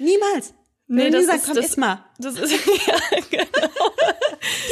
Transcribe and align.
Niemals. 0.00 0.54
Nee, 0.92 1.04
Wenn 1.04 1.12
das 1.12 1.20
Lisa 1.20 1.34
ist, 1.34 1.44
kommt, 1.44 1.56
das, 1.58 1.66
iss 1.66 1.76
mal. 1.76 2.04
das 2.18 2.34
ist, 2.34 2.50
ja, 2.86 2.94
genau. 3.30 3.44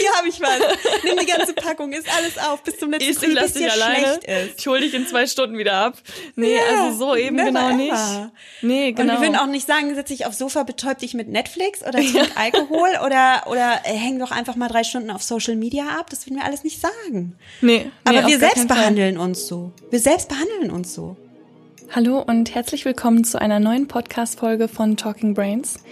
Hier 0.00 0.10
habe 0.16 0.28
ich 0.28 0.40
was. 0.40 0.58
Nimm 1.04 1.16
die 1.16 1.26
ganze 1.26 1.52
Packung, 1.52 1.92
isst 1.92 2.08
alles 2.12 2.36
auf, 2.38 2.64
bis 2.64 2.76
zum 2.76 2.90
letzten 2.90 3.08
Ich, 3.12 3.22
ich 3.22 3.34
lass 3.34 3.52
dich 3.52 3.70
alleine. 3.70 4.18
schlecht 4.20 4.24
ist. 4.24 4.58
Ich 4.58 4.66
hol 4.66 4.80
dich 4.80 4.94
in 4.94 5.06
zwei 5.06 5.28
Stunden 5.28 5.56
wieder 5.58 5.74
ab. 5.74 5.94
Nee, 6.34 6.56
Ja, 6.56 6.86
also 6.86 6.98
so 6.98 7.14
eben 7.14 7.36
genau 7.36 7.68
ever. 7.68 7.72
nicht. 7.76 8.32
Nee, 8.62 8.90
genau. 8.90 9.14
Und 9.14 9.20
wir 9.20 9.28
würden 9.28 9.36
auch 9.38 9.46
nicht 9.46 9.64
sagen, 9.68 9.94
setz 9.94 10.08
dich 10.08 10.26
aufs 10.26 10.38
Sofa, 10.38 10.64
betäub 10.64 10.98
dich 10.98 11.14
mit 11.14 11.28
Netflix 11.28 11.82
oder 11.82 12.00
trink 12.00 12.32
Alkohol 12.34 12.88
oder, 13.06 13.44
oder 13.46 13.82
äh, 13.84 13.92
häng 13.92 14.18
doch 14.18 14.32
einfach 14.32 14.56
mal 14.56 14.66
drei 14.66 14.82
Stunden 14.82 15.12
auf 15.12 15.22
Social 15.22 15.54
Media 15.54 15.84
ab. 16.00 16.10
Das 16.10 16.26
würden 16.26 16.38
wir 16.38 16.44
alles 16.44 16.64
nicht 16.64 16.80
sagen. 16.80 17.36
nee, 17.60 17.84
nee, 17.84 17.90
Aber 18.04 18.26
wir 18.26 18.40
selbst 18.40 18.56
Fall. 18.56 18.66
behandeln 18.66 19.18
uns 19.18 19.46
so. 19.46 19.70
Wir 19.90 20.00
selbst 20.00 20.28
behandeln 20.28 20.72
uns 20.72 20.92
so. 20.94 21.16
Hallo 21.90 22.20
und 22.20 22.54
herzlich 22.54 22.84
willkommen 22.84 23.24
zu 23.24 23.40
einer 23.40 23.60
neuen 23.60 23.88
Podcast-Folge 23.88 24.68
von 24.68 24.98
Talking 24.98 25.32
Brains. 25.32 25.82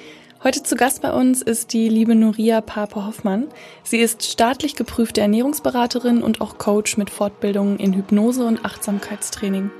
Heute 0.45 0.63
zu 0.63 0.77
Gast 0.77 1.01
bei 1.01 1.11
uns 1.11 1.41
ist 1.41 1.73
die 1.73 1.89
liebe 1.89 2.15
Nuria 2.15 2.61
Pape-Hoffmann. 2.61 3.49
Sie 3.83 3.97
ist 3.97 4.23
staatlich 4.23 4.77
geprüfte 4.77 5.23
Ernährungsberaterin 5.23 6.23
und 6.23 6.43
auch 6.43 6.59
Coach 6.59 6.99
mit 6.99 7.09
Fortbildungen 7.09 7.79
in 7.79 7.95
Hypnose 7.95 8.45
und 8.45 8.63
Achtsamkeitstraining. 8.63 9.71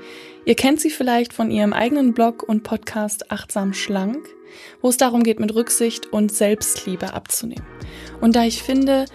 Ihr 0.45 0.55
kennt 0.55 0.81
sie 0.81 0.89
vielleicht 0.89 1.33
von 1.33 1.51
ihrem 1.51 1.71
eigenen 1.71 2.15
Blog 2.15 2.41
und 2.41 2.63
Podcast 2.63 3.31
Achtsam 3.31 3.73
Schlank, 3.73 4.27
wo 4.81 4.89
es 4.89 4.97
darum 4.97 5.21
geht, 5.21 5.39
mit 5.39 5.53
Rücksicht 5.53 6.07
und 6.07 6.31
Selbstliebe 6.31 7.13
abzunehmen. 7.13 7.65
Und 8.21 8.35
da 8.35 8.43
ich 8.43 8.63
finde, 8.63 9.05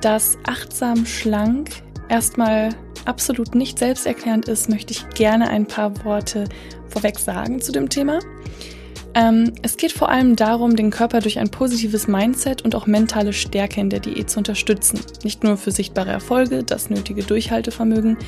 dass 0.00 0.38
Achtsam 0.46 1.04
Schlank 1.04 1.68
erstmal 2.08 2.70
absolut 3.06 3.54
nicht 3.54 3.78
selbsterklärend 3.78 4.48
ist, 4.48 4.68
möchte 4.68 4.92
ich 4.92 5.08
gerne 5.10 5.48
ein 5.48 5.66
paar 5.66 6.04
Worte 6.04 6.44
vorweg 6.88 7.18
sagen 7.18 7.60
zu 7.60 7.72
dem 7.72 7.88
Thema. 7.88 8.20
Ähm, 9.14 9.52
es 9.62 9.78
geht 9.78 9.92
vor 9.92 10.10
allem 10.10 10.36
darum, 10.36 10.76
den 10.76 10.90
Körper 10.90 11.20
durch 11.20 11.38
ein 11.38 11.48
positives 11.48 12.06
Mindset 12.06 12.62
und 12.62 12.74
auch 12.74 12.86
mentale 12.86 13.32
Stärke 13.32 13.80
in 13.80 13.88
der 13.88 14.00
Diät 14.00 14.28
zu 14.28 14.38
unterstützen. 14.38 15.00
Nicht 15.24 15.42
nur 15.42 15.56
für 15.56 15.70
sichtbare 15.70 16.10
Erfolge, 16.10 16.62
das 16.62 16.90
nötige 16.90 17.22
Durchhaltevermögen, 17.22 18.18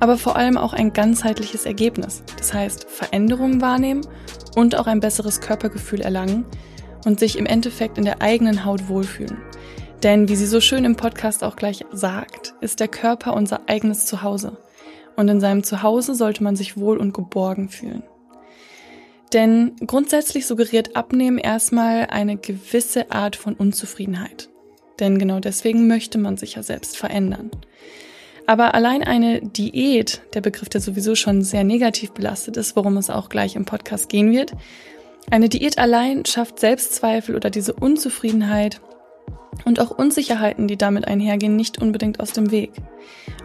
aber 0.00 0.16
vor 0.16 0.36
allem 0.36 0.56
auch 0.56 0.72
ein 0.72 0.94
ganzheitliches 0.94 1.66
Ergebnis. 1.66 2.22
Das 2.38 2.54
heißt, 2.54 2.88
Veränderungen 2.88 3.60
wahrnehmen 3.60 4.06
und 4.56 4.74
auch 4.74 4.86
ein 4.86 5.00
besseres 5.00 5.42
Körpergefühl 5.42 6.00
erlangen 6.00 6.46
und 7.04 7.20
sich 7.20 7.38
im 7.38 7.44
Endeffekt 7.44 7.98
in 7.98 8.04
der 8.04 8.22
eigenen 8.22 8.64
Haut 8.64 8.88
wohlfühlen. 8.88 9.36
Denn 10.02 10.28
wie 10.28 10.36
sie 10.36 10.46
so 10.46 10.60
schön 10.60 10.84
im 10.84 10.94
Podcast 10.94 11.42
auch 11.42 11.56
gleich 11.56 11.84
sagt, 11.92 12.54
ist 12.60 12.78
der 12.78 12.86
Körper 12.86 13.34
unser 13.34 13.62
eigenes 13.68 14.06
Zuhause. 14.06 14.56
Und 15.16 15.28
in 15.28 15.40
seinem 15.40 15.64
Zuhause 15.64 16.14
sollte 16.14 16.44
man 16.44 16.54
sich 16.54 16.76
wohl 16.76 16.98
und 16.98 17.12
geborgen 17.12 17.68
fühlen. 17.68 18.04
Denn 19.32 19.74
grundsätzlich 19.84 20.46
suggeriert 20.46 20.94
Abnehmen 20.94 21.38
erstmal 21.38 22.06
eine 22.06 22.36
gewisse 22.36 23.10
Art 23.10 23.34
von 23.34 23.54
Unzufriedenheit. 23.54 24.48
Denn 25.00 25.18
genau 25.18 25.40
deswegen 25.40 25.88
möchte 25.88 26.18
man 26.18 26.36
sich 26.36 26.54
ja 26.54 26.62
selbst 26.62 26.96
verändern. 26.96 27.50
Aber 28.46 28.74
allein 28.74 29.02
eine 29.02 29.40
Diät, 29.42 30.22
der 30.32 30.40
Begriff, 30.40 30.68
der 30.68 30.80
sowieso 30.80 31.16
schon 31.16 31.42
sehr 31.42 31.64
negativ 31.64 32.12
belastet 32.12 32.56
ist, 32.56 32.76
worum 32.76 32.96
es 32.96 33.10
auch 33.10 33.28
gleich 33.28 33.56
im 33.56 33.64
Podcast 33.64 34.08
gehen 34.08 34.32
wird, 34.32 34.52
eine 35.30 35.48
Diät 35.48 35.76
allein 35.76 36.24
schafft 36.24 36.60
Selbstzweifel 36.60 37.36
oder 37.36 37.50
diese 37.50 37.74
Unzufriedenheit 37.74 38.80
und 39.64 39.80
auch 39.80 39.90
Unsicherheiten, 39.90 40.68
die 40.68 40.76
damit 40.76 41.06
einhergehen, 41.06 41.56
nicht 41.56 41.80
unbedingt 41.80 42.20
aus 42.20 42.32
dem 42.32 42.50
Weg. 42.50 42.72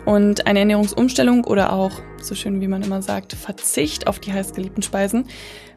Und 0.06 0.48
eine 0.48 0.60
Ernährungsumstellung 0.60 1.46
oder 1.46 1.74
auch, 1.74 1.92
so 2.22 2.36
schön 2.36 2.62
wie 2.62 2.68
man 2.68 2.84
immer 2.84 3.02
sagt, 3.02 3.34
Verzicht 3.34 4.08
auf 4.08 4.20
die 4.20 4.34
heißgeliebten 4.34 4.84
Speisen 4.84 5.26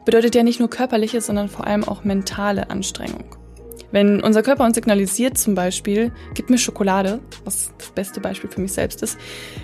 bedeutet 0.05 0.35
ja 0.35 0.43
nicht 0.43 0.59
nur 0.59 0.69
körperliche, 0.69 1.21
sondern 1.21 1.49
vor 1.49 1.67
allem 1.67 1.83
auch 1.83 2.03
mentale 2.03 2.69
Anstrengung. 2.69 3.25
Wenn 3.91 4.21
unser 4.21 4.43
Körper 4.43 4.65
uns 4.65 4.75
signalisiert, 4.75 5.37
zum 5.37 5.55
Beispiel, 5.55 6.11
gib 6.33 6.49
mir 6.49 6.57
Schokolade, 6.57 7.19
was 7.45 7.71
das 7.77 7.89
beste 7.91 8.19
Beispiel 8.19 8.49
für 8.49 8.59
mich 8.59 8.73
selbst 8.73 9.01
ist, 9.01 9.17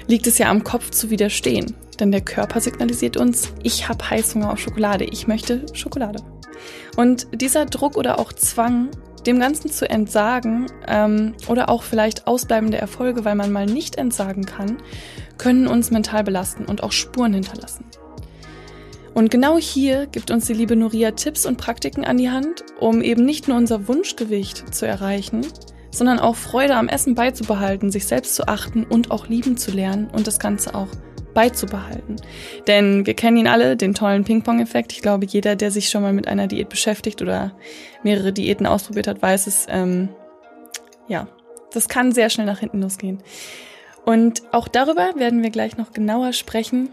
liegt 0.08 0.28
es 0.28 0.38
ja 0.38 0.50
am 0.50 0.64
Kopf 0.64 0.92
zu 0.92 1.10
widerstehen. 1.10 1.76
Denn 2.00 2.12
der 2.12 2.22
Körper 2.22 2.62
signalisiert 2.62 3.18
uns, 3.18 3.54
ich 3.64 3.90
habe 3.90 4.10
Heißhunger 4.10 4.52
auf 4.52 4.60
Schokolade, 4.60 5.04
ich 5.04 5.28
möchte 5.28 5.66
Schokolade. 5.74 6.24
Und 6.96 7.28
dieser 7.34 7.66
Druck 7.66 7.98
oder 7.98 8.18
auch 8.20 8.32
Zwang, 8.32 8.90
dem 9.26 9.40
Ganzen 9.40 9.72
zu 9.72 9.90
entsagen 9.90 10.68
ähm, 10.88 11.34
oder 11.48 11.70
auch 11.70 11.84
vielleicht 11.84 12.28
ausbleibende 12.28 12.78
Erfolge, 12.78 13.26
weil 13.26 13.36
man 13.36 13.52
mal 13.52 13.66
nicht 13.66 13.98
entsagen 13.98 14.46
kann, 14.46 14.78
können 15.38 15.68
uns 15.68 15.92
mental 15.92 16.24
belasten 16.24 16.66
und 16.66 16.84
auch 16.84 16.92
Spuren 16.92 17.34
hinterlassen. 17.34 17.86
Und 19.14 19.30
genau 19.30 19.58
hier 19.58 20.08
gibt 20.08 20.32
uns 20.32 20.48
die 20.48 20.54
liebe 20.54 20.76
Nuria 20.76 21.12
Tipps 21.12 21.46
und 21.46 21.58
Praktiken 21.58 22.04
an 22.04 22.18
die 22.18 22.32
Hand, 22.32 22.64
um 22.80 23.02
eben 23.02 23.26
nicht 23.26 23.48
nur 23.48 23.58
unser 23.58 23.88
Wunschgewicht 23.88 24.74
zu 24.74 24.88
erreichen, 24.88 25.46
sondern 25.92 26.20
auch 26.20 26.36
Freude 26.36 26.76
am 26.76 26.88
Essen 26.88 27.14
beizubehalten, 27.14 27.92
sich 27.92 28.08
selbst 28.08 28.36
zu 28.36 28.48
achten 28.48 28.84
und 28.84 29.12
auch 29.12 29.28
lieben 29.28 29.58
zu 29.58 29.72
lernen 29.72 30.10
und 30.12 30.26
das 30.26 30.40
Ganze 30.40 30.74
auch 30.74 30.88
beizubehalten. 31.36 32.16
Denn 32.68 33.06
wir 33.06 33.14
kennen 33.14 33.38
ihn 33.38 33.48
alle, 33.48 33.76
den 33.76 33.94
tollen 33.94 34.24
Ping-Pong-Effekt. 34.24 34.94
Ich 34.94 35.02
glaube, 35.02 35.26
jeder, 35.26 35.56
der 35.56 35.72
sich 35.72 35.90
schon 35.90 36.02
mal 36.02 36.14
mit 36.14 36.28
einer 36.28 36.48
Diät 36.48 36.70
beschäftigt 36.70 37.22
oder 37.22 37.56
mehrere 38.04 38.34
Diäten 38.34 38.66
ausprobiert 38.66 39.08
hat, 39.08 39.22
weiß 39.22 39.48
es, 39.48 39.66
ähm, 39.70 40.10
ja, 41.08 41.28
das 41.72 41.88
kann 41.88 42.12
sehr 42.12 42.30
schnell 42.30 42.46
nach 42.46 42.60
hinten 42.60 42.82
losgehen. 42.82 43.20
Und 44.06 44.44
auch 44.52 44.68
darüber 44.68 45.14
werden 45.16 45.44
wir 45.44 45.50
gleich 45.50 45.78
noch 45.78 45.94
genauer 45.94 46.34
sprechen. 46.34 46.90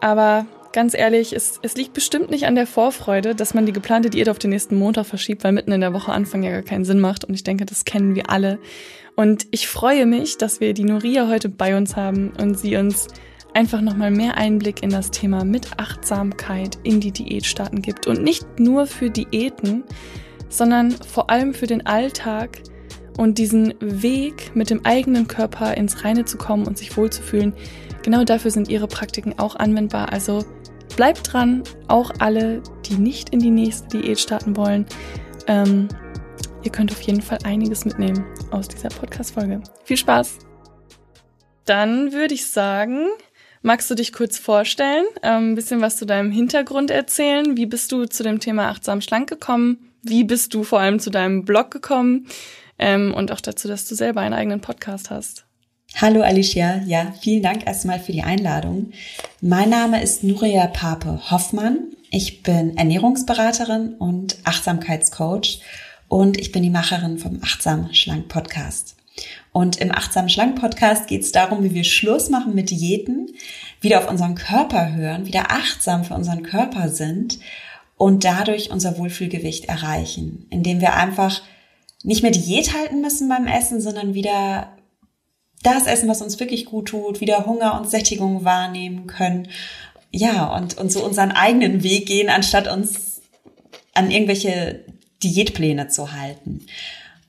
Aber 0.00 0.46
ganz 0.72 0.94
ehrlich, 0.94 1.34
es, 1.34 1.58
es 1.62 1.76
liegt 1.76 1.92
bestimmt 1.92 2.30
nicht 2.30 2.46
an 2.46 2.54
der 2.54 2.66
Vorfreude, 2.66 3.34
dass 3.34 3.54
man 3.54 3.66
die 3.66 3.72
geplante 3.72 4.10
Diät 4.10 4.28
auf 4.28 4.38
den 4.38 4.50
nächsten 4.50 4.76
Montag 4.76 5.06
verschiebt, 5.06 5.44
weil 5.44 5.52
mitten 5.52 5.72
in 5.72 5.80
der 5.80 5.92
Woche 5.92 6.12
Anfang 6.12 6.42
ja 6.42 6.50
gar 6.50 6.62
keinen 6.62 6.84
Sinn 6.84 7.00
macht. 7.00 7.24
Und 7.24 7.34
ich 7.34 7.44
denke, 7.44 7.66
das 7.66 7.84
kennen 7.84 8.14
wir 8.14 8.30
alle. 8.30 8.58
Und 9.14 9.46
ich 9.50 9.68
freue 9.68 10.06
mich, 10.06 10.38
dass 10.38 10.60
wir 10.60 10.72
die 10.72 10.84
Nuria 10.84 11.28
heute 11.28 11.48
bei 11.48 11.76
uns 11.76 11.96
haben 11.96 12.32
und 12.40 12.58
sie 12.58 12.76
uns 12.76 13.08
einfach 13.54 13.80
nochmal 13.80 14.10
mehr 14.10 14.36
Einblick 14.36 14.82
in 14.82 14.90
das 14.90 15.10
Thema 15.10 15.44
mit 15.44 15.78
Achtsamkeit 15.78 16.78
in 16.82 17.00
die 17.00 17.12
Diätstarten 17.12 17.82
gibt. 17.82 18.06
Und 18.06 18.22
nicht 18.22 18.58
nur 18.58 18.86
für 18.86 19.10
Diäten, 19.10 19.84
sondern 20.48 20.90
vor 20.90 21.30
allem 21.30 21.54
für 21.54 21.66
den 21.66 21.86
Alltag 21.86 22.62
und 23.16 23.38
diesen 23.38 23.74
Weg 23.80 24.52
mit 24.54 24.70
dem 24.70 24.84
eigenen 24.84 25.28
Körper 25.28 25.76
ins 25.76 26.04
Reine 26.04 26.24
zu 26.24 26.38
kommen 26.38 26.66
und 26.66 26.78
sich 26.78 26.96
wohlzufühlen. 26.96 27.52
Genau 28.02 28.24
dafür 28.24 28.50
sind 28.50 28.68
ihre 28.68 28.88
Praktiken 28.88 29.38
auch 29.38 29.56
anwendbar. 29.56 30.12
Also 30.12 30.44
bleibt 30.96 31.32
dran, 31.32 31.62
auch 31.88 32.12
alle, 32.18 32.62
die 32.86 32.94
nicht 32.94 33.30
in 33.30 33.40
die 33.40 33.50
nächste 33.50 33.98
Diät 33.98 34.18
starten 34.18 34.56
wollen. 34.56 34.86
Ähm, 35.46 35.88
ihr 36.62 36.70
könnt 36.70 36.92
auf 36.92 37.00
jeden 37.02 37.22
Fall 37.22 37.38
einiges 37.44 37.84
mitnehmen 37.84 38.24
aus 38.50 38.68
dieser 38.68 38.88
Podcast-Folge. 38.88 39.60
Viel 39.84 39.96
Spaß! 39.96 40.38
Dann 41.66 42.12
würde 42.12 42.34
ich 42.34 42.50
sagen, 42.50 43.06
magst 43.62 43.90
du 43.90 43.94
dich 43.94 44.12
kurz 44.12 44.38
vorstellen, 44.38 45.04
ähm, 45.22 45.52
ein 45.52 45.54
bisschen 45.54 45.80
was 45.80 45.96
zu 45.96 46.06
deinem 46.06 46.30
Hintergrund 46.30 46.90
erzählen? 46.90 47.56
Wie 47.56 47.66
bist 47.66 47.92
du 47.92 48.06
zu 48.06 48.22
dem 48.22 48.40
Thema 48.40 48.68
achtsam 48.68 49.00
schlank 49.00 49.28
gekommen? 49.28 49.92
Wie 50.02 50.24
bist 50.24 50.54
du 50.54 50.64
vor 50.64 50.80
allem 50.80 50.98
zu 50.98 51.10
deinem 51.10 51.44
Blog 51.44 51.70
gekommen? 51.70 52.26
Ähm, 52.78 53.12
und 53.14 53.32
auch 53.32 53.40
dazu, 53.40 53.68
dass 53.68 53.86
du 53.86 53.94
selber 53.94 54.22
einen 54.22 54.34
eigenen 54.34 54.60
Podcast 54.60 55.10
hast. 55.10 55.44
Hallo 55.96 56.22
Alicia, 56.22 56.82
ja, 56.86 57.12
vielen 57.20 57.42
Dank 57.42 57.66
erstmal 57.66 57.98
für 57.98 58.12
die 58.12 58.22
Einladung. 58.22 58.92
Mein 59.40 59.70
Name 59.70 60.02
ist 60.02 60.22
Nuria 60.22 60.68
Pape 60.68 61.30
Hoffmann. 61.30 61.90
Ich 62.10 62.42
bin 62.42 62.76
Ernährungsberaterin 62.76 63.94
und 63.94 64.38
Achtsamkeitscoach 64.44 65.60
und 66.08 66.38
ich 66.38 66.52
bin 66.52 66.62
die 66.62 66.70
Macherin 66.70 67.18
vom 67.18 67.40
Achtsam 67.42 67.92
Schlank 67.92 68.28
Podcast. 68.28 68.96
Und 69.52 69.78
im 69.78 69.90
Achtsam 69.90 70.28
Schlank 70.28 70.60
Podcast 70.60 71.08
geht 71.08 71.22
es 71.22 71.32
darum, 71.32 71.64
wie 71.64 71.74
wir 71.74 71.84
Schluss 71.84 72.30
machen 72.30 72.54
mit 72.54 72.70
Diäten, 72.70 73.34
wieder 73.80 73.98
auf 73.98 74.08
unseren 74.08 74.36
Körper 74.36 74.94
hören, 74.94 75.26
wieder 75.26 75.50
achtsam 75.50 76.04
für 76.04 76.14
unseren 76.14 76.42
Körper 76.42 76.88
sind 76.88 77.40
und 77.96 78.24
dadurch 78.24 78.70
unser 78.70 78.96
Wohlfühlgewicht 78.96 79.66
erreichen, 79.66 80.46
indem 80.50 80.80
wir 80.80 80.94
einfach 80.94 81.42
nicht 82.02 82.22
mehr 82.22 82.30
Diät 82.30 82.74
halten 82.74 83.00
müssen 83.00 83.28
beim 83.28 83.46
Essen, 83.46 83.80
sondern 83.80 84.14
wieder 84.14 84.76
das 85.62 85.86
essen, 85.86 86.08
was 86.08 86.22
uns 86.22 86.40
wirklich 86.40 86.64
gut 86.64 86.88
tut, 86.88 87.20
wieder 87.20 87.44
Hunger 87.44 87.78
und 87.78 87.90
Sättigung 87.90 88.44
wahrnehmen 88.44 89.06
können. 89.06 89.48
Ja, 90.10 90.56
und, 90.56 90.78
und 90.78 90.90
so 90.90 91.04
unseren 91.04 91.32
eigenen 91.32 91.82
Weg 91.82 92.06
gehen, 92.06 92.30
anstatt 92.30 92.68
uns 92.68 93.20
an 93.94 94.10
irgendwelche 94.10 94.84
Diätpläne 95.22 95.88
zu 95.88 96.12
halten. 96.12 96.66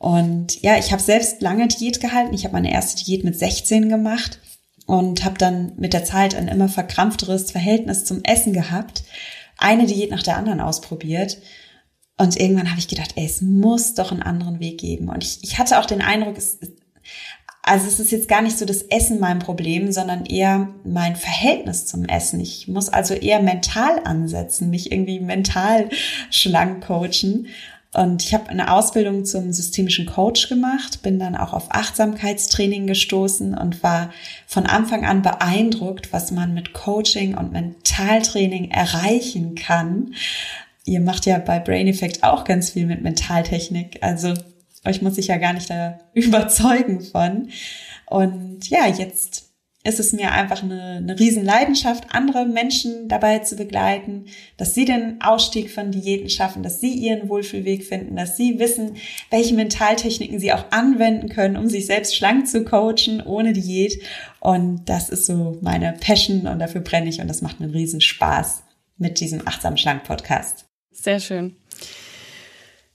Und 0.01 0.59
ja, 0.63 0.79
ich 0.79 0.91
habe 0.91 1.01
selbst 1.01 1.43
lange 1.43 1.67
Diät 1.67 2.01
gehalten. 2.01 2.33
Ich 2.33 2.43
habe 2.43 2.53
meine 2.53 2.73
erste 2.73 3.03
Diät 3.03 3.23
mit 3.23 3.37
16 3.37 3.87
gemacht 3.87 4.39
und 4.87 5.23
habe 5.23 5.37
dann 5.37 5.73
mit 5.77 5.93
der 5.93 6.03
Zeit 6.03 6.33
ein 6.33 6.47
immer 6.47 6.69
verkrampfteres 6.69 7.51
Verhältnis 7.51 8.03
zum 8.03 8.23
Essen 8.23 8.51
gehabt. 8.51 9.03
Eine 9.59 9.85
Diät 9.85 10.09
nach 10.09 10.23
der 10.23 10.37
anderen 10.37 10.59
ausprobiert. 10.59 11.37
Und 12.17 12.35
irgendwann 12.35 12.71
habe 12.71 12.79
ich 12.79 12.87
gedacht, 12.87 13.11
ey, 13.15 13.27
es 13.27 13.41
muss 13.41 13.93
doch 13.93 14.11
einen 14.11 14.23
anderen 14.23 14.59
Weg 14.59 14.79
geben. 14.79 15.07
Und 15.07 15.23
ich, 15.23 15.43
ich 15.43 15.59
hatte 15.59 15.77
auch 15.77 15.85
den 15.85 16.01
Eindruck, 16.01 16.35
es, 16.35 16.57
also 17.61 17.85
es 17.85 17.99
ist 17.99 18.11
jetzt 18.11 18.27
gar 18.27 18.41
nicht 18.41 18.57
so 18.57 18.65
das 18.65 18.81
Essen 18.81 19.19
mein 19.19 19.37
Problem, 19.37 19.91
sondern 19.91 20.25
eher 20.25 20.69
mein 20.83 21.15
Verhältnis 21.15 21.85
zum 21.85 22.05
Essen. 22.05 22.39
Ich 22.39 22.67
muss 22.67 22.89
also 22.89 23.13
eher 23.13 23.39
mental 23.39 24.01
ansetzen, 24.03 24.71
mich 24.71 24.91
irgendwie 24.91 25.19
mental 25.19 25.89
schlank 26.31 26.87
coachen. 26.87 27.49
Und 27.93 28.23
ich 28.23 28.33
habe 28.33 28.47
eine 28.47 28.71
Ausbildung 28.71 29.25
zum 29.25 29.51
systemischen 29.51 30.05
Coach 30.05 30.47
gemacht, 30.47 31.01
bin 31.01 31.19
dann 31.19 31.35
auch 31.35 31.51
auf 31.51 31.65
Achtsamkeitstraining 31.71 32.87
gestoßen 32.87 33.53
und 33.53 33.83
war 33.83 34.11
von 34.47 34.65
Anfang 34.65 35.05
an 35.05 35.21
beeindruckt, 35.21 36.13
was 36.13 36.31
man 36.31 36.53
mit 36.53 36.71
Coaching 36.71 37.35
und 37.35 37.51
Mentaltraining 37.51 38.71
erreichen 38.71 39.55
kann. 39.55 40.13
Ihr 40.85 41.01
macht 41.01 41.25
ja 41.25 41.37
bei 41.37 41.59
Brain 41.59 41.87
Effect 41.87 42.23
auch 42.23 42.45
ganz 42.45 42.69
viel 42.69 42.85
mit 42.85 43.01
Mentaltechnik. 43.01 44.01
Also 44.01 44.35
euch 44.85 45.01
muss 45.01 45.17
ich 45.17 45.27
ja 45.27 45.37
gar 45.37 45.51
nicht 45.51 45.69
da 45.69 45.99
überzeugen 46.13 47.01
von. 47.01 47.49
Und 48.05 48.69
ja, 48.69 48.87
jetzt 48.87 49.50
ist 49.83 49.99
es 49.99 50.13
mir 50.13 50.31
einfach 50.31 50.61
eine, 50.61 50.97
eine 50.97 51.19
Riesenleidenschaft, 51.19 52.05
andere 52.11 52.45
Menschen 52.45 53.07
dabei 53.07 53.39
zu 53.39 53.55
begleiten, 53.55 54.25
dass 54.57 54.75
sie 54.75 54.85
den 54.85 55.21
Ausstieg 55.21 55.71
von 55.71 55.91
Diäten 55.91 56.29
schaffen, 56.29 56.61
dass 56.61 56.79
sie 56.79 56.93
ihren 56.93 57.29
Wohlfühlweg 57.29 57.83
finden, 57.83 58.15
dass 58.15 58.37
sie 58.37 58.59
wissen, 58.59 58.97
welche 59.31 59.55
Mentaltechniken 59.55 60.39
sie 60.39 60.53
auch 60.53 60.65
anwenden 60.71 61.29
können, 61.29 61.57
um 61.57 61.67
sich 61.67 61.87
selbst 61.87 62.15
schlank 62.15 62.47
zu 62.47 62.63
coachen 62.63 63.21
ohne 63.25 63.53
Diät. 63.53 63.99
Und 64.39 64.85
das 64.85 65.09
ist 65.09 65.25
so 65.25 65.57
meine 65.61 65.93
Passion 65.99 66.45
und 66.45 66.59
dafür 66.59 66.81
brenne 66.81 67.09
ich 67.09 67.19
und 67.19 67.27
das 67.27 67.41
macht 67.41 67.59
einen 67.59 67.71
Riesenspaß 67.71 68.63
mit 68.97 69.19
diesem 69.19 69.47
Achtsam 69.47 69.77
Schlank 69.77 70.03
Podcast. 70.03 70.65
Sehr 70.91 71.19
schön. 71.19 71.55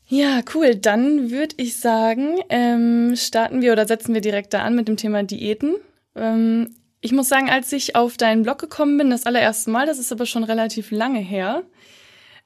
Ja, 0.09 0.41
cool. 0.55 0.77
Dann 0.77 1.33
würde 1.33 1.57
ich 1.59 1.77
sagen, 1.77 2.37
ähm, 2.49 3.15
starten 3.17 3.61
wir 3.61 3.73
oder 3.73 3.89
setzen 3.89 4.15
wir 4.15 4.21
direkt 4.21 4.55
da 4.55 4.63
an 4.63 4.77
mit 4.77 4.87
dem 4.87 4.97
Thema 4.97 5.25
Diäten. 5.25 5.75
Ähm, 6.17 6.75
ich 7.01 7.13
muss 7.13 7.29
sagen, 7.29 7.49
als 7.49 7.73
ich 7.73 7.95
auf 7.95 8.17
deinen 8.17 8.43
Blog 8.43 8.59
gekommen 8.59 8.99
bin, 8.99 9.11
das 9.11 9.27
allererste 9.27 9.71
Mal, 9.71 9.87
das 9.87 9.99
ist 9.99 10.11
aber 10.11 10.27
schon 10.27 10.45
relativ 10.45 10.91
lange 10.91 11.21
her, 11.21 11.63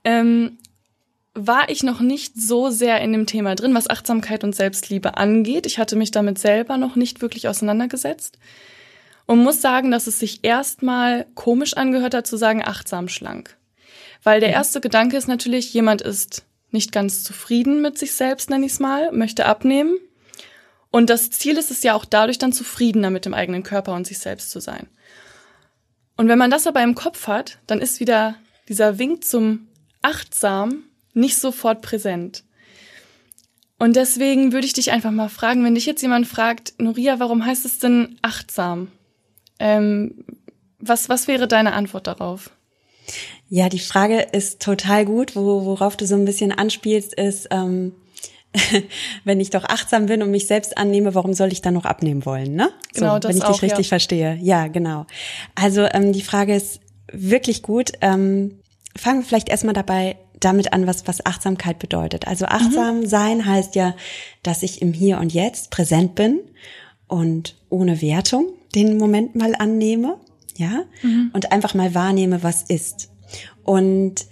ähm, 0.04 0.58
war 1.34 1.70
ich 1.70 1.82
noch 1.82 2.00
nicht 2.00 2.40
so 2.40 2.70
sehr 2.70 3.00
in 3.00 3.12
dem 3.12 3.26
Thema 3.26 3.54
drin, 3.54 3.74
was 3.74 3.88
Achtsamkeit 3.88 4.42
und 4.42 4.54
Selbstliebe 4.54 5.16
angeht. 5.16 5.64
Ich 5.64 5.78
hatte 5.78 5.96
mich 5.96 6.10
damit 6.10 6.38
selber 6.38 6.76
noch 6.76 6.96
nicht 6.96 7.22
wirklich 7.22 7.48
auseinandergesetzt 7.48 8.38
und 9.26 9.42
muss 9.42 9.60
sagen, 9.60 9.92
dass 9.92 10.08
es 10.08 10.18
sich 10.18 10.40
erstmal 10.42 11.26
komisch 11.34 11.74
angehört 11.74 12.14
hat 12.14 12.26
zu 12.26 12.36
sagen 12.36 12.64
achtsam 12.64 13.08
schlank. 13.08 13.56
Weil 14.24 14.40
der 14.40 14.50
mhm. 14.50 14.56
erste 14.56 14.80
Gedanke 14.80 15.16
ist 15.16 15.28
natürlich, 15.28 15.72
jemand 15.72 16.02
ist 16.02 16.44
nicht 16.72 16.92
ganz 16.92 17.22
zufrieden 17.22 17.80
mit 17.80 17.96
sich 17.96 18.12
selbst, 18.12 18.50
nenne 18.50 18.66
ich 18.66 18.72
es 18.72 18.80
mal, 18.80 19.12
möchte 19.12 19.46
abnehmen, 19.46 19.96
und 20.90 21.10
das 21.10 21.30
Ziel 21.30 21.56
ist 21.56 21.70
es 21.70 21.82
ja 21.82 21.94
auch 21.94 22.04
dadurch 22.04 22.38
dann 22.38 22.52
zufriedener 22.52 23.10
mit 23.10 23.24
dem 23.24 23.34
eigenen 23.34 23.62
Körper 23.62 23.94
und 23.94 24.06
sich 24.06 24.18
selbst 24.18 24.50
zu 24.50 24.60
sein. 24.60 24.88
Und 26.16 26.28
wenn 26.28 26.38
man 26.38 26.50
das 26.50 26.66
aber 26.66 26.82
im 26.82 26.94
Kopf 26.94 27.28
hat, 27.28 27.58
dann 27.66 27.80
ist 27.80 28.00
wieder 28.00 28.34
dieser 28.68 28.98
Wink 28.98 29.24
zum 29.24 29.68
Achtsam 30.02 30.84
nicht 31.14 31.36
sofort 31.36 31.82
präsent. 31.82 32.44
Und 33.78 33.96
deswegen 33.96 34.52
würde 34.52 34.66
ich 34.66 34.74
dich 34.74 34.90
einfach 34.92 35.10
mal 35.10 35.30
fragen, 35.30 35.64
wenn 35.64 35.74
dich 35.74 35.86
jetzt 35.86 36.02
jemand 36.02 36.26
fragt, 36.26 36.74
Noria, 36.78 37.18
warum 37.18 37.46
heißt 37.46 37.64
es 37.64 37.78
denn 37.78 38.18
achtsam? 38.20 38.88
Ähm, 39.58 40.24
was, 40.78 41.08
was 41.08 41.28
wäre 41.28 41.48
deine 41.48 41.72
Antwort 41.72 42.06
darauf? 42.06 42.50
Ja, 43.48 43.68
die 43.68 43.78
Frage 43.78 44.20
ist 44.20 44.60
total 44.60 45.06
gut. 45.06 45.34
Wo, 45.34 45.64
worauf 45.64 45.96
du 45.96 46.06
so 46.06 46.14
ein 46.14 46.26
bisschen 46.26 46.52
anspielst, 46.52 47.14
ist, 47.14 47.48
ähm, 47.50 47.92
wenn 49.24 49.40
ich 49.40 49.50
doch 49.50 49.64
achtsam 49.64 50.06
bin 50.06 50.22
und 50.22 50.30
mich 50.30 50.46
selbst 50.46 50.76
annehme, 50.76 51.14
warum 51.14 51.34
soll 51.34 51.52
ich 51.52 51.62
dann 51.62 51.74
noch 51.74 51.84
abnehmen 51.84 52.24
wollen, 52.26 52.54
ne? 52.54 52.70
Genau, 52.94 53.14
so, 53.14 53.18
das 53.20 53.30
wenn 53.30 53.38
ich 53.38 53.44
auch, 53.44 53.52
dich 53.52 53.62
richtig 53.62 53.86
ja. 53.86 53.88
verstehe. 53.88 54.38
Ja, 54.40 54.66
genau. 54.66 55.06
Also 55.54 55.82
ähm, 55.82 56.12
die 56.12 56.22
Frage 56.22 56.54
ist 56.54 56.80
wirklich 57.12 57.62
gut. 57.62 57.92
Ähm, 58.00 58.58
fangen 58.96 59.20
wir 59.20 59.26
vielleicht 59.26 59.48
erstmal 59.48 59.74
dabei 59.74 60.16
damit 60.40 60.72
an, 60.72 60.86
was, 60.86 61.06
was 61.06 61.24
Achtsamkeit 61.24 61.78
bedeutet. 61.78 62.26
Also 62.26 62.46
achtsam 62.46 63.00
mhm. 63.00 63.06
sein 63.06 63.46
heißt 63.46 63.76
ja, 63.76 63.94
dass 64.42 64.62
ich 64.62 64.82
im 64.82 64.92
Hier 64.92 65.18
und 65.18 65.32
Jetzt 65.32 65.70
präsent 65.70 66.14
bin 66.14 66.40
und 67.06 67.56
ohne 67.68 68.00
Wertung 68.00 68.46
den 68.74 68.96
Moment 68.96 69.34
mal 69.34 69.54
annehme, 69.54 70.16
ja, 70.56 70.84
mhm. 71.02 71.30
und 71.32 71.52
einfach 71.52 71.74
mal 71.74 71.94
wahrnehme, 71.94 72.42
was 72.42 72.62
ist. 72.62 73.10
Und 73.64 74.26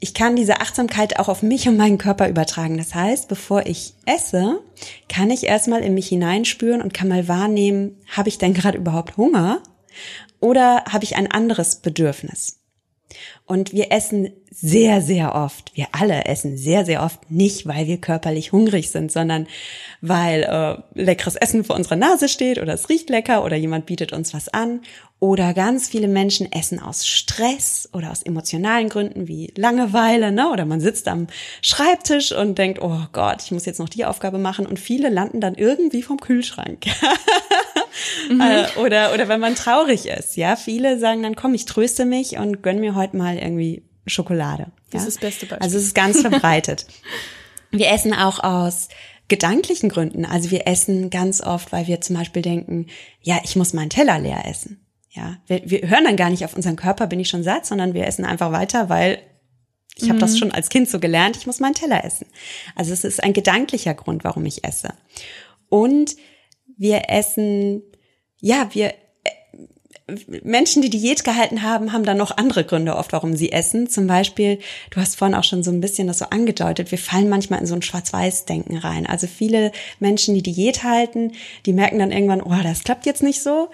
ich 0.00 0.14
kann 0.14 0.36
diese 0.36 0.60
Achtsamkeit 0.60 1.18
auch 1.18 1.28
auf 1.28 1.42
mich 1.42 1.68
und 1.68 1.76
meinen 1.76 1.98
Körper 1.98 2.28
übertragen. 2.28 2.76
Das 2.76 2.94
heißt, 2.94 3.28
bevor 3.28 3.66
ich 3.66 3.94
esse, 4.06 4.60
kann 5.08 5.30
ich 5.30 5.44
erstmal 5.44 5.82
in 5.82 5.94
mich 5.94 6.08
hineinspüren 6.08 6.82
und 6.82 6.92
kann 6.92 7.08
mal 7.08 7.28
wahrnehmen, 7.28 7.96
habe 8.08 8.28
ich 8.28 8.38
denn 8.38 8.54
gerade 8.54 8.78
überhaupt 8.78 9.16
Hunger 9.16 9.62
oder 10.40 10.84
habe 10.90 11.04
ich 11.04 11.16
ein 11.16 11.30
anderes 11.30 11.76
Bedürfnis? 11.76 12.60
Und 13.46 13.72
wir 13.72 13.92
essen 13.92 14.30
sehr, 14.50 15.00
sehr 15.00 15.34
oft, 15.34 15.72
wir 15.74 15.86
alle 15.92 16.24
essen 16.24 16.56
sehr, 16.56 16.84
sehr 16.84 17.02
oft 17.02 17.30
nicht, 17.30 17.66
weil 17.66 17.86
wir 17.86 17.98
körperlich 17.98 18.52
hungrig 18.52 18.90
sind, 18.90 19.12
sondern 19.12 19.46
weil 20.00 20.42
äh, 20.42 21.00
leckeres 21.00 21.36
Essen 21.36 21.64
vor 21.64 21.76
unserer 21.76 21.96
Nase 21.96 22.28
steht 22.28 22.58
oder 22.58 22.74
es 22.74 22.88
riecht 22.88 23.10
lecker 23.10 23.44
oder 23.44 23.56
jemand 23.56 23.86
bietet 23.86 24.12
uns 24.12 24.34
was 24.34 24.48
an 24.48 24.80
oder 25.24 25.54
ganz 25.54 25.88
viele 25.88 26.06
Menschen 26.06 26.52
essen 26.52 26.78
aus 26.78 27.06
Stress 27.06 27.88
oder 27.94 28.10
aus 28.10 28.22
emotionalen 28.22 28.90
Gründen 28.90 29.26
wie 29.26 29.54
Langeweile, 29.56 30.32
ne? 30.32 30.50
Oder 30.50 30.66
man 30.66 30.82
sitzt 30.82 31.08
am 31.08 31.28
Schreibtisch 31.62 32.32
und 32.32 32.58
denkt, 32.58 32.82
oh 32.82 33.00
Gott, 33.12 33.42
ich 33.42 33.50
muss 33.50 33.64
jetzt 33.64 33.78
noch 33.78 33.88
die 33.88 34.04
Aufgabe 34.04 34.36
machen. 34.36 34.66
Und 34.66 34.78
viele 34.78 35.08
landen 35.08 35.40
dann 35.40 35.54
irgendwie 35.54 36.02
vom 36.02 36.20
Kühlschrank. 36.20 36.84
mhm. 38.28 38.38
Äh, 38.38 38.66
oder, 38.78 39.14
oder 39.14 39.26
wenn 39.26 39.40
man 39.40 39.54
traurig 39.54 40.04
ist, 40.04 40.36
ja. 40.36 40.56
Viele 40.56 40.98
sagen 40.98 41.22
dann, 41.22 41.36
komm, 41.36 41.54
ich 41.54 41.64
tröste 41.64 42.04
mich 42.04 42.36
und 42.36 42.62
gönn 42.62 42.80
mir 42.80 42.94
heute 42.94 43.16
mal 43.16 43.38
irgendwie 43.38 43.82
Schokolade. 44.06 44.66
Das 44.90 45.04
ja? 45.04 45.08
ist 45.08 45.16
das 45.16 45.20
beste 45.22 45.46
Beispiel. 45.46 45.64
Also 45.64 45.78
es 45.78 45.84
ist 45.84 45.94
ganz 45.94 46.20
verbreitet. 46.20 46.84
wir 47.70 47.90
essen 47.90 48.12
auch 48.12 48.44
aus 48.44 48.90
gedanklichen 49.28 49.88
Gründen. 49.88 50.26
Also 50.26 50.50
wir 50.50 50.66
essen 50.66 51.08
ganz 51.08 51.40
oft, 51.40 51.72
weil 51.72 51.86
wir 51.86 52.02
zum 52.02 52.14
Beispiel 52.14 52.42
denken, 52.42 52.88
ja, 53.22 53.40
ich 53.42 53.56
muss 53.56 53.72
meinen 53.72 53.88
Teller 53.88 54.18
leer 54.18 54.44
essen. 54.46 54.83
Ja, 55.14 55.36
wir, 55.46 55.62
wir 55.64 55.88
hören 55.88 56.04
dann 56.04 56.16
gar 56.16 56.28
nicht 56.28 56.44
auf 56.44 56.56
unseren 56.56 56.76
Körper, 56.76 57.06
bin 57.06 57.20
ich 57.20 57.28
schon 57.28 57.44
satt, 57.44 57.66
sondern 57.66 57.94
wir 57.94 58.06
essen 58.06 58.24
einfach 58.24 58.50
weiter, 58.50 58.88
weil 58.88 59.18
ich 59.94 60.04
mhm. 60.04 60.08
habe 60.10 60.18
das 60.18 60.36
schon 60.36 60.50
als 60.50 60.68
Kind 60.68 60.88
so 60.88 60.98
gelernt, 60.98 61.36
ich 61.36 61.46
muss 61.46 61.60
meinen 61.60 61.74
Teller 61.74 62.04
essen. 62.04 62.26
Also 62.74 62.92
es 62.92 63.04
ist 63.04 63.22
ein 63.22 63.32
gedanklicher 63.32 63.94
Grund, 63.94 64.24
warum 64.24 64.44
ich 64.44 64.64
esse. 64.64 64.88
Und 65.68 66.16
wir 66.76 67.10
essen, 67.10 67.82
ja, 68.40 68.68
wir 68.72 68.92
äh, 70.08 70.14
Menschen, 70.42 70.82
die 70.82 70.90
Diät 70.90 71.22
gehalten 71.22 71.62
haben, 71.62 71.92
haben 71.92 72.04
dann 72.04 72.16
noch 72.16 72.36
andere 72.36 72.64
Gründe 72.64 72.96
oft, 72.96 73.12
warum 73.12 73.36
sie 73.36 73.52
essen. 73.52 73.88
Zum 73.88 74.08
Beispiel, 74.08 74.58
du 74.90 75.00
hast 75.00 75.16
vorhin 75.16 75.36
auch 75.36 75.44
schon 75.44 75.62
so 75.62 75.70
ein 75.70 75.80
bisschen 75.80 76.08
das 76.08 76.18
so 76.18 76.24
angedeutet, 76.26 76.90
wir 76.90 76.98
fallen 76.98 77.28
manchmal 77.28 77.60
in 77.60 77.66
so 77.66 77.76
ein 77.76 77.82
Schwarz-Weiß-Denken 77.82 78.78
rein. 78.78 79.06
Also 79.06 79.28
viele 79.28 79.70
Menschen, 80.00 80.34
die 80.34 80.42
Diät 80.42 80.82
halten, 80.82 81.32
die 81.66 81.72
merken 81.72 82.00
dann 82.00 82.10
irgendwann, 82.10 82.42
oh, 82.42 82.62
das 82.64 82.82
klappt 82.82 83.06
jetzt 83.06 83.22
nicht 83.22 83.40
so 83.40 83.70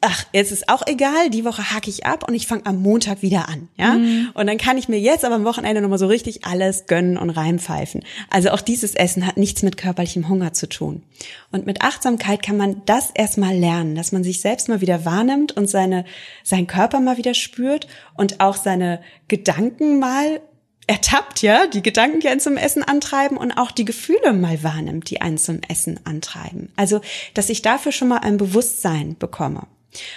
ach, 0.00 0.24
jetzt 0.32 0.52
ist 0.52 0.68
auch 0.68 0.82
egal, 0.86 1.30
die 1.30 1.44
Woche 1.44 1.72
hacke 1.72 1.90
ich 1.90 2.06
ab 2.06 2.28
und 2.28 2.34
ich 2.34 2.46
fange 2.46 2.66
am 2.66 2.80
Montag 2.80 3.22
wieder 3.22 3.48
an, 3.48 3.68
ja? 3.76 3.94
Mhm. 3.94 4.30
Und 4.34 4.46
dann 4.46 4.58
kann 4.58 4.78
ich 4.78 4.88
mir 4.88 5.00
jetzt 5.00 5.24
aber 5.24 5.34
am 5.34 5.44
Wochenende 5.44 5.80
nochmal 5.80 5.98
so 5.98 6.06
richtig 6.06 6.44
alles 6.44 6.86
gönnen 6.86 7.16
und 7.16 7.30
reinpfeifen. 7.30 8.04
Also 8.30 8.50
auch 8.50 8.60
dieses 8.60 8.94
Essen 8.94 9.26
hat 9.26 9.36
nichts 9.36 9.62
mit 9.62 9.76
körperlichem 9.76 10.28
Hunger 10.28 10.52
zu 10.52 10.68
tun. 10.68 11.02
Und 11.50 11.66
mit 11.66 11.82
Achtsamkeit 11.82 12.42
kann 12.42 12.56
man 12.56 12.82
das 12.84 13.10
erstmal 13.10 13.56
lernen, 13.56 13.94
dass 13.94 14.12
man 14.12 14.22
sich 14.22 14.40
selbst 14.40 14.68
mal 14.68 14.80
wieder 14.80 15.04
wahrnimmt 15.04 15.56
und 15.56 15.68
seine, 15.68 16.04
seinen 16.44 16.66
Körper 16.66 17.00
mal 17.00 17.16
wieder 17.16 17.34
spürt 17.34 17.88
und 18.14 18.40
auch 18.40 18.56
seine 18.56 19.00
Gedanken 19.28 19.98
mal 19.98 20.40
ertappt, 20.86 21.42
ja, 21.42 21.66
die 21.66 21.82
Gedanken, 21.82 22.20
die 22.20 22.28
einen 22.28 22.38
zum 22.38 22.56
Essen 22.56 22.84
antreiben 22.84 23.36
und 23.36 23.50
auch 23.52 23.72
die 23.72 23.84
Gefühle 23.84 24.32
mal 24.32 24.62
wahrnimmt, 24.62 25.10
die 25.10 25.20
einen 25.20 25.38
zum 25.38 25.60
Essen 25.68 25.98
antreiben. 26.04 26.70
Also, 26.76 27.00
dass 27.34 27.48
ich 27.48 27.62
dafür 27.62 27.90
schon 27.90 28.08
mal 28.08 28.18
ein 28.18 28.36
Bewusstsein 28.36 29.16
bekomme. 29.18 29.66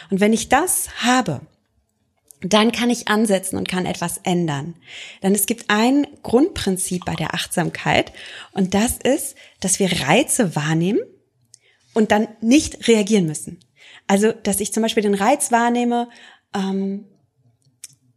Und 0.10 0.20
wenn 0.20 0.34
ich 0.34 0.50
das 0.50 0.90
habe, 1.04 1.42
dann 2.42 2.72
kann 2.72 2.90
ich 2.90 3.08
ansetzen 3.08 3.58
und 3.58 3.68
kann 3.68 3.86
etwas 3.86 4.20
ändern. 4.24 4.76
Denn 5.22 5.36
es 5.36 5.46
gibt 5.46 5.70
ein 5.70 6.08
Grundprinzip 6.24 7.04
bei 7.06 7.16
der 7.16 7.34
Achtsamkeit 7.34 8.14
und 8.54 8.74
das 8.74 8.98
ist, 8.98 9.36
dass 9.60 9.80
wir 9.80 10.08
Reize 10.08 10.56
wahrnehmen 10.56 11.00
und 11.94 12.12
dann 12.12 12.28
nicht 12.40 12.88
reagieren 12.88 13.26
müssen. 13.26 13.60
Also, 14.08 14.32
dass 14.32 14.60
ich 14.60 14.74
zum 14.74 14.84
Beispiel 14.84 15.04
den 15.04 15.16
Reiz 15.16 15.52
wahrnehme, 15.52 16.10
ähm, 16.56 17.06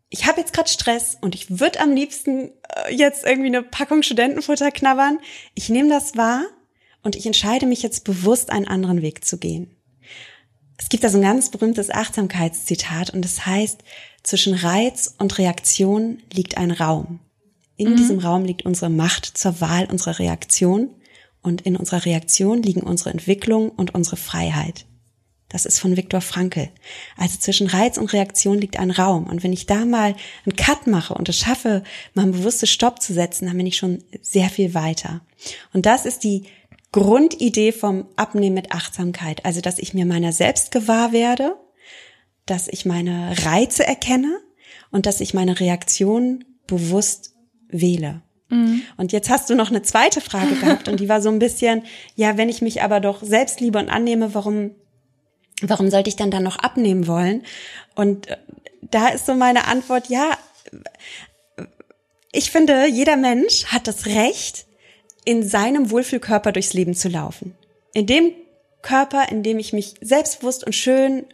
ich 0.08 0.26
habe 0.26 0.40
jetzt 0.40 0.52
gerade 0.52 0.68
Stress 0.68 1.16
und 1.20 1.34
ich 1.34 1.58
würde 1.58 1.80
am 1.80 1.94
liebsten 1.94 2.52
äh, 2.86 2.94
jetzt 2.94 3.24
irgendwie 3.24 3.48
eine 3.48 3.62
Packung 3.62 4.02
Studentenfutter 4.02 4.70
knabbern. 4.70 5.18
Ich 5.54 5.68
nehme 5.68 5.88
das 5.88 6.16
wahr 6.16 6.44
und 7.02 7.16
ich 7.16 7.26
entscheide 7.26 7.66
mich 7.66 7.82
jetzt 7.82 8.04
bewusst, 8.04 8.50
einen 8.50 8.68
anderen 8.68 9.02
Weg 9.02 9.24
zu 9.24 9.38
gehen. 9.38 9.74
Es 10.78 10.88
gibt 10.88 11.04
da 11.04 11.08
so 11.08 11.18
ein 11.18 11.22
ganz 11.22 11.50
berühmtes 11.50 11.90
Achtsamkeitszitat 11.90 13.10
und 13.10 13.24
das 13.24 13.46
heißt, 13.46 13.82
zwischen 14.22 14.54
Reiz 14.54 15.14
und 15.18 15.38
Reaktion 15.38 16.18
liegt 16.32 16.56
ein 16.56 16.70
Raum. 16.70 17.20
In 17.76 17.90
mhm. 17.90 17.96
diesem 17.96 18.18
Raum 18.18 18.44
liegt 18.44 18.64
unsere 18.64 18.90
Macht 18.90 19.26
zur 19.26 19.60
Wahl 19.60 19.86
unserer 19.86 20.18
Reaktion 20.18 20.90
Und 21.44 21.62
in 21.62 21.76
unserer 21.76 22.04
Reaktion 22.04 22.62
liegen 22.62 22.82
unsere 22.82 23.10
Entwicklung 23.10 23.70
und 23.70 23.94
unsere 23.94 24.16
Freiheit. 24.16 24.86
Das 25.48 25.66
ist 25.66 25.80
von 25.80 25.96
Viktor 25.96 26.20
Frankl. 26.20 26.70
Also 27.16 27.38
zwischen 27.38 27.66
Reiz 27.66 27.98
und 27.98 28.12
Reaktion 28.12 28.58
liegt 28.58 28.78
ein 28.78 28.90
Raum. 28.90 29.26
Und 29.26 29.42
wenn 29.42 29.52
ich 29.52 29.66
da 29.66 29.84
mal 29.84 30.14
einen 30.46 30.56
Cut 30.56 30.86
mache 30.86 31.14
und 31.14 31.28
es 31.28 31.38
schaffe, 31.38 31.82
mal 32.14 32.22
einen 32.22 32.32
bewussten 32.32 32.66
Stopp 32.66 33.02
zu 33.02 33.12
setzen, 33.12 33.46
dann 33.46 33.56
bin 33.56 33.66
ich 33.66 33.76
schon 33.76 34.02
sehr 34.22 34.48
viel 34.48 34.72
weiter. 34.72 35.20
Und 35.72 35.84
das 35.84 36.06
ist 36.06 36.24
die 36.24 36.44
Grundidee 36.92 37.72
vom 37.72 38.06
Abnehmen 38.16 38.54
mit 38.54 38.72
Achtsamkeit. 38.72 39.44
Also, 39.44 39.60
dass 39.60 39.78
ich 39.78 39.94
mir 39.94 40.06
meiner 40.06 40.32
selbst 40.32 40.70
gewahr 40.70 41.12
werde, 41.12 41.56
dass 42.46 42.68
ich 42.68 42.84
meine 42.84 43.34
Reize 43.44 43.86
erkenne 43.86 44.38
und 44.90 45.06
dass 45.06 45.20
ich 45.20 45.34
meine 45.34 45.58
Reaktion 45.58 46.44
bewusst 46.66 47.34
wähle. 47.68 48.22
Mhm. 48.50 48.82
Und 48.96 49.12
jetzt 49.12 49.30
hast 49.30 49.48
du 49.48 49.54
noch 49.54 49.70
eine 49.70 49.82
zweite 49.82 50.20
Frage 50.20 50.54
gehabt 50.56 50.88
und 50.88 51.00
die 51.00 51.08
war 51.08 51.22
so 51.22 51.30
ein 51.30 51.38
bisschen, 51.38 51.84
ja, 52.14 52.36
wenn 52.36 52.48
ich 52.48 52.60
mich 52.60 52.82
aber 52.82 53.00
doch 53.00 53.22
selbst 53.22 53.60
liebe 53.60 53.78
und 53.78 53.88
annehme, 53.88 54.34
warum 54.34 54.72
warum 55.62 55.90
sollte 55.90 56.08
ich 56.08 56.16
dann 56.16 56.30
dann 56.30 56.42
noch 56.42 56.58
abnehmen 56.58 57.06
wollen? 57.06 57.44
Und 57.94 58.28
äh, 58.28 58.36
da 58.82 59.08
ist 59.08 59.26
so 59.26 59.34
meine 59.34 59.66
Antwort, 59.66 60.08
ja, 60.08 60.36
ich 62.32 62.50
finde, 62.50 62.86
jeder 62.86 63.16
Mensch 63.16 63.66
hat 63.66 63.86
das 63.86 64.06
Recht, 64.06 64.66
in 65.24 65.46
seinem 65.46 65.90
Wohlfühlkörper 65.90 66.52
durchs 66.52 66.74
Leben 66.74 66.94
zu 66.94 67.08
laufen. 67.08 67.54
In 67.94 68.06
dem 68.06 68.32
Körper, 68.82 69.30
in 69.30 69.42
dem 69.42 69.58
ich 69.58 69.72
mich 69.72 69.94
selbstbewusst 70.00 70.64
und 70.64 70.74
schön 70.74 71.26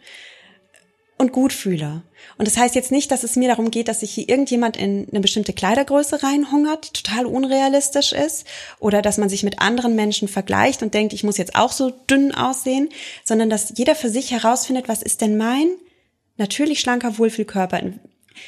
und 1.17 1.33
gut 1.33 1.51
fühle. 1.51 2.03
Und 2.37 2.47
das 2.47 2.57
heißt 2.57 2.75
jetzt 2.75 2.91
nicht, 2.91 3.11
dass 3.11 3.23
es 3.23 3.35
mir 3.35 3.49
darum 3.49 3.71
geht, 3.71 3.89
dass 3.89 3.99
sich 3.99 4.11
hier 4.11 4.29
irgendjemand 4.29 4.77
in 4.77 5.07
eine 5.09 5.19
bestimmte 5.19 5.51
Kleidergröße 5.51 6.23
reinhungert, 6.23 6.93
total 6.93 7.25
unrealistisch 7.25 8.13
ist, 8.13 8.45
oder 8.79 9.01
dass 9.01 9.17
man 9.17 9.27
sich 9.27 9.43
mit 9.43 9.59
anderen 9.59 9.95
Menschen 9.95 10.29
vergleicht 10.29 10.81
und 10.81 10.93
denkt, 10.93 11.11
ich 11.11 11.25
muss 11.25 11.37
jetzt 11.37 11.55
auch 11.55 11.73
so 11.73 11.89
dünn 11.89 12.33
aussehen, 12.33 12.89
sondern 13.25 13.49
dass 13.49 13.73
jeder 13.75 13.95
für 13.95 14.09
sich 14.09 14.31
herausfindet, 14.31 14.87
was 14.87 15.01
ist 15.01 15.19
denn 15.19 15.35
mein 15.35 15.67
natürlich 16.37 16.79
schlanker 16.79 17.17
Wohlfühlkörper? 17.17 17.79
In, 17.81 17.99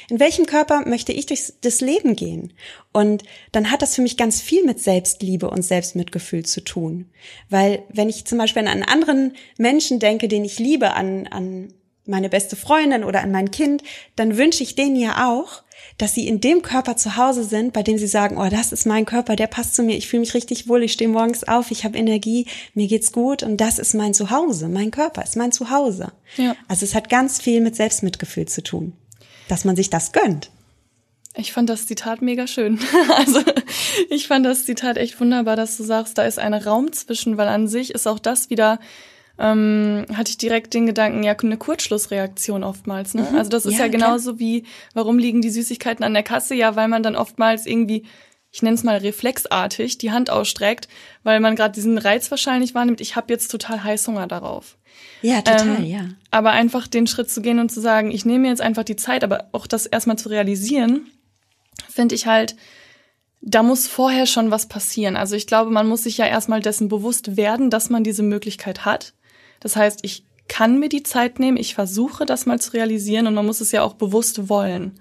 in 0.08 0.20
welchem 0.20 0.46
Körper 0.46 0.86
möchte 0.86 1.12
ich 1.12 1.26
durch 1.26 1.52
das 1.60 1.80
Leben 1.80 2.16
gehen? 2.16 2.52
Und 2.92 3.24
dann 3.52 3.70
hat 3.70 3.82
das 3.82 3.94
für 3.94 4.02
mich 4.02 4.16
ganz 4.16 4.40
viel 4.40 4.64
mit 4.64 4.80
Selbstliebe 4.80 5.48
und 5.50 5.62
Selbstmitgefühl 5.62 6.44
zu 6.44 6.62
tun. 6.62 7.10
Weil 7.48 7.82
wenn 7.88 8.08
ich 8.08 8.24
zum 8.24 8.38
Beispiel 8.38 8.62
an 8.62 8.68
einen 8.68 8.82
anderen 8.82 9.34
Menschen 9.58 9.98
denke, 9.98 10.28
den 10.28 10.44
ich 10.44 10.58
liebe, 10.58 10.94
an, 10.94 11.26
an 11.28 11.72
meine 12.04 12.28
beste 12.28 12.56
Freundin 12.56 13.04
oder 13.04 13.22
an 13.22 13.30
mein 13.30 13.50
Kind, 13.50 13.82
dann 14.16 14.36
wünsche 14.36 14.62
ich 14.62 14.74
denen 14.74 14.96
ja 14.96 15.30
auch, 15.30 15.62
dass 15.98 16.14
sie 16.14 16.26
in 16.26 16.40
dem 16.40 16.62
Körper 16.62 16.96
zu 16.96 17.16
Hause 17.16 17.44
sind, 17.44 17.72
bei 17.72 17.82
dem 17.82 17.98
sie 17.98 18.06
sagen, 18.06 18.38
oh, 18.38 18.48
das 18.48 18.72
ist 18.72 18.86
mein 18.86 19.04
Körper, 19.04 19.36
der 19.36 19.46
passt 19.46 19.74
zu 19.74 19.82
mir, 19.82 19.96
ich 19.96 20.08
fühle 20.08 20.20
mich 20.20 20.34
richtig 20.34 20.68
wohl, 20.68 20.82
ich 20.82 20.92
stehe 20.92 21.08
morgens 21.08 21.44
auf, 21.44 21.70
ich 21.70 21.84
habe 21.84 21.98
Energie, 21.98 22.46
mir 22.74 22.86
geht's 22.86 23.12
gut 23.12 23.42
und 23.42 23.60
das 23.60 23.78
ist 23.78 23.94
mein 23.94 24.14
Zuhause, 24.14 24.68
mein 24.68 24.90
Körper 24.90 25.22
ist 25.22 25.36
mein 25.36 25.52
Zuhause. 25.52 26.12
Ja. 26.36 26.56
Also 26.68 26.84
es 26.84 26.94
hat 26.94 27.08
ganz 27.08 27.40
viel 27.40 27.60
mit 27.60 27.76
Selbstmitgefühl 27.76 28.46
zu 28.46 28.62
tun, 28.62 28.94
dass 29.52 29.66
man 29.66 29.76
sich 29.76 29.90
das 29.90 30.12
gönnt. 30.12 30.50
Ich 31.34 31.52
fand 31.52 31.68
das 31.68 31.86
Zitat 31.86 32.22
mega 32.22 32.46
schön. 32.46 32.80
Also 33.14 33.40
ich 34.08 34.26
fand 34.26 34.46
das 34.46 34.64
Zitat 34.64 34.96
echt 34.96 35.20
wunderbar, 35.20 35.56
dass 35.56 35.76
du 35.76 35.84
sagst, 35.84 36.16
da 36.16 36.24
ist 36.24 36.38
ein 36.38 36.54
Raum 36.54 36.92
zwischen, 36.92 37.36
weil 37.36 37.48
an 37.48 37.68
sich 37.68 37.94
ist 37.94 38.08
auch 38.08 38.18
das 38.18 38.48
wieder 38.48 38.80
ähm, 39.38 40.06
hatte 40.14 40.30
ich 40.30 40.38
direkt 40.38 40.72
den 40.72 40.86
Gedanken, 40.86 41.22
ja, 41.22 41.36
eine 41.36 41.58
Kurzschlussreaktion 41.58 42.64
oftmals. 42.64 43.12
Ne? 43.12 43.26
Mhm. 43.30 43.36
Also 43.36 43.50
das 43.50 43.66
ist 43.66 43.74
ja, 43.74 43.86
ja 43.86 43.88
genauso 43.88 44.32
klar. 44.32 44.38
wie, 44.40 44.64
warum 44.94 45.18
liegen 45.18 45.42
die 45.42 45.50
Süßigkeiten 45.50 46.04
an 46.04 46.14
der 46.14 46.22
Kasse? 46.22 46.54
Ja, 46.54 46.76
weil 46.76 46.88
man 46.88 47.02
dann 47.02 47.16
oftmals 47.16 47.66
irgendwie, 47.66 48.06
ich 48.50 48.62
nenne 48.62 48.74
es 48.74 48.84
mal 48.84 48.98
reflexartig, 48.98 49.98
die 49.98 50.12
Hand 50.12 50.30
ausstreckt, 50.30 50.88
weil 51.24 51.40
man 51.40 51.56
gerade 51.56 51.74
diesen 51.74 51.98
Reiz 51.98 52.30
wahrscheinlich 52.30 52.74
wahrnimmt, 52.74 53.02
ich 53.02 53.16
habe 53.16 53.32
jetzt 53.32 53.50
total 53.50 53.84
Heißhunger 53.84 54.26
darauf. 54.26 54.78
Ja, 55.22 55.40
total, 55.40 55.78
ähm, 55.78 55.84
ja. 55.84 56.08
Aber 56.30 56.50
einfach 56.50 56.86
den 56.86 57.06
Schritt 57.06 57.30
zu 57.30 57.42
gehen 57.42 57.58
und 57.58 57.70
zu 57.70 57.80
sagen, 57.80 58.10
ich 58.10 58.24
nehme 58.24 58.40
mir 58.40 58.48
jetzt 58.48 58.60
einfach 58.60 58.84
die 58.84 58.96
Zeit, 58.96 59.22
aber 59.24 59.48
auch 59.52 59.66
das 59.66 59.86
erstmal 59.86 60.18
zu 60.18 60.28
realisieren, 60.28 61.06
finde 61.88 62.14
ich 62.14 62.26
halt, 62.26 62.56
da 63.40 63.62
muss 63.62 63.86
vorher 63.86 64.26
schon 64.26 64.50
was 64.50 64.66
passieren. 64.66 65.16
Also 65.16 65.36
ich 65.36 65.46
glaube, 65.46 65.70
man 65.70 65.86
muss 65.86 66.04
sich 66.04 66.18
ja 66.18 66.26
erstmal 66.26 66.60
dessen 66.60 66.88
bewusst 66.88 67.36
werden, 67.36 67.70
dass 67.70 67.90
man 67.90 68.04
diese 68.04 68.22
Möglichkeit 68.22 68.84
hat. 68.84 69.14
Das 69.60 69.76
heißt, 69.76 70.00
ich 70.02 70.24
kann 70.48 70.78
mir 70.78 70.88
die 70.88 71.02
Zeit 71.02 71.38
nehmen, 71.38 71.56
ich 71.56 71.74
versuche 71.74 72.26
das 72.26 72.46
mal 72.46 72.60
zu 72.60 72.72
realisieren 72.72 73.26
und 73.26 73.34
man 73.34 73.46
muss 73.46 73.60
es 73.60 73.72
ja 73.72 73.82
auch 73.82 73.94
bewusst 73.94 74.48
wollen. 74.48 75.00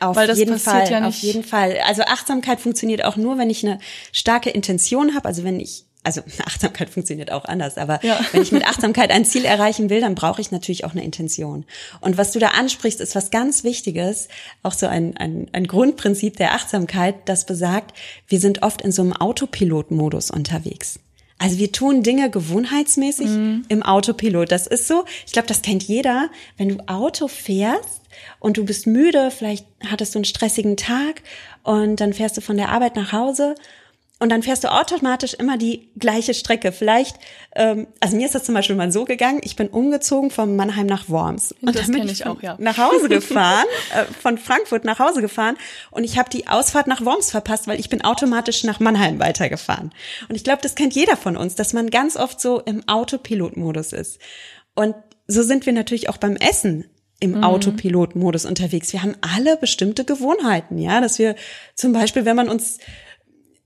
Auf 0.00 0.16
Weil 0.16 0.28
das 0.28 0.38
jeden 0.38 0.58
Fall, 0.58 0.90
ja 0.90 1.06
auf 1.06 1.16
jeden 1.16 1.42
Fall. 1.42 1.78
Also 1.84 2.02
Achtsamkeit 2.02 2.60
funktioniert 2.60 3.04
auch 3.04 3.16
nur, 3.16 3.36
wenn 3.38 3.50
ich 3.50 3.66
eine 3.66 3.80
starke 4.12 4.50
Intention 4.50 5.14
habe. 5.14 5.26
Also 5.26 5.42
wenn 5.42 5.58
ich, 5.58 5.86
also 6.04 6.22
Achtsamkeit 6.44 6.90
funktioniert 6.90 7.30
auch 7.30 7.44
anders, 7.44 7.76
aber 7.76 8.04
ja. 8.04 8.20
wenn 8.32 8.42
ich 8.42 8.52
mit 8.52 8.66
Achtsamkeit 8.66 9.10
ein 9.10 9.24
Ziel 9.24 9.44
erreichen 9.44 9.90
will, 9.90 10.00
dann 10.00 10.14
brauche 10.14 10.40
ich 10.40 10.50
natürlich 10.50 10.84
auch 10.84 10.92
eine 10.92 11.04
Intention. 11.04 11.64
Und 12.00 12.18
was 12.18 12.32
du 12.32 12.38
da 12.38 12.48
ansprichst, 12.48 13.00
ist 13.00 13.14
was 13.14 13.30
ganz 13.30 13.64
Wichtiges, 13.64 14.28
auch 14.62 14.72
so 14.72 14.86
ein, 14.86 15.16
ein, 15.16 15.48
ein 15.52 15.66
Grundprinzip 15.66 16.36
der 16.36 16.54
Achtsamkeit, 16.54 17.16
das 17.26 17.46
besagt, 17.46 17.96
wir 18.26 18.40
sind 18.40 18.62
oft 18.62 18.82
in 18.82 18.92
so 18.92 19.02
einem 19.02 19.12
Autopilot-Modus 19.12 20.30
unterwegs. 20.30 21.00
Also 21.38 21.58
wir 21.58 21.70
tun 21.70 22.02
Dinge 22.02 22.30
gewohnheitsmäßig 22.30 23.28
mhm. 23.28 23.64
im 23.68 23.84
Autopilot. 23.84 24.50
Das 24.50 24.66
ist 24.66 24.88
so, 24.88 25.04
ich 25.24 25.32
glaube, 25.32 25.46
das 25.46 25.62
kennt 25.62 25.84
jeder, 25.84 26.30
wenn 26.56 26.68
du 26.68 26.88
Auto 26.88 27.28
fährst 27.28 28.02
und 28.40 28.56
du 28.56 28.64
bist 28.64 28.88
müde, 28.88 29.30
vielleicht 29.30 29.64
hattest 29.88 30.14
du 30.14 30.18
einen 30.18 30.24
stressigen 30.24 30.76
Tag 30.76 31.22
und 31.62 32.00
dann 32.00 32.12
fährst 32.12 32.36
du 32.36 32.40
von 32.40 32.56
der 32.56 32.70
Arbeit 32.70 32.96
nach 32.96 33.12
Hause 33.12 33.54
und 34.18 34.30
dann 34.30 34.42
fährst 34.42 34.64
du 34.64 34.72
automatisch 34.72 35.34
immer 35.34 35.56
die 35.56 35.90
gleiche 35.96 36.34
Strecke. 36.34 36.72
Vielleicht, 36.72 37.16
ähm, 37.54 37.86
also 38.00 38.16
mir 38.16 38.26
ist 38.26 38.34
das 38.34 38.44
zum 38.44 38.54
Beispiel 38.54 38.74
mal 38.74 38.90
so 38.90 39.04
gegangen, 39.04 39.40
ich 39.44 39.54
bin 39.54 39.68
umgezogen 39.68 40.30
von 40.30 40.56
Mannheim 40.56 40.86
nach 40.86 41.08
Worms. 41.08 41.54
Und 41.62 41.76
das 41.76 41.86
bin 41.86 42.08
ich 42.08 42.26
auch, 42.26 42.42
ja. 42.42 42.56
Nach 42.58 42.78
Hause 42.78 43.08
gefahren, 43.08 43.66
äh, 43.94 44.04
von 44.20 44.36
Frankfurt 44.38 44.84
nach 44.84 44.98
Hause 44.98 45.20
gefahren 45.20 45.56
und 45.90 46.04
ich 46.04 46.18
habe 46.18 46.30
die 46.30 46.48
Ausfahrt 46.48 46.88
nach 46.88 47.04
Worms 47.04 47.30
verpasst, 47.30 47.68
weil 47.68 47.78
ich 47.78 47.88
bin 47.88 48.02
automatisch 48.04 48.64
nach 48.64 48.80
Mannheim 48.80 49.20
weitergefahren. 49.20 49.92
Und 50.28 50.34
ich 50.34 50.44
glaube, 50.44 50.62
das 50.62 50.74
kennt 50.74 50.94
jeder 50.94 51.16
von 51.16 51.36
uns, 51.36 51.54
dass 51.54 51.72
man 51.72 51.90
ganz 51.90 52.16
oft 52.16 52.40
so 52.40 52.60
im 52.60 52.88
Autopilotmodus 52.88 53.92
ist. 53.92 54.18
Und 54.74 54.96
so 55.28 55.42
sind 55.42 55.66
wir 55.66 55.72
natürlich 55.72 56.08
auch 56.08 56.16
beim 56.16 56.36
Essen 56.36 56.86
im 57.20 57.32
mhm. 57.32 57.44
Autopilotmodus 57.44 58.46
unterwegs. 58.46 58.92
Wir 58.92 59.02
haben 59.02 59.16
alle 59.20 59.56
bestimmte 59.56 60.04
Gewohnheiten, 60.04 60.78
ja, 60.78 61.00
dass 61.00 61.18
wir 61.18 61.34
zum 61.74 61.92
Beispiel, 61.92 62.24
wenn 62.24 62.36
man 62.36 62.48
uns 62.48 62.78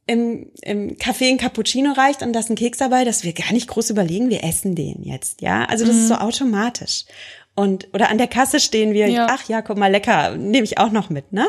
im, 0.06 0.50
im 0.62 0.96
Café 0.96 1.28
ein 1.28 1.38
Cappuccino 1.38 1.92
reicht 1.92 2.22
und 2.22 2.32
da 2.32 2.40
ist 2.40 2.50
ein 2.50 2.56
Keks 2.56 2.78
dabei, 2.78 3.04
dass 3.04 3.24
wir 3.24 3.32
gar 3.32 3.52
nicht 3.52 3.68
groß 3.68 3.90
überlegen, 3.90 4.30
wir 4.30 4.44
essen 4.44 4.74
den 4.74 5.02
jetzt, 5.02 5.40
ja. 5.40 5.64
Also 5.66 5.84
das 5.84 5.94
mhm. 5.94 6.02
ist 6.02 6.08
so 6.08 6.14
automatisch. 6.14 7.04
Und, 7.54 7.88
oder 7.92 8.08
an 8.08 8.18
der 8.18 8.28
Kasse 8.28 8.60
stehen 8.60 8.94
wir, 8.94 9.08
ja. 9.08 9.26
ach 9.30 9.48
ja, 9.48 9.62
guck 9.62 9.76
mal, 9.76 9.90
lecker, 9.90 10.36
nehme 10.36 10.64
ich 10.64 10.78
auch 10.78 10.90
noch 10.90 11.10
mit, 11.10 11.32
ne? 11.32 11.48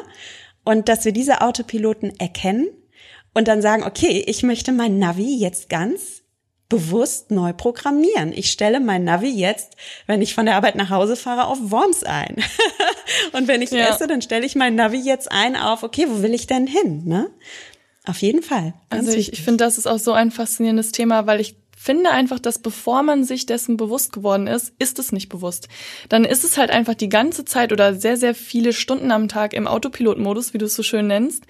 Und 0.63 0.87
dass 0.87 1.05
wir 1.05 1.11
diese 1.11 1.41
Autopiloten 1.41 2.19
erkennen 2.19 2.67
und 3.33 3.47
dann 3.47 3.61
sagen, 3.61 3.83
okay, 3.83 4.23
ich 4.27 4.43
möchte 4.43 4.71
mein 4.71 4.99
Navi 4.99 5.35
jetzt 5.35 5.69
ganz 5.69 6.23
bewusst 6.69 7.31
neu 7.31 7.53
programmieren. 7.53 8.31
Ich 8.33 8.51
stelle 8.51 8.79
mein 8.79 9.03
Navi 9.03 9.29
jetzt, 9.29 9.75
wenn 10.07 10.21
ich 10.21 10.33
von 10.33 10.45
der 10.45 10.55
Arbeit 10.55 10.75
nach 10.75 10.89
Hause 10.89 11.15
fahre, 11.15 11.45
auf 11.45 11.59
Worms 11.61 12.03
ein. 12.03 12.37
und 13.33 13.47
wenn 13.47 13.61
ich 13.61 13.71
ja. 13.71 13.89
esse, 13.89 14.07
dann 14.07 14.21
stelle 14.21 14.45
ich 14.45 14.55
mein 14.55 14.75
Navi 14.75 14.97
jetzt 14.97 15.31
ein 15.31 15.55
auf, 15.55 15.83
okay, 15.83 16.07
wo 16.09 16.21
will 16.21 16.33
ich 16.33 16.47
denn 16.47 16.65
hin? 16.65 17.03
Ne? 17.05 17.29
Auf 18.05 18.21
jeden 18.21 18.41
Fall. 18.41 18.73
also 18.89 19.11
ich, 19.11 19.31
ich 19.31 19.41
finde, 19.41 19.63
das 19.63 19.77
ist 19.77 19.87
auch 19.87 19.99
so 19.99 20.11
ein 20.11 20.31
faszinierendes 20.31 20.91
Thema, 20.91 21.25
weil 21.25 21.39
ich 21.39 21.55
finde 21.83 22.11
einfach, 22.11 22.39
dass 22.39 22.59
bevor 22.59 23.03
man 23.03 23.23
sich 23.23 23.45
dessen 23.45 23.75
bewusst 23.75 24.13
geworden 24.13 24.47
ist, 24.47 24.73
ist 24.79 24.99
es 24.99 25.11
nicht 25.11 25.27
bewusst. 25.29 25.67
Dann 26.07 26.23
ist 26.23 26.43
es 26.43 26.57
halt 26.57 26.69
einfach 26.69 26.95
die 26.95 27.09
ganze 27.09 27.43
Zeit 27.43 27.73
oder 27.73 27.93
sehr, 27.93 28.15
sehr 28.15 28.35
viele 28.35 28.71
Stunden 28.71 29.11
am 29.11 29.27
Tag 29.27 29.53
im 29.53 29.67
Autopilotmodus, 29.67 30.53
wie 30.53 30.59
du 30.59 30.65
es 30.65 30.75
so 30.75 30.83
schön 30.83 31.07
nennst. 31.07 31.43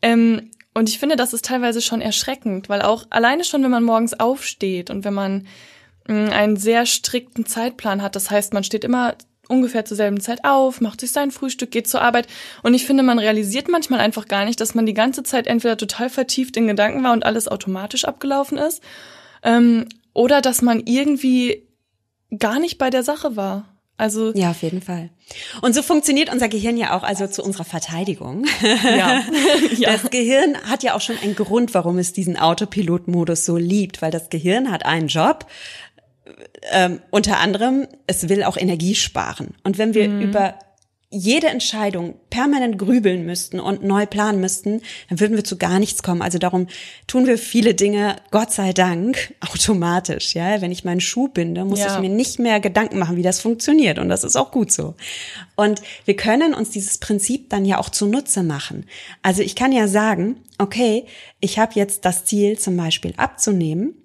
Ähm, 0.00 0.50
und 0.72 0.88
ich 0.88 0.98
finde, 0.98 1.16
das 1.16 1.32
ist 1.32 1.44
teilweise 1.44 1.82
schon 1.82 2.00
erschreckend, 2.00 2.68
weil 2.68 2.80
auch 2.80 3.06
alleine 3.10 3.44
schon, 3.44 3.62
wenn 3.62 3.70
man 3.70 3.84
morgens 3.84 4.18
aufsteht 4.18 4.88
und 4.88 5.04
wenn 5.04 5.14
man 5.14 5.46
mh, 6.06 6.14
mm, 6.14 6.30
einen 6.30 6.56
sehr 6.56 6.86
strikten 6.86 7.44
Zeitplan 7.44 8.02
hat, 8.02 8.16
das 8.16 8.30
heißt, 8.30 8.54
man 8.54 8.64
steht 8.64 8.84
immer 8.84 9.14
ungefähr 9.50 9.84
zur 9.84 9.96
selben 9.96 10.20
Zeit 10.20 10.44
auf, 10.44 10.80
macht 10.80 11.00
sich 11.00 11.12
sein 11.12 11.30
Frühstück, 11.30 11.70
geht 11.70 11.88
zur 11.88 12.02
Arbeit. 12.02 12.26
Und 12.62 12.74
ich 12.74 12.86
finde, 12.86 13.02
man 13.02 13.18
realisiert 13.18 13.68
manchmal 13.68 14.00
einfach 14.00 14.28
gar 14.28 14.44
nicht, 14.44 14.60
dass 14.60 14.74
man 14.74 14.86
die 14.86 14.94
ganze 14.94 15.22
Zeit 15.22 15.46
entweder 15.46 15.76
total 15.76 16.08
vertieft 16.08 16.56
in 16.56 16.66
Gedanken 16.66 17.02
war 17.02 17.12
und 17.12 17.24
alles 17.24 17.48
automatisch 17.48 18.04
abgelaufen 18.04 18.58
ist, 18.58 18.82
ähm, 19.42 19.86
oder 20.12 20.40
dass 20.40 20.62
man 20.62 20.80
irgendwie 20.86 21.66
gar 22.38 22.58
nicht 22.58 22.78
bei 22.78 22.90
der 22.90 23.02
Sache 23.02 23.36
war. 23.36 23.66
Also 24.00 24.32
ja, 24.32 24.52
auf 24.52 24.62
jeden 24.62 24.80
Fall. 24.80 25.10
Und 25.60 25.74
so 25.74 25.82
funktioniert 25.82 26.32
unser 26.32 26.48
Gehirn 26.48 26.78
ja 26.78 26.96
auch, 26.96 27.02
also 27.02 27.26
zu 27.26 27.42
unserer 27.42 27.64
Verteidigung. 27.64 28.46
Ja. 28.62 29.22
ja. 29.76 29.92
Das 29.92 30.10
Gehirn 30.10 30.56
hat 30.70 30.82
ja 30.82 30.94
auch 30.94 31.02
schon 31.02 31.18
einen 31.18 31.36
Grund, 31.36 31.74
warum 31.74 31.98
es 31.98 32.14
diesen 32.14 32.38
Autopilot-Modus 32.38 33.44
so 33.44 33.58
liebt, 33.58 34.00
weil 34.00 34.10
das 34.10 34.30
Gehirn 34.30 34.70
hat 34.70 34.86
einen 34.86 35.08
Job, 35.08 35.44
ähm, 36.70 37.00
unter 37.10 37.38
anderem, 37.38 37.86
es 38.06 38.28
will 38.28 38.42
auch 38.44 38.56
Energie 38.56 38.94
sparen. 38.94 39.54
Und 39.64 39.78
wenn 39.78 39.94
wir 39.94 40.08
mhm. 40.08 40.20
über 40.22 40.54
jede 41.12 41.48
Entscheidung 41.48 42.14
permanent 42.30 42.78
grübeln 42.78 43.26
müssten 43.26 43.58
und 43.58 43.82
neu 43.82 44.06
planen 44.06 44.40
müssten, 44.40 44.80
dann 45.08 45.18
würden 45.18 45.34
wir 45.34 45.42
zu 45.42 45.58
gar 45.58 45.80
nichts 45.80 46.04
kommen. 46.04 46.22
Also 46.22 46.38
darum 46.38 46.68
tun 47.08 47.26
wir 47.26 47.36
viele 47.36 47.74
Dinge, 47.74 48.14
Gott 48.30 48.52
sei 48.52 48.72
Dank, 48.72 49.34
automatisch. 49.52 50.34
Ja, 50.34 50.60
wenn 50.60 50.70
ich 50.70 50.84
meinen 50.84 51.00
Schuh 51.00 51.26
binde, 51.26 51.64
muss 51.64 51.80
ja. 51.80 51.92
ich 51.92 52.00
mir 52.00 52.08
nicht 52.08 52.38
mehr 52.38 52.60
Gedanken 52.60 53.00
machen, 53.00 53.16
wie 53.16 53.22
das 53.22 53.40
funktioniert. 53.40 53.98
Und 53.98 54.08
das 54.08 54.22
ist 54.22 54.36
auch 54.36 54.52
gut 54.52 54.70
so. 54.70 54.94
Und 55.56 55.82
wir 56.04 56.14
können 56.14 56.54
uns 56.54 56.70
dieses 56.70 56.98
Prinzip 56.98 57.50
dann 57.50 57.64
ja 57.64 57.78
auch 57.78 57.90
zunutze 57.90 58.44
machen. 58.44 58.86
Also 59.22 59.42
ich 59.42 59.56
kann 59.56 59.72
ja 59.72 59.88
sagen, 59.88 60.36
okay, 60.58 61.06
ich 61.40 61.58
habe 61.58 61.72
jetzt 61.74 62.04
das 62.04 62.24
Ziel, 62.24 62.56
zum 62.56 62.76
Beispiel 62.76 63.14
abzunehmen 63.16 63.99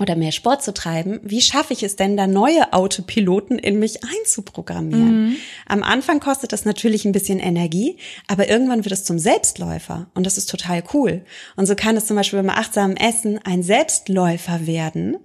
oder 0.00 0.16
mehr 0.16 0.32
Sport 0.32 0.62
zu 0.62 0.74
treiben, 0.74 1.20
wie 1.22 1.40
schaffe 1.40 1.72
ich 1.72 1.82
es 1.82 1.96
denn, 1.96 2.16
da 2.16 2.26
neue 2.26 2.72
Autopiloten 2.72 3.58
in 3.58 3.78
mich 3.78 4.00
einzuprogrammieren? 4.04 5.28
Mhm. 5.28 5.36
Am 5.66 5.82
Anfang 5.82 6.20
kostet 6.20 6.52
das 6.52 6.64
natürlich 6.64 7.04
ein 7.04 7.12
bisschen 7.12 7.38
Energie, 7.38 7.96
aber 8.26 8.48
irgendwann 8.48 8.84
wird 8.84 8.92
es 8.92 9.04
zum 9.04 9.18
Selbstläufer 9.18 10.10
und 10.14 10.24
das 10.26 10.38
ist 10.38 10.50
total 10.50 10.82
cool. 10.92 11.24
Und 11.56 11.66
so 11.66 11.74
kann 11.74 11.96
es 11.96 12.06
zum 12.06 12.16
Beispiel 12.16 12.42
beim 12.42 12.50
achtsamen 12.50 12.96
Essen 12.96 13.38
ein 13.44 13.62
Selbstläufer 13.62 14.66
werden, 14.66 15.16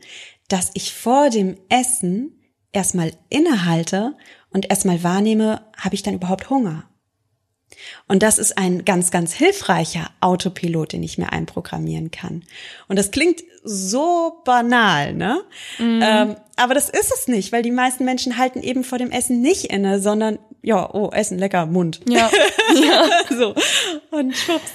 dass 0.48 0.72
ich 0.74 0.94
vor 0.94 1.30
dem 1.30 1.58
Essen 1.70 2.40
erstmal 2.72 3.12
innehalte 3.30 4.16
und 4.52 4.70
erstmal 4.70 5.04
wahrnehme, 5.04 5.62
habe 5.78 5.96
ich 5.96 6.04
dann 6.04 6.16
überhaupt 6.16 6.50
Hunger? 6.50 6.91
Und 8.08 8.24
das 8.24 8.38
ist 8.38 8.58
ein 8.58 8.86
ganz, 8.86 9.12
ganz 9.12 9.34
hilfreicher 9.34 10.10
Autopilot, 10.20 10.94
den 10.94 11.04
ich 11.04 11.18
mir 11.18 11.32
einprogrammieren 11.32 12.12
kann. 12.12 12.44
Und 12.88 12.98
das 12.98 13.12
klingt 13.12 13.42
so 13.64 14.42
banal, 14.44 15.14
ne? 15.14 15.42
Mhm. 15.78 16.02
Ähm, 16.04 16.36
aber 16.56 16.74
das 16.74 16.90
ist 16.90 17.12
es 17.14 17.28
nicht, 17.28 17.52
weil 17.52 17.64
die 17.64 17.72
meisten 17.72 18.06
Menschen 18.06 18.38
halten 18.38 18.62
eben 18.62 18.84
vor 18.84 18.98
dem 18.98 19.12
Essen 19.12 19.42
nicht 19.42 19.66
inne, 19.66 20.00
sondern 20.00 20.40
ja, 20.62 20.94
oh, 20.94 21.10
Essen, 21.12 21.40
lecker, 21.40 21.66
Mund. 21.66 22.02
Ja. 22.08 22.30
ja. 22.76 23.10
so. 23.30 23.56
Und 24.12 24.36
schwupps. 24.36 24.72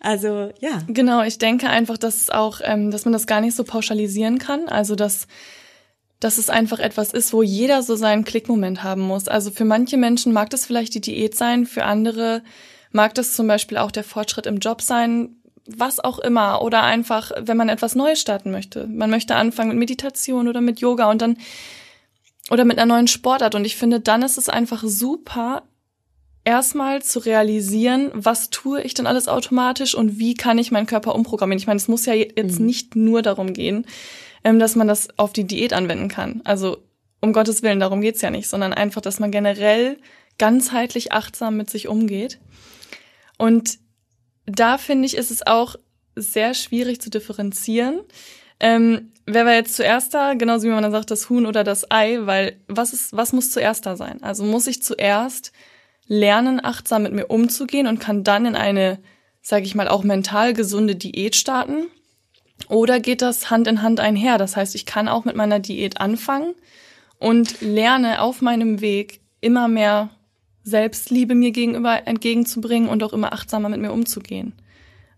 Also 0.00 0.52
ja. 0.60 0.82
Genau, 0.86 1.22
ich 1.22 1.38
denke 1.38 1.68
einfach, 1.68 1.98
dass 1.98 2.30
auch, 2.30 2.60
ähm, 2.62 2.90
dass 2.90 3.04
man 3.04 3.12
das 3.12 3.26
gar 3.26 3.40
nicht 3.40 3.56
so 3.56 3.64
pauschalisieren 3.64 4.38
kann. 4.38 4.68
Also 4.68 4.94
dass 4.94 5.26
dass 6.20 6.38
es 6.38 6.50
einfach 6.50 6.80
etwas 6.80 7.12
ist, 7.12 7.32
wo 7.32 7.42
jeder 7.42 7.82
so 7.82 7.94
seinen 7.94 8.24
Klickmoment 8.24 8.82
haben 8.82 9.02
muss. 9.02 9.28
Also 9.28 9.50
für 9.50 9.64
manche 9.64 9.96
Menschen 9.96 10.32
mag 10.32 10.50
das 10.50 10.66
vielleicht 10.66 10.94
die 10.94 11.00
Diät 11.00 11.36
sein, 11.36 11.66
für 11.66 11.84
andere 11.84 12.42
mag 12.90 13.14
das 13.14 13.34
zum 13.34 13.46
Beispiel 13.46 13.78
auch 13.78 13.90
der 13.90 14.04
Fortschritt 14.04 14.46
im 14.46 14.58
Job 14.58 14.82
sein, 14.82 15.36
was 15.66 16.00
auch 16.00 16.18
immer. 16.18 16.62
Oder 16.62 16.82
einfach, 16.82 17.30
wenn 17.38 17.56
man 17.56 17.68
etwas 17.68 17.94
Neues 17.94 18.20
starten 18.20 18.50
möchte. 18.50 18.86
Man 18.86 19.10
möchte 19.10 19.36
anfangen 19.36 19.70
mit 19.70 19.78
Meditation 19.78 20.48
oder 20.48 20.60
mit 20.60 20.80
Yoga 20.80 21.10
und 21.10 21.22
dann 21.22 21.36
oder 22.50 22.64
mit 22.64 22.78
einer 22.78 22.94
neuen 22.94 23.08
Sportart. 23.08 23.54
Und 23.54 23.66
ich 23.66 23.76
finde, 23.76 24.00
dann 24.00 24.22
ist 24.22 24.38
es 24.38 24.48
einfach 24.48 24.82
super, 24.82 25.64
erstmal 26.44 27.02
zu 27.02 27.18
realisieren, 27.18 28.10
was 28.14 28.48
tue 28.48 28.80
ich 28.80 28.94
denn 28.94 29.06
alles 29.06 29.28
automatisch 29.28 29.94
und 29.94 30.18
wie 30.18 30.32
kann 30.32 30.56
ich 30.56 30.70
meinen 30.70 30.86
Körper 30.86 31.14
umprogrammieren. 31.14 31.58
Ich 31.58 31.66
meine, 31.66 31.76
es 31.76 31.88
muss 31.88 32.06
ja 32.06 32.14
jetzt 32.14 32.58
mhm. 32.58 32.66
nicht 32.66 32.96
nur 32.96 33.20
darum 33.20 33.52
gehen, 33.52 33.84
ähm, 34.48 34.58
dass 34.58 34.76
man 34.76 34.88
das 34.88 35.08
auf 35.18 35.34
die 35.34 35.44
Diät 35.44 35.74
anwenden 35.74 36.08
kann. 36.08 36.40
Also 36.44 36.78
um 37.20 37.34
Gottes 37.34 37.62
Willen, 37.62 37.80
darum 37.80 38.00
geht's 38.00 38.22
ja 38.22 38.30
nicht, 38.30 38.48
sondern 38.48 38.72
einfach, 38.72 39.02
dass 39.02 39.20
man 39.20 39.30
generell 39.30 39.98
ganzheitlich 40.38 41.12
achtsam 41.12 41.58
mit 41.58 41.68
sich 41.68 41.86
umgeht. 41.86 42.38
Und 43.36 43.78
da 44.46 44.78
finde 44.78 45.04
ich, 45.04 45.18
ist 45.18 45.30
es 45.30 45.46
auch 45.46 45.76
sehr 46.16 46.54
schwierig 46.54 47.02
zu 47.02 47.10
differenzieren. 47.10 48.00
Ähm, 48.58 49.12
wer 49.26 49.44
war 49.44 49.52
jetzt 49.52 49.76
zuerst 49.76 50.14
da? 50.14 50.32
Genauso 50.32 50.66
wie 50.66 50.72
man 50.72 50.82
dann 50.82 50.92
sagt, 50.92 51.10
das 51.10 51.28
Huhn 51.28 51.44
oder 51.44 51.62
das 51.62 51.90
Ei, 51.90 52.20
weil 52.22 52.56
was 52.68 52.94
ist, 52.94 53.14
was 53.14 53.34
muss 53.34 53.50
zuerst 53.50 53.84
da 53.84 53.96
sein? 53.96 54.22
Also 54.22 54.44
muss 54.44 54.66
ich 54.66 54.82
zuerst 54.82 55.52
lernen, 56.06 56.64
achtsam 56.64 57.02
mit 57.02 57.12
mir 57.12 57.26
umzugehen 57.26 57.86
und 57.86 57.98
kann 57.98 58.24
dann 58.24 58.46
in 58.46 58.56
eine, 58.56 58.98
sage 59.42 59.66
ich 59.66 59.74
mal, 59.74 59.88
auch 59.88 60.04
mental 60.04 60.54
gesunde 60.54 60.96
Diät 60.96 61.36
starten? 61.36 61.88
Oder 62.68 63.00
geht 63.00 63.22
das 63.22 63.50
Hand 63.50 63.66
in 63.66 63.82
Hand 63.82 64.00
einher? 64.00 64.36
Das 64.38 64.56
heißt, 64.56 64.74
ich 64.74 64.84
kann 64.84 65.08
auch 65.08 65.24
mit 65.24 65.36
meiner 65.36 65.60
Diät 65.60 66.00
anfangen 66.00 66.54
und 67.18 67.60
lerne 67.60 68.20
auf 68.20 68.42
meinem 68.42 68.80
Weg 68.80 69.20
immer 69.40 69.68
mehr 69.68 70.10
Selbstliebe 70.64 71.34
mir 71.34 71.50
gegenüber 71.50 72.06
entgegenzubringen 72.06 72.88
und 72.88 73.02
auch 73.02 73.12
immer 73.12 73.32
achtsamer 73.32 73.68
mit 73.68 73.80
mir 73.80 73.92
umzugehen. 73.92 74.52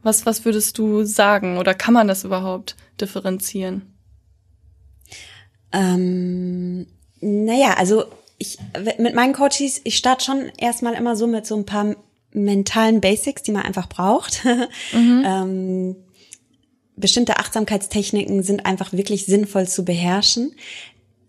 Was, 0.03 0.25
was 0.27 0.45
würdest 0.45 0.79
du 0.79 1.05
sagen 1.05 1.59
oder 1.59 1.75
kann 1.75 1.95
man 1.95 2.09
das 2.09 2.25
überhaupt 2.25 2.77
differenzieren? 3.01 3.95
Ähm, 5.73 6.87
naja, 7.21 7.75
also 7.75 8.05
ich 8.39 8.59
mit 8.99 9.15
meinen 9.15 9.35
Coaches, 9.35 9.81
ich 9.85 9.97
starte 9.97 10.25
schon 10.25 10.51
erstmal 10.57 10.95
immer 10.95 11.17
so 11.17 11.27
mit 11.27 11.47
so 11.47 11.57
ein 11.57 11.67
paar 11.67 11.95
mentalen 12.33 13.01
Basics, 13.01 13.43
die 13.43 13.53
man 13.53 13.63
einfach 13.63 13.89
braucht. 13.89 14.45
Mhm. 14.93 15.23
ähm, 15.27 15.97
bestimmte 17.01 17.39
Achtsamkeitstechniken 17.39 18.43
sind 18.43 18.67
einfach 18.67 18.93
wirklich 18.93 19.27
sinnvoll 19.27 19.67
zu 19.67 19.85
beherrschen. 19.85 20.53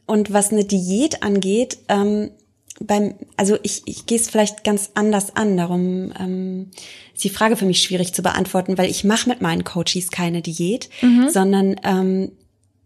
Und 0.05 0.33
was 0.33 0.51
eine 0.51 0.65
Diät 0.65 1.23
angeht, 1.23 1.77
ähm, 1.87 2.31
beim, 2.79 3.15
also 3.37 3.57
ich, 3.63 3.83
ich 3.85 4.05
gehe 4.05 4.17
es 4.17 4.29
vielleicht 4.29 4.63
ganz 4.63 4.91
anders 4.95 5.35
an. 5.35 5.57
Darum 5.57 6.11
ähm, 6.19 6.71
ist 7.13 7.23
die 7.23 7.29
Frage 7.29 7.55
für 7.55 7.65
mich 7.65 7.81
schwierig 7.81 8.13
zu 8.13 8.21
beantworten, 8.21 8.77
weil 8.77 8.89
ich 8.89 9.03
mache 9.03 9.29
mit 9.29 9.41
meinen 9.41 9.63
Coaches 9.63 10.11
keine 10.11 10.41
Diät, 10.41 10.89
mhm. 11.01 11.29
sondern 11.29 11.75
ähm, 11.83 12.31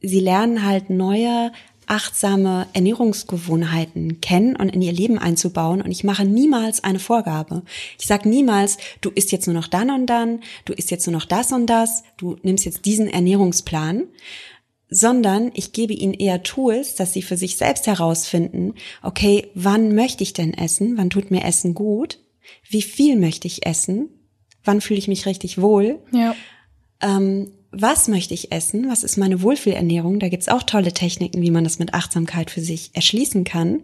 sie 0.02 0.20
lernen 0.20 0.66
halt 0.66 0.90
neue 0.90 1.52
achtsame 1.88 2.68
Ernährungsgewohnheiten 2.74 4.22
kennen 4.22 4.56
und 4.56 4.70
in 4.70 4.82
ihr 4.82 4.92
Leben 4.92 5.18
einzubauen. 5.18 5.82
Und 5.82 5.92
ich 5.92 6.04
mache 6.04 6.26
niemals 6.26 6.84
eine 6.84 7.00
Vorgabe. 7.00 7.64
Ich 8.00 8.08
sage 8.08 8.30
niemals, 8.30 8.78
du 9.02 9.10
isst 9.10 9.32
jetzt 9.32 9.48
nur 9.48 9.54
noch 9.54 9.68
dann 9.68 9.90
und 9.90 10.08
dann, 10.08 10.42
du 10.66 10.74
isst 10.74 10.92
jetzt 10.92 11.08
nur 11.08 11.14
noch 11.14 11.26
das 11.26 11.52
und 11.52 11.68
das, 11.68 12.04
du 12.18 12.38
nimmst 12.44 12.66
jetzt 12.66 12.86
diesen 12.86 13.08
Ernährungsplan, 13.08 14.04
sondern 14.90 15.52
ich 15.54 15.74
gebe 15.74 15.94
ihnen 15.94 16.14
eher 16.14 16.44
Tools, 16.44 16.96
dass 16.96 17.14
sie 17.14 17.22
für 17.22 17.38
sich 17.38 17.58
selbst 17.58 17.88
herausfinden, 17.88 18.76
okay, 19.02 19.48
wann 19.56 19.96
möchte 19.96 20.24
ich 20.24 20.34
denn 20.34 20.54
essen? 20.54 20.98
Wann 20.98 21.10
tut 21.10 21.32
mir 21.32 21.44
Essen 21.44 21.74
gut? 21.74 22.20
Wie 22.70 22.82
viel 22.82 23.16
möchte 23.18 23.48
ich 23.48 23.66
essen? 23.66 24.10
Wann 24.64 24.82
fühle 24.82 25.00
ich 25.00 25.08
mich 25.08 25.26
richtig 25.26 25.60
wohl? 25.60 26.00
Ja. 26.12 26.36
Ähm, 27.02 27.52
was 27.78 28.08
möchte 28.08 28.34
ich 28.34 28.52
essen? 28.52 28.90
Was 28.90 29.04
ist 29.04 29.18
meine 29.18 29.42
Wohlfühlernährung? 29.42 30.20
Da 30.20 30.30
gibt's 30.30 30.50
auch 30.50 30.64
tolle 30.64 30.94
Techniken, 30.94 31.42
wie 31.42 31.52
man 31.52 31.64
das 31.64 31.80
mit 31.80 31.94
Achtsamkeit 31.94 32.50
für 32.50 32.62
sich 32.62 32.92
erschließen 32.94 33.44
kann 33.44 33.84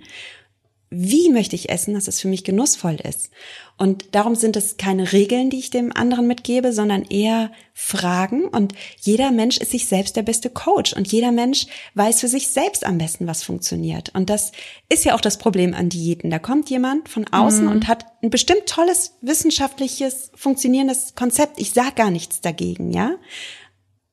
wie 0.93 1.30
möchte 1.30 1.56
ich 1.56 1.69
essen, 1.69 1.93
dass 1.93 2.10
es 2.10 2.19
für 2.19 2.27
mich 2.27 2.43
genussvoll 2.43 2.97
ist. 3.01 3.32
Und 3.77 4.13
darum 4.13 4.36
sind 4.36 4.58
es 4.58 4.75
keine 4.75 5.13
Regeln, 5.13 5.49
die 5.49 5.58
ich 5.58 5.69
dem 5.69 5.95
anderen 5.95 6.27
mitgebe, 6.27 6.73
sondern 6.73 7.04
eher 7.04 7.49
Fragen. 7.73 8.43
Und 8.43 8.73
jeder 8.99 9.32
Mensch 9.32 9.58
ist 9.58 9.71
sich 9.71 9.88
selbst 9.88 10.17
der 10.17 10.21
beste 10.21 10.49
Coach. 10.49 10.91
Und 10.91 11.10
jeder 11.10 11.32
Mensch 11.32 11.67
weiß 11.95 12.19
für 12.19 12.27
sich 12.27 12.49
selbst 12.49 12.86
am 12.86 12.97
besten, 12.97 13.25
was 13.25 13.41
funktioniert. 13.41 14.13
Und 14.13 14.30
das 14.30 14.51
ist 14.89 15.06
ja 15.06 15.15
auch 15.15 15.21
das 15.21 15.38
Problem 15.38 15.73
an 15.73 15.88
Diäten. 15.88 16.30
Da 16.30 16.39
kommt 16.39 16.69
jemand 16.69 17.08
von 17.08 17.25
außen 17.25 17.65
mhm. 17.65 17.71
und 17.71 17.88
hat 17.88 18.06
ein 18.21 18.30
bestimmt 18.30 18.65
tolles, 18.65 19.13
wissenschaftliches, 19.21 20.32
funktionierendes 20.36 21.15
Konzept. 21.15 21.60
Ich 21.62 21.71
sag 21.71 21.95
gar 21.95 22.12
nichts 22.12 22.41
dagegen, 22.41 22.91
ja. 22.91 23.15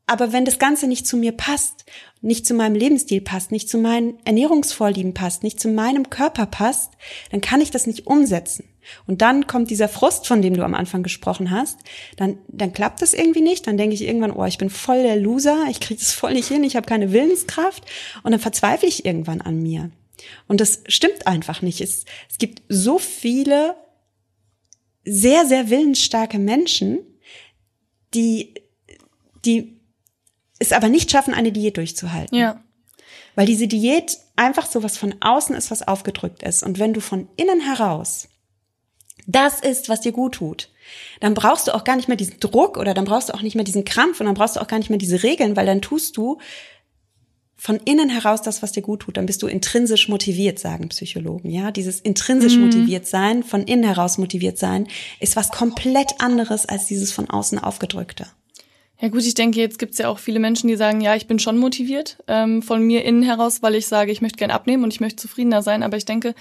Aber 0.09 0.33
wenn 0.33 0.47
das 0.47 0.59
Ganze 0.59 0.87
nicht 0.87 1.07
zu 1.07 1.19
mir 1.19 1.33
passt, 1.33 1.85
nicht 2.23 2.47
zu 2.47 2.55
meinem 2.55 2.75
Lebensstil 2.75 3.21
passt, 3.21 3.53
nicht 3.53 3.69
zu 3.69 3.77
meinen 3.77 4.19
Ernährungsvorlieben 4.25 5.13
passt, 5.13 5.43
nicht 5.43 5.61
zu 5.61 5.69
meinem 5.69 6.09
Körper 6.09 6.47
passt, 6.47 6.93
dann 7.31 7.43
kann 7.43 7.61
ich 7.61 7.71
das 7.71 7.87
nicht 7.87 8.07
umsetzen. 8.07 8.65
Und 9.07 9.21
dann 9.21 9.47
kommt 9.47 9.69
dieser 9.69 9.87
Frust, 9.87 10.27
von 10.27 10.41
dem 10.41 10.55
du 10.55 10.65
am 10.65 10.75
Anfang 10.75 11.03
gesprochen 11.03 11.51
hast, 11.51 11.81
dann, 12.17 12.39
dann 12.49 12.73
klappt 12.73 13.03
das 13.03 13.13
irgendwie 13.13 13.43
nicht, 13.43 13.67
dann 13.67 13.77
denke 13.77 13.95
ich 13.95 14.03
irgendwann, 14.03 14.33
oh, 14.33 14.47
ich 14.47 14.57
bin 14.57 14.71
voll 14.71 15.03
der 15.03 15.17
Loser, 15.17 15.67
ich 15.71 15.79
kriege 15.79 16.01
das 16.01 16.13
voll 16.13 16.33
nicht 16.33 16.49
hin, 16.49 16.65
ich 16.65 16.75
habe 16.75 16.87
keine 16.87 17.13
Willenskraft 17.13 17.85
und 18.23 18.33
dann 18.33 18.41
verzweifle 18.41 18.89
ich 18.89 19.05
irgendwann 19.05 19.43
an 19.43 19.63
mir. 19.63 19.91
Und 20.47 20.63
das 20.63 20.85
stimmt 20.89 21.27
einfach 21.27 21.61
nicht. 21.61 21.83
Es, 21.83 22.07
es 22.31 22.39
gibt 22.39 22.63
so 22.71 22.99
viele 22.99 23.77
sehr, 25.05 25.45
sehr 25.45 25.69
willensstarke 25.69 26.39
Menschen, 26.39 27.01
die, 28.15 28.55
die 29.45 29.78
es 30.59 30.73
aber 30.73 30.89
nicht 30.89 31.11
schaffen, 31.11 31.35
eine 31.35 31.53
Diät 31.53 31.77
durchzuhalten. 31.77 32.37
Ja. 32.37 32.63
Weil 33.35 33.47
diese 33.47 33.69
Diät 33.69 34.19
einfach 34.37 34.67
so 34.67 34.83
was 34.83 34.97
von 34.97 35.15
außen 35.21 35.55
ist, 35.55 35.71
was 35.71 35.87
aufgedrückt 35.87 36.43
ist. 36.43 36.63
Und 36.63 36.79
wenn 36.79 36.93
du 36.93 37.01
von 37.01 37.29
innen 37.37 37.61
heraus 37.61 38.29
das 39.29 39.61
ist, 39.61 39.91
was 39.91 40.01
dir 40.01 40.13
gut 40.13 40.37
tut, 40.37 40.71
dann 41.21 41.35
brauchst 41.35 41.69
du 41.69 41.75
auch 41.75 41.85
gar 41.85 41.97
nicht 41.97 42.09
mehr 42.09 42.17
diesen 42.17 42.41
Druck 42.41 42.79
oder 42.79 42.95
dann 42.95 43.05
brauchst 43.05 43.29
du 43.29 43.35
auch 43.35 43.43
nicht 43.43 43.55
mehr 43.55 43.65
diesen 43.65 43.85
Krampf 43.85 44.21
und 44.21 44.27
dann 44.27 44.35
brauchst 44.35 44.57
du 44.57 44.61
auch 44.61 44.67
gar 44.67 44.79
nicht 44.79 44.89
mehr 44.89 44.99
diese 44.99 45.23
Regeln, 45.23 45.55
weil 45.55 45.67
dann 45.67 45.83
tust 45.83 46.17
du 46.17 46.39
von 47.55 47.79
innen 47.85 48.09
heraus 48.09 48.41
das, 48.41 48.63
was 48.63 48.73
dir 48.73 48.83
gut 48.83 49.01
tut. 49.01 49.19
Dann 49.19 49.27
bist 49.27 49.43
du 49.43 49.49
intrinsisch 49.49 50.09
motiviert, 50.09 50.59
sagen 50.59 50.89
Psychologen. 50.89 51.51
Ja, 51.51 51.73
dieses 51.73 52.01
intrinsisch 52.01 52.57
mhm. 52.57 52.67
motiviert 52.67 53.07
sein, 53.07 53.43
von 53.43 53.65
innen 53.65 53.85
heraus 53.85 54.17
motiviert 54.17 54.59
sein, 54.59 54.87
ist 55.21 55.37
was 55.37 55.51
komplett 55.51 56.21
anderes 56.21 56.67
als 56.67 56.87
dieses 56.87 57.13
von 57.13 57.29
außen 57.29 57.59
aufgedrückte. 57.59 58.27
Ja 59.01 59.09
gut, 59.09 59.23
ich 59.23 59.35
denke, 59.35 59.61
jetzt 59.61 59.79
gibt's 59.79 59.99
ja 59.99 60.09
auch 60.09 60.19
viele 60.19 60.41
Menschen, 60.41 60.67
die 60.67 60.77
sagen, 60.77 61.01
ja, 61.01 61.15
ich 61.15 61.29
bin 61.29 61.39
schon 61.39 61.57
motiviert 61.57 62.19
ähm, 62.27 62.63
von 62.63 62.83
mir 62.83 63.05
innen 63.05 63.23
heraus, 63.23 63.63
weil 63.63 63.77
ich 63.77 63.87
sage, 63.87 64.11
ich 64.11 64.21
möchte 64.23 64.39
gern 64.39 64.51
abnehmen 64.51 64.83
und 64.83 64.93
ich 64.93 65.01
möchte 65.01 65.23
zufriedener 65.23 65.63
sein. 65.63 65.85
Aber 65.85 65.97
ich 65.97 66.05
denke, 66.05 66.35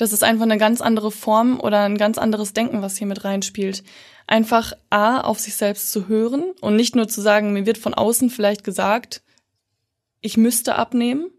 Das 0.00 0.14
ist 0.14 0.24
einfach 0.24 0.44
eine 0.44 0.56
ganz 0.56 0.80
andere 0.80 1.10
Form 1.10 1.60
oder 1.60 1.82
ein 1.82 1.98
ganz 1.98 2.16
anderes 2.16 2.54
Denken, 2.54 2.80
was 2.80 2.96
hier 2.96 3.06
mit 3.06 3.22
reinspielt. 3.24 3.84
Einfach 4.26 4.72
A, 4.88 5.20
auf 5.20 5.38
sich 5.38 5.56
selbst 5.56 5.92
zu 5.92 6.08
hören 6.08 6.52
und 6.62 6.74
nicht 6.74 6.96
nur 6.96 7.06
zu 7.06 7.20
sagen, 7.20 7.52
mir 7.52 7.66
wird 7.66 7.76
von 7.76 7.92
außen 7.92 8.30
vielleicht 8.30 8.64
gesagt, 8.64 9.22
ich 10.22 10.38
müsste 10.38 10.76
abnehmen. 10.76 11.30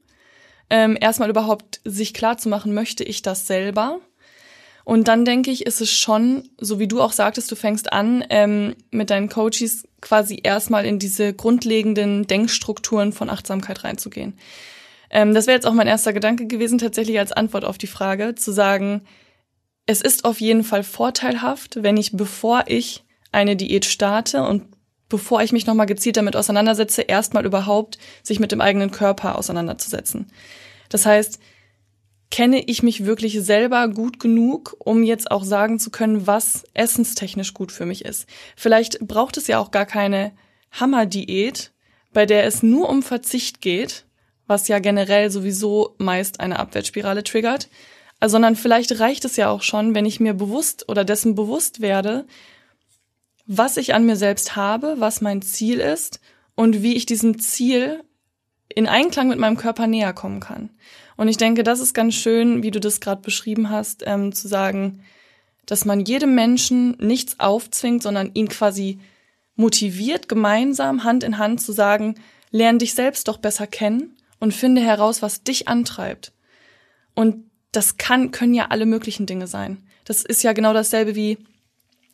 Ähm, 0.69 0.95
erstmal 0.99 1.31
überhaupt 1.31 1.81
sich 1.85 2.13
klar 2.13 2.37
zu 2.37 2.49
machen, 2.49 2.75
möchte 2.75 3.03
ich 3.03 3.23
das 3.23 3.47
selber? 3.47 3.99
Und 4.83 5.07
dann 5.07 5.25
denke 5.25 5.51
ich, 5.51 5.65
ist 5.65 5.81
es 5.81 5.91
schon, 5.91 6.49
so 6.59 6.79
wie 6.79 6.87
du 6.87 7.01
auch 7.01 7.11
sagtest, 7.11 7.51
du 7.51 7.55
fängst 7.55 7.93
an, 7.93 8.23
ähm, 8.29 8.75
mit 8.89 9.09
deinen 9.09 9.29
Coaches 9.29 9.83
quasi 10.01 10.39
erstmal 10.41 10.85
in 10.85 10.99
diese 10.99 11.33
grundlegenden 11.33 12.27
Denkstrukturen 12.27 13.13
von 13.13 13.29
Achtsamkeit 13.29 13.83
reinzugehen. 13.83 14.37
Ähm, 15.11 15.33
das 15.33 15.45
wäre 15.45 15.55
jetzt 15.55 15.67
auch 15.67 15.73
mein 15.73 15.87
erster 15.87 16.13
Gedanke 16.13 16.47
gewesen, 16.47 16.79
tatsächlich 16.79 17.19
als 17.19 17.31
Antwort 17.31 17.65
auf 17.65 17.77
die 17.77 17.87
Frage, 17.87 18.35
zu 18.35 18.51
sagen, 18.51 19.01
es 19.85 20.01
ist 20.01 20.25
auf 20.25 20.39
jeden 20.39 20.63
Fall 20.63 20.83
vorteilhaft, 20.83 21.83
wenn 21.83 21.97
ich, 21.97 22.13
bevor 22.13 22.63
ich 22.67 23.03
eine 23.31 23.55
Diät 23.55 23.85
starte 23.85 24.43
und 24.43 24.63
bevor 25.09 25.41
ich 25.41 25.51
mich 25.51 25.65
nochmal 25.67 25.85
gezielt 25.85 26.17
damit 26.17 26.35
auseinandersetze, 26.35 27.01
erstmal 27.01 27.45
überhaupt 27.45 27.97
sich 28.23 28.39
mit 28.39 28.51
dem 28.51 28.61
eigenen 28.61 28.91
Körper 28.91 29.37
auseinanderzusetzen. 29.37 30.31
Das 30.89 31.05
heißt, 31.05 31.39
kenne 32.31 32.63
ich 32.63 32.81
mich 32.81 33.05
wirklich 33.05 33.39
selber 33.41 33.89
gut 33.89 34.19
genug, 34.19 34.75
um 34.79 35.03
jetzt 35.03 35.29
auch 35.29 35.43
sagen 35.43 35.77
zu 35.77 35.91
können, 35.91 36.25
was 36.25 36.63
essenstechnisch 36.73 37.53
gut 37.53 37.71
für 37.71 37.85
mich 37.85 38.05
ist. 38.05 38.27
Vielleicht 38.55 38.99
braucht 39.01 39.37
es 39.37 39.47
ja 39.47 39.59
auch 39.59 39.69
gar 39.69 39.85
keine 39.85 40.31
Hammerdiät, 40.71 41.71
bei 42.13 42.25
der 42.25 42.45
es 42.45 42.63
nur 42.63 42.89
um 42.89 43.03
Verzicht 43.03 43.61
geht, 43.61 44.05
was 44.47 44.67
ja 44.67 44.79
generell 44.79 45.29
sowieso 45.29 45.95
meist 45.97 46.39
eine 46.39 46.59
Abwärtsspirale 46.59 47.23
triggert, 47.23 47.69
sondern 48.23 48.55
vielleicht 48.55 48.99
reicht 48.99 49.25
es 49.25 49.35
ja 49.35 49.49
auch 49.49 49.61
schon, 49.61 49.93
wenn 49.93 50.05
ich 50.05 50.19
mir 50.19 50.33
bewusst 50.33 50.87
oder 50.89 51.03
dessen 51.03 51.35
bewusst 51.35 51.81
werde, 51.81 52.25
was 53.45 53.77
ich 53.77 53.93
an 53.93 54.05
mir 54.05 54.15
selbst 54.15 54.55
habe, 54.55 54.95
was 54.99 55.21
mein 55.21 55.41
Ziel 55.41 55.79
ist 55.79 56.21
und 56.55 56.81
wie 56.81 56.95
ich 56.95 57.05
diesem 57.05 57.39
Ziel 57.39 58.03
in 58.69 58.87
Einklang 58.87 59.27
mit 59.27 59.39
meinem 59.39 59.57
Körper 59.57 59.87
näher 59.87 60.13
kommen 60.13 60.39
kann. 60.39 60.69
Und 61.17 61.27
ich 61.27 61.37
denke, 61.37 61.63
das 61.63 61.79
ist 61.79 61.93
ganz 61.93 62.15
schön, 62.15 62.63
wie 62.63 62.71
du 62.71 62.79
das 62.79 62.99
gerade 62.99 63.21
beschrieben 63.21 63.69
hast, 63.69 64.03
ähm, 64.05 64.33
zu 64.33 64.47
sagen, 64.47 65.03
dass 65.65 65.85
man 65.85 66.01
jedem 66.01 66.35
Menschen 66.35 66.97
nichts 66.99 67.39
aufzwingt, 67.39 68.03
sondern 68.03 68.31
ihn 68.33 68.49
quasi 68.49 68.99
motiviert, 69.55 70.27
gemeinsam 70.27 71.03
Hand 71.03 71.23
in 71.23 71.37
Hand 71.37 71.61
zu 71.61 71.71
sagen, 71.71 72.15
lerne 72.51 72.79
dich 72.79 72.93
selbst 72.93 73.27
doch 73.27 73.37
besser 73.37 73.67
kennen 73.67 74.15
und 74.39 74.53
finde 74.53 74.81
heraus, 74.81 75.21
was 75.21 75.43
dich 75.43 75.67
antreibt. 75.67 76.33
Und 77.13 77.45
das 77.71 77.97
kann, 77.97 78.31
können 78.31 78.53
ja 78.53 78.67
alle 78.69 78.85
möglichen 78.85 79.25
Dinge 79.25 79.47
sein. 79.47 79.77
Das 80.03 80.23
ist 80.23 80.43
ja 80.43 80.53
genau 80.53 80.73
dasselbe 80.73 81.15
wie, 81.15 81.37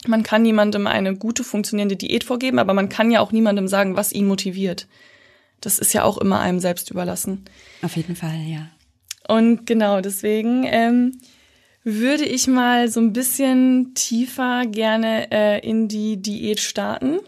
man 0.05 0.23
kann 0.23 0.43
niemandem 0.43 0.85
eine 0.85 1.15
gute 1.15 1.43
funktionierende 1.43 1.95
Diät 1.95 2.23
vorgeben, 2.23 2.59
aber 2.59 2.73
man 2.73 2.89
kann 2.89 3.09
ja 3.11 3.21
auch 3.21 3.31
niemandem 3.31 3.67
sagen, 3.67 3.95
was 3.95 4.13
ihn 4.13 4.27
motiviert. 4.27 4.87
Das 5.61 5.79
ist 5.79 5.93
ja 5.93 6.03
auch 6.03 6.17
immer 6.19 6.39
einem 6.39 6.59
selbst 6.59 6.91
überlassen. 6.91 7.45
Auf 7.81 7.95
jeden 7.95 8.15
Fall, 8.15 8.39
ja. 8.45 8.69
Und 9.27 9.65
genau 9.65 10.01
deswegen 10.01 10.65
ähm, 10.65 11.19
würde 11.83 12.25
ich 12.25 12.47
mal 12.47 12.89
so 12.89 12.99
ein 12.99 13.13
bisschen 13.13 13.93
tiefer 13.93 14.65
gerne 14.65 15.31
äh, 15.31 15.59
in 15.67 15.87
die 15.87 16.17
Diät 16.17 16.59
starten. 16.59 17.19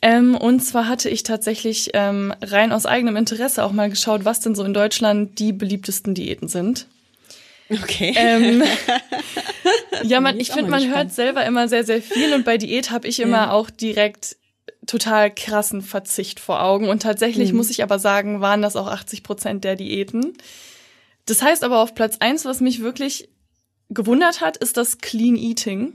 Ähm, 0.00 0.36
und 0.36 0.60
zwar 0.60 0.86
hatte 0.86 1.08
ich 1.08 1.24
tatsächlich 1.24 1.90
ähm, 1.94 2.32
rein 2.40 2.70
aus 2.70 2.86
eigenem 2.86 3.16
Interesse 3.16 3.64
auch 3.64 3.72
mal 3.72 3.90
geschaut, 3.90 4.24
was 4.24 4.40
denn 4.40 4.54
so 4.54 4.62
in 4.62 4.74
Deutschland 4.74 5.38
die 5.40 5.52
beliebtesten 5.52 6.14
Diäten 6.14 6.46
sind. 6.48 6.86
Okay. 7.68 8.14
Ähm, 8.16 8.62
ja, 10.04 10.20
man, 10.20 10.38
ich 10.38 10.52
finde, 10.52 10.70
man 10.70 10.88
hört 10.94 11.12
selber 11.12 11.44
immer 11.44 11.68
sehr, 11.68 11.84
sehr 11.84 12.00
viel 12.00 12.32
und 12.32 12.44
bei 12.44 12.58
Diät 12.58 12.90
habe 12.90 13.08
ich 13.08 13.20
immer 13.20 13.36
ja. 13.36 13.50
auch 13.50 13.70
direkt 13.70 14.36
total 14.86 15.32
krassen 15.34 15.82
Verzicht 15.82 16.40
vor 16.40 16.62
Augen. 16.62 16.88
Und 16.88 17.02
tatsächlich 17.02 17.50
mhm. 17.50 17.58
muss 17.58 17.70
ich 17.70 17.82
aber 17.82 17.98
sagen, 17.98 18.40
waren 18.40 18.62
das 18.62 18.76
auch 18.76 18.86
80 18.86 19.22
Prozent 19.22 19.64
der 19.64 19.76
Diäten. 19.76 20.32
Das 21.28 21.42
heißt 21.42 21.62
aber 21.62 21.80
auf 21.80 21.94
Platz 21.94 22.16
eins, 22.20 22.46
was 22.46 22.60
mich 22.60 22.80
wirklich 22.80 23.28
gewundert 23.90 24.40
hat, 24.40 24.56
ist 24.56 24.78
das 24.78 24.98
Clean 24.98 25.36
Eating. 25.36 25.94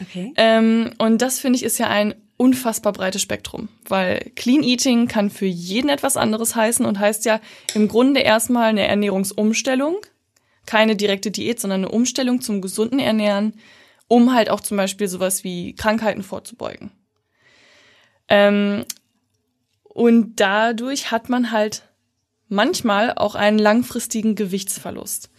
Okay. 0.00 0.32
Ähm, 0.36 0.92
und 0.98 1.20
das 1.20 1.40
finde 1.40 1.56
ich 1.56 1.64
ist 1.64 1.78
ja 1.78 1.88
ein 1.88 2.14
unfassbar 2.36 2.92
breites 2.92 3.20
Spektrum, 3.20 3.68
weil 3.88 4.30
Clean 4.36 4.62
Eating 4.62 5.08
kann 5.08 5.28
für 5.28 5.46
jeden 5.46 5.90
etwas 5.90 6.16
anderes 6.16 6.54
heißen 6.54 6.86
und 6.86 7.00
heißt 7.00 7.24
ja 7.24 7.40
im 7.74 7.88
Grunde 7.88 8.20
erstmal 8.20 8.70
eine 8.70 8.86
Ernährungsumstellung, 8.86 9.96
keine 10.66 10.94
direkte 10.94 11.32
Diät, 11.32 11.58
sondern 11.60 11.80
eine 11.80 11.90
Umstellung 11.90 12.40
zum 12.40 12.62
gesunden 12.62 13.00
Ernähren, 13.00 13.54
um 14.06 14.32
halt 14.32 14.50
auch 14.50 14.60
zum 14.60 14.76
Beispiel 14.76 15.08
sowas 15.08 15.42
wie 15.42 15.74
Krankheiten 15.74 16.22
vorzubeugen. 16.22 16.92
Ähm, 18.28 18.84
und 19.82 20.36
dadurch 20.36 21.10
hat 21.10 21.28
man 21.28 21.50
halt 21.50 21.82
manchmal 22.50 23.14
auch 23.14 23.34
einen 23.34 23.58
langfristigen 23.58 24.34
Gewichtsverlust. 24.34 25.30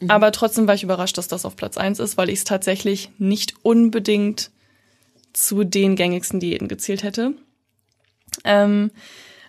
Mhm. 0.00 0.10
Aber 0.10 0.32
trotzdem 0.32 0.66
war 0.66 0.74
ich 0.74 0.82
überrascht, 0.82 1.18
dass 1.18 1.28
das 1.28 1.44
auf 1.44 1.54
Platz 1.54 1.76
eins 1.76 2.00
ist, 2.00 2.16
weil 2.16 2.30
ich 2.30 2.40
es 2.40 2.44
tatsächlich 2.44 3.10
nicht 3.18 3.54
unbedingt 3.62 4.50
zu 5.32 5.62
den 5.62 5.94
gängigsten 5.94 6.40
Diäten 6.40 6.66
gezählt 6.66 7.04
hätte. 7.04 7.34
Ähm, 8.44 8.90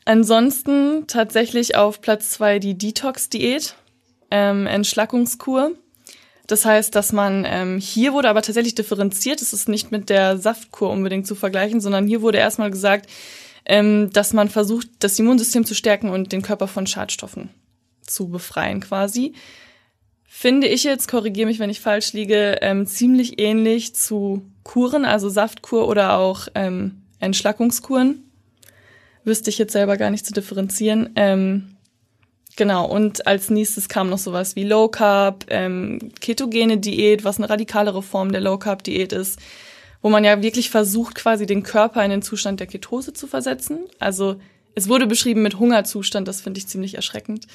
ansonsten 0.05 1.07
tatsächlich 1.07 1.75
auf 1.75 2.01
Platz 2.01 2.29
zwei 2.29 2.59
die 2.59 2.77
Detox-Diät, 2.77 3.75
ähm, 4.29 4.67
Entschlackungskur. 4.67 5.71
Das 6.47 6.65
heißt, 6.65 6.95
dass 6.95 7.13
man 7.13 7.45
ähm, 7.47 7.79
hier 7.79 8.11
wurde 8.13 8.29
aber 8.29 8.41
tatsächlich 8.41 8.75
differenziert. 8.75 9.41
Es 9.41 9.53
ist 9.53 9.69
nicht 9.69 9.91
mit 9.91 10.09
der 10.09 10.37
Saftkur 10.37 10.89
unbedingt 10.89 11.27
zu 11.27 11.35
vergleichen, 11.35 11.79
sondern 11.79 12.07
hier 12.07 12.21
wurde 12.21 12.39
erstmal 12.39 12.71
gesagt, 12.71 13.07
ähm, 13.69 14.09
dass 14.11 14.33
man 14.33 14.49
versucht, 14.49 14.87
das 14.99 15.17
Immunsystem 15.19 15.63
zu 15.63 15.75
stärken 15.75 16.09
und 16.09 16.31
den 16.31 16.41
Körper 16.41 16.67
von 16.67 16.87
Schadstoffen 16.87 17.49
zu 18.01 18.27
befreien 18.27 18.81
quasi. 18.81 19.33
Finde 20.25 20.67
ich 20.67 20.83
jetzt, 20.83 21.07
korrigiere 21.07 21.47
mich, 21.47 21.59
wenn 21.59 21.69
ich 21.69 21.79
falsch 21.79 22.13
liege, 22.13 22.57
ähm, 22.61 22.87
ziemlich 22.87 23.39
ähnlich 23.39 23.95
zu 23.95 24.43
Kuren, 24.63 25.05
also 25.05 25.29
Saftkur 25.29 25.87
oder 25.87 26.17
auch 26.17 26.47
ähm, 26.55 27.03
Entschlackungskuren. 27.19 28.23
Wüsste 29.23 29.49
ich 29.49 29.57
jetzt 29.57 29.73
selber 29.73 29.97
gar 29.97 30.09
nicht 30.09 30.25
zu 30.25 30.33
differenzieren. 30.33 31.11
Ähm, 31.15 31.75
Genau, 32.55 32.85
und 32.85 33.25
als 33.25 33.49
nächstes 33.49 33.87
kam 33.87 34.09
noch 34.09 34.17
sowas 34.17 34.57
wie 34.57 34.65
Low 34.65 34.89
Carb, 34.89 35.45
ähm, 35.47 36.11
ketogene 36.19 36.77
Diät, 36.77 37.23
was 37.23 37.37
eine 37.37 37.49
radikalere 37.49 38.03
Form 38.03 38.33
der 38.33 38.41
Low 38.41 38.57
Carb 38.57 38.83
Diät 38.83 39.13
ist, 39.13 39.39
wo 40.01 40.09
man 40.09 40.23
ja 40.23 40.41
wirklich 40.41 40.69
versucht, 40.69 41.15
quasi 41.15 41.45
den 41.45 41.63
Körper 41.63 42.03
in 42.03 42.09
den 42.09 42.21
Zustand 42.21 42.59
der 42.59 42.67
Ketose 42.67 43.13
zu 43.13 43.27
versetzen. 43.27 43.79
Also 43.99 44.37
es 44.75 44.87
wurde 44.87 45.07
beschrieben 45.07 45.41
mit 45.41 45.59
Hungerzustand, 45.59 46.27
das 46.27 46.41
finde 46.41 46.59
ich 46.59 46.67
ziemlich 46.67 46.95
erschreckend. 46.95 47.47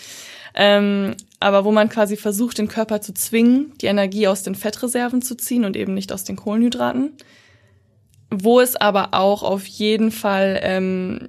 Ähm, 0.55 1.17
aber 1.41 1.65
wo 1.65 1.73
man 1.73 1.89
quasi 1.89 2.17
versucht, 2.17 2.59
den 2.59 2.69
Körper 2.69 3.01
zu 3.01 3.15
zwingen, 3.15 3.73
die 3.81 3.87
Energie 3.87 4.29
aus 4.29 4.43
den 4.43 4.55
Fettreserven 4.55 5.23
zu 5.23 5.37
ziehen 5.37 5.65
und 5.65 5.77
eben 5.77 5.95
nicht 5.95 6.13
aus 6.13 6.25
den 6.25 6.37
Kohlenhydraten. 6.37 7.13
Wo 8.31 8.61
es 8.61 8.77
aber 8.77 9.15
auch 9.15 9.43
auf 9.43 9.65
jeden 9.67 10.11
Fall 10.11 10.61
ähm, 10.63 11.29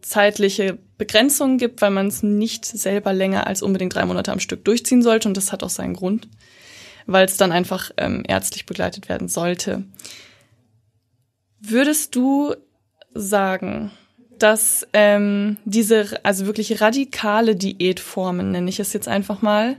zeitliche 0.00 0.78
Begrenzungen 0.98 1.58
gibt, 1.58 1.82
weil 1.82 1.90
man 1.90 2.06
es 2.06 2.22
nicht 2.22 2.64
selber 2.64 3.12
länger 3.12 3.46
als 3.46 3.62
unbedingt 3.62 3.94
drei 3.94 4.06
Monate 4.06 4.32
am 4.32 4.40
Stück 4.40 4.64
durchziehen 4.64 5.02
sollte. 5.02 5.28
Und 5.28 5.36
das 5.36 5.52
hat 5.52 5.62
auch 5.62 5.70
seinen 5.70 5.94
Grund, 5.94 6.28
weil 7.06 7.24
es 7.24 7.36
dann 7.36 7.52
einfach 7.52 7.90
ähm, 7.96 8.22
ärztlich 8.26 8.64
begleitet 8.64 9.08
werden 9.08 9.28
sollte. 9.28 9.84
Würdest 11.68 12.14
du 12.14 12.54
sagen, 13.14 13.90
dass 14.38 14.86
ähm, 14.92 15.56
diese, 15.64 16.24
also 16.24 16.46
wirklich 16.46 16.80
radikale 16.80 17.56
Diätformen, 17.56 18.52
nenne 18.52 18.68
ich 18.68 18.78
es 18.78 18.92
jetzt 18.92 19.08
einfach 19.08 19.42
mal, 19.42 19.76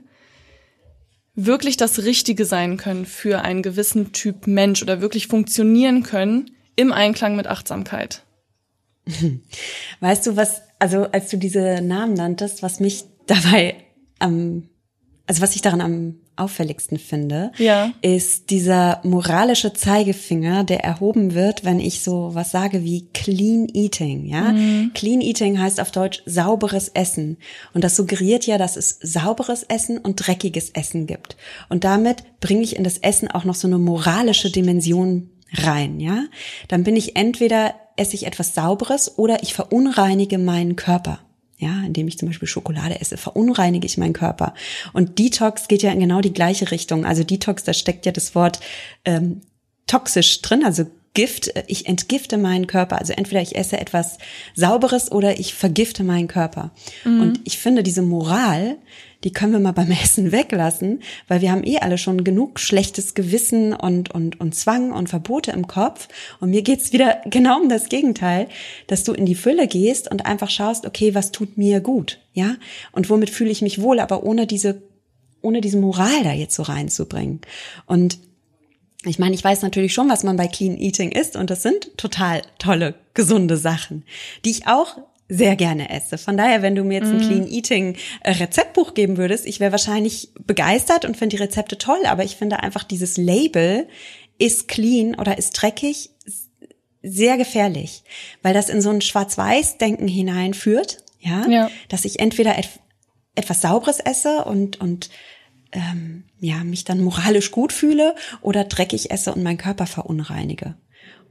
wirklich 1.36 1.78
das 1.78 2.04
Richtige 2.04 2.46
sein 2.46 2.78
können 2.78 3.06
für 3.06 3.42
einen 3.42 3.62
gewissen 3.62 4.12
Typ 4.12 4.48
Mensch 4.48 4.82
oder 4.82 5.02
wirklich 5.02 5.28
funktionieren 5.28 6.04
können 6.04 6.52
im 6.76 6.92
Einklang 6.92 7.36
mit 7.36 7.48
Achtsamkeit? 7.48 8.24
Weißt 10.02 10.28
du, 10.28 10.36
was, 10.36 10.64
also 10.80 11.04
als 11.04 11.30
du 11.30 11.38
diese 11.38 11.82
Namen 11.82 12.16
nanntest, 12.16 12.64
was 12.64 12.80
mich 12.80 13.06
dabei 13.28 13.76
am, 14.20 14.68
also 15.28 15.42
was 15.42 15.56
ich 15.56 15.62
daran 15.62 15.82
am 15.82 16.16
auffälligsten 16.38 16.98
finde, 16.98 17.52
ja. 17.58 17.92
ist 18.02 18.50
dieser 18.50 19.02
moralische 19.04 19.74
Zeigefinger, 19.74 20.64
der 20.64 20.84
erhoben 20.84 21.34
wird, 21.34 21.66
wenn 21.66 21.80
ich 21.80 22.02
so 22.02 22.30
was 22.34 22.52
sage 22.52 22.84
wie 22.84 23.08
Clean 23.14 23.68
Eating, 23.74 24.26
ja? 24.26 24.54
Mhm. 24.54 24.92
Clean 24.94 25.20
Eating 25.20 25.60
heißt 25.60 25.82
auf 25.82 25.92
Deutsch 25.92 26.22
sauberes 26.26 26.90
Essen. 26.90 27.38
Und 27.74 27.84
das 27.84 27.96
suggeriert 27.96 28.46
ja, 28.46 28.58
dass 28.58 28.78
es 28.78 29.00
sauberes 29.02 29.64
Essen 29.64 29.98
und 29.98 30.16
dreckiges 30.16 30.70
Essen 30.70 31.08
gibt. 31.08 31.36
Und 31.70 31.84
damit 31.84 32.40
bringe 32.40 32.62
ich 32.62 32.76
in 32.76 32.84
das 32.84 32.98
Essen 32.98 33.30
auch 33.30 33.44
noch 33.44 33.56
so 33.56 33.68
eine 33.68 33.80
moralische 33.80 34.52
Dimension 34.52 35.30
rein, 35.54 36.00
ja? 36.00 36.26
Dann 36.68 36.84
bin 36.84 36.96
ich 36.96 37.16
entweder 37.16 37.74
esse 37.98 38.16
ich 38.16 38.28
etwas 38.28 38.54
Sauberes 38.54 39.18
oder 39.18 39.42
ich 39.44 39.54
verunreinige 39.54 40.38
meinen 40.38 40.76
Körper. 40.76 41.20
Ja, 41.60 41.84
indem 41.84 42.08
ich 42.08 42.20
zum 42.20 42.28
Beispiel 42.28 42.48
Schokolade 42.48 43.02
esse, 43.02 43.18
verunreinige 43.18 43.88
ich 43.88 43.98
meinen 43.98 44.14
Körper. 44.14 44.54
Und 44.94 45.18
Detox 45.18 45.68
geht 45.68 45.82
ja 45.82 45.92
in 45.92 46.00
genau 46.00 46.22
die 46.22 46.34
gleiche 46.34 46.70
Richtung. 46.70 47.04
Also 47.04 47.24
Detox, 47.24 47.64
da 47.64 47.74
steckt 47.74 48.06
ja 48.06 48.12
das 48.12 48.36
Wort 48.36 48.60
ähm, 49.06 49.42
toxisch 49.88 50.42
drin, 50.44 50.64
also 50.64 50.86
Gift, 51.18 51.52
ich 51.66 51.88
entgifte 51.88 52.38
meinen 52.38 52.68
Körper. 52.68 53.00
Also 53.00 53.12
entweder 53.12 53.42
ich 53.42 53.56
esse 53.56 53.80
etwas 53.80 54.20
Sauberes 54.54 55.12
oder 55.12 55.40
ich 55.40 55.56
vergifte 55.56 56.04
meinen 56.04 56.28
Körper. 56.28 56.70
Mhm. 57.06 57.22
Und 57.22 57.40
ich 57.44 57.58
finde, 57.58 57.82
diese 57.82 58.04
Moral, 58.04 58.78
die 59.24 59.34
können 59.34 59.52
wir 59.52 59.60
mal 59.60 59.72
beim 59.72 59.90
Essen 60.04 60.32
weglassen, 60.32 61.02
weil 61.28 61.42
wir 61.42 61.52
haben 61.52 61.64
eh 61.64 61.80
alle 61.80 61.98
schon 61.98 62.24
genug 62.24 62.60
schlechtes 62.60 63.16
Gewissen 63.16 63.74
und, 63.74 64.12
und, 64.12 64.40
und 64.40 64.54
Zwang 64.54 64.92
und 64.92 65.10
Verbote 65.10 65.50
im 65.50 65.66
Kopf. 65.66 66.08
Und 66.40 66.52
mir 66.52 66.62
geht's 66.62 66.94
wieder 66.94 67.20
genau 67.26 67.62
um 67.62 67.68
das 67.68 67.90
Gegenteil, 67.90 68.48
dass 68.86 69.04
du 69.04 69.14
in 69.14 69.26
die 69.26 69.34
Fülle 69.34 69.68
gehst 69.68 70.12
und 70.12 70.28
einfach 70.28 70.52
schaust, 70.52 70.86
okay, 70.86 71.16
was 71.16 71.32
tut 71.32 71.58
mir 71.58 71.80
gut? 71.80 72.20
Ja? 72.34 72.58
Und 72.92 73.10
womit 73.10 73.32
fühle 73.32 73.50
ich 73.50 73.64
mich 73.64 73.82
wohl, 73.82 74.00
aber 74.00 74.22
ohne 74.22 74.46
diese, 74.46 74.84
ohne 75.42 75.62
diese 75.62 75.80
Moral 75.80 76.24
da 76.24 76.32
jetzt 76.32 76.54
so 76.54 76.62
reinzubringen. 76.62 77.42
Und 77.88 78.20
ich 79.08 79.20
meine, 79.20 79.36
ich 79.36 79.44
weiß 79.44 79.62
natürlich 79.62 79.94
schon, 79.94 80.10
was 80.10 80.24
man 80.24 80.38
bei 80.38 80.48
Clean 80.48 80.78
Eating 80.78 81.12
isst 81.12 81.36
und 81.36 81.50
das 81.50 81.64
sind 81.64 81.98
total 81.98 82.42
tolle, 82.60 82.96
gesunde 83.14 83.58
Sachen, 83.58 84.04
die 84.46 84.52
ich 84.52 84.68
auch 84.68 84.98
sehr 85.30 85.56
gerne 85.56 85.90
esse. 85.90 86.18
Von 86.18 86.38
daher, 86.38 86.62
wenn 86.62 86.76
du 86.76 86.84
mir 86.84 87.00
jetzt 87.00 87.10
ein 87.10 87.18
mm. 87.18 87.28
Clean 87.28 87.48
Eating 87.48 87.98
äh, 88.22 88.32
Rezeptbuch 88.32 88.94
geben 88.94 89.18
würdest, 89.18 89.46
ich 89.46 89.60
wäre 89.60 89.74
wahrscheinlich 89.74 90.30
begeistert 90.46 91.04
und 91.04 91.18
finde 91.18 91.36
die 91.36 91.44
Rezepte 91.44 91.78
toll, 91.78 92.06
aber 92.06 92.24
ich 92.24 92.38
finde 92.38 92.62
einfach 92.62 92.84
dieses 92.84 93.18
Label 93.18 93.88
ist 94.38 94.68
clean 94.68 95.16
oder 95.16 95.38
ist 95.38 95.52
dreckig 95.52 96.12
sehr 97.02 97.38
gefährlich, 97.38 98.04
weil 98.42 98.54
das 98.54 98.70
in 98.70 98.82
so 98.82 98.90
ein 98.90 99.02
Schwarz-Weiß-Denken 99.02 100.08
hineinführt, 100.08 100.98
ja, 101.20 101.48
ja. 101.48 101.72
dass 101.90 102.06
ich 102.06 102.20
entweder 102.20 102.58
et 102.58 102.70
etwas 103.36 103.62
Sauberes 103.62 104.00
esse 104.00 104.46
und 104.46 104.82
und 104.82 105.10
ähm, 105.72 106.24
ja, 106.40 106.64
mich 106.64 106.84
dann 106.84 107.02
moralisch 107.02 107.52
gut 107.52 107.74
fühle 107.74 108.16
oder 108.42 108.64
dreckig 108.64 109.12
esse 109.12 109.34
und 109.34 109.44
meinen 109.44 109.58
Körper 109.58 109.86
verunreinige. 109.86 110.76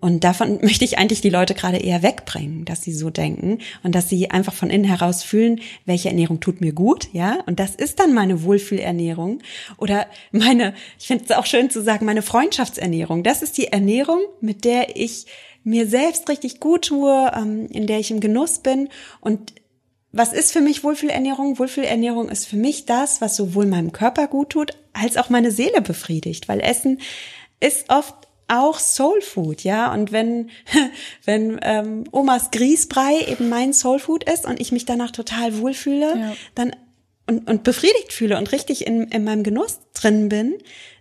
Und 0.00 0.24
davon 0.24 0.58
möchte 0.62 0.84
ich 0.84 0.98
eigentlich 0.98 1.20
die 1.20 1.30
Leute 1.30 1.54
gerade 1.54 1.78
eher 1.78 2.02
wegbringen, 2.02 2.64
dass 2.64 2.82
sie 2.82 2.92
so 2.92 3.10
denken 3.10 3.58
und 3.82 3.94
dass 3.94 4.08
sie 4.08 4.30
einfach 4.30 4.52
von 4.52 4.70
innen 4.70 4.84
heraus 4.84 5.22
fühlen, 5.22 5.60
welche 5.84 6.08
Ernährung 6.08 6.40
tut 6.40 6.60
mir 6.60 6.72
gut, 6.72 7.08
ja? 7.12 7.38
Und 7.46 7.58
das 7.60 7.74
ist 7.74 7.98
dann 7.98 8.14
meine 8.14 8.42
Wohlfühlernährung 8.42 9.40
oder 9.78 10.06
meine, 10.32 10.74
ich 10.98 11.06
finde 11.06 11.24
es 11.24 11.30
auch 11.32 11.46
schön 11.46 11.70
zu 11.70 11.82
sagen, 11.82 12.06
meine 12.06 12.22
Freundschaftsernährung. 12.22 13.22
Das 13.22 13.42
ist 13.42 13.58
die 13.58 13.68
Ernährung, 13.68 14.20
mit 14.40 14.64
der 14.64 14.96
ich 14.96 15.26
mir 15.64 15.88
selbst 15.88 16.28
richtig 16.28 16.60
gut 16.60 16.86
tue, 16.86 17.32
ähm, 17.34 17.66
in 17.70 17.86
der 17.86 17.98
ich 17.98 18.10
im 18.10 18.20
Genuss 18.20 18.60
bin 18.60 18.88
und 19.20 19.52
was 20.16 20.32
ist 20.32 20.52
für 20.52 20.60
mich 20.60 20.82
Wohlfühlernährung? 20.82 21.58
Wohlfühlernährung 21.58 22.28
ist 22.28 22.46
für 22.46 22.56
mich 22.56 22.86
das, 22.86 23.20
was 23.20 23.36
sowohl 23.36 23.66
meinem 23.66 23.92
Körper 23.92 24.28
gut 24.28 24.50
tut, 24.50 24.78
als 24.92 25.16
auch 25.16 25.28
meine 25.28 25.50
Seele 25.50 25.82
befriedigt, 25.82 26.48
weil 26.48 26.60
Essen 26.60 27.00
ist 27.60 27.90
oft 27.90 28.14
auch 28.48 28.78
Soul 28.78 29.20
Food, 29.20 29.62
ja. 29.62 29.92
Und 29.92 30.12
wenn 30.12 30.50
wenn 31.24 31.58
ähm, 31.62 32.04
Omas 32.12 32.50
Grießbrei 32.50 33.26
eben 33.28 33.48
mein 33.48 33.72
Soul 33.72 33.98
Food 33.98 34.24
ist 34.24 34.46
und 34.46 34.60
ich 34.60 34.72
mich 34.72 34.86
danach 34.86 35.10
total 35.10 35.58
wohlfühle, 35.58 36.18
ja. 36.18 36.36
dann 36.54 36.74
und, 37.26 37.48
und 37.48 37.64
befriedigt 37.64 38.12
fühle 38.12 38.38
und 38.38 38.52
richtig 38.52 38.86
in, 38.86 39.08
in 39.08 39.24
meinem 39.24 39.42
Genuss 39.42 39.80
drin 39.94 40.28
bin, 40.28 40.54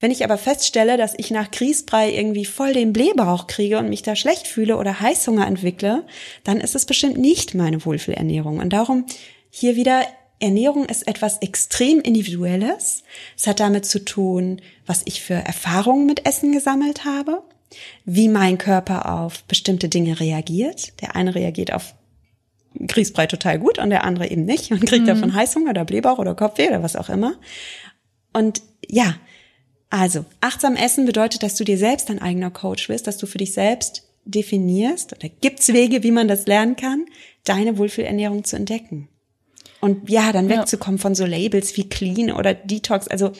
Wenn 0.00 0.10
ich 0.10 0.24
aber 0.24 0.38
feststelle, 0.38 0.96
dass 0.96 1.14
ich 1.16 1.30
nach 1.30 1.50
Grießbrei 1.50 2.12
irgendwie 2.12 2.46
voll 2.46 2.72
den 2.72 2.94
Blähbauch 2.94 3.46
kriege 3.46 3.78
und 3.78 3.90
mich 3.90 4.02
da 4.02 4.16
schlecht 4.16 4.46
fühle 4.46 4.78
oder 4.78 5.00
Heißhunger 5.00 5.46
entwickle, 5.46 6.06
dann 6.42 6.58
ist 6.58 6.74
es 6.74 6.86
bestimmt 6.86 7.18
nicht 7.18 7.54
meine 7.54 7.84
Wohlfühlernährung. 7.84 8.58
Und 8.58 8.72
darum 8.72 9.04
hier 9.50 9.76
wieder, 9.76 10.02
Ernährung 10.40 10.86
ist 10.86 11.06
etwas 11.06 11.38
extrem 11.38 12.00
Individuelles. 12.00 13.04
Es 13.36 13.46
hat 13.46 13.60
damit 13.60 13.84
zu 13.84 14.02
tun, 14.02 14.62
was 14.86 15.02
ich 15.04 15.20
für 15.20 15.34
Erfahrungen 15.34 16.06
mit 16.06 16.26
Essen 16.26 16.52
gesammelt 16.52 17.04
habe, 17.04 17.42
wie 18.06 18.28
mein 18.28 18.56
Körper 18.56 19.20
auf 19.20 19.44
bestimmte 19.44 19.90
Dinge 19.90 20.18
reagiert. 20.18 20.98
Der 21.02 21.14
eine 21.14 21.34
reagiert 21.34 21.74
auf 21.74 21.94
Grießbrei 22.74 23.26
total 23.26 23.58
gut 23.58 23.78
und 23.78 23.90
der 23.90 24.04
andere 24.04 24.30
eben 24.30 24.46
nicht 24.46 24.70
und 24.70 24.86
kriegt 24.86 25.02
mhm. 25.02 25.08
davon 25.08 25.34
Heißhunger 25.34 25.70
oder 25.70 25.84
Blähbauch 25.84 26.18
oder 26.18 26.34
Kopfweh 26.34 26.68
oder 26.68 26.82
was 26.82 26.96
auch 26.96 27.10
immer. 27.10 27.34
Und 28.32 28.62
ja, 28.88 29.16
also, 29.90 30.24
achtsam 30.40 30.76
essen 30.76 31.04
bedeutet, 31.04 31.42
dass 31.42 31.56
du 31.56 31.64
dir 31.64 31.76
selbst 31.76 32.08
dein 32.08 32.22
eigener 32.22 32.50
Coach 32.50 32.86
bist, 32.86 33.06
dass 33.06 33.18
du 33.18 33.26
für 33.26 33.38
dich 33.38 33.52
selbst 33.52 34.04
definierst, 34.24 35.12
oder 35.16 35.28
gibt's 35.40 35.68
Wege, 35.72 36.02
wie 36.04 36.12
man 36.12 36.28
das 36.28 36.46
lernen 36.46 36.76
kann, 36.76 37.06
deine 37.44 37.76
Wohlfühlernährung 37.76 38.44
zu 38.44 38.56
entdecken. 38.56 39.08
Und 39.80 40.08
ja, 40.08 40.32
dann 40.32 40.48
wegzukommen 40.48 40.98
ja. 40.98 41.02
von 41.02 41.14
so 41.14 41.24
Labels 41.24 41.76
wie 41.76 41.88
Clean 41.88 42.30
oder 42.30 42.54
Detox, 42.54 43.08
also 43.08 43.32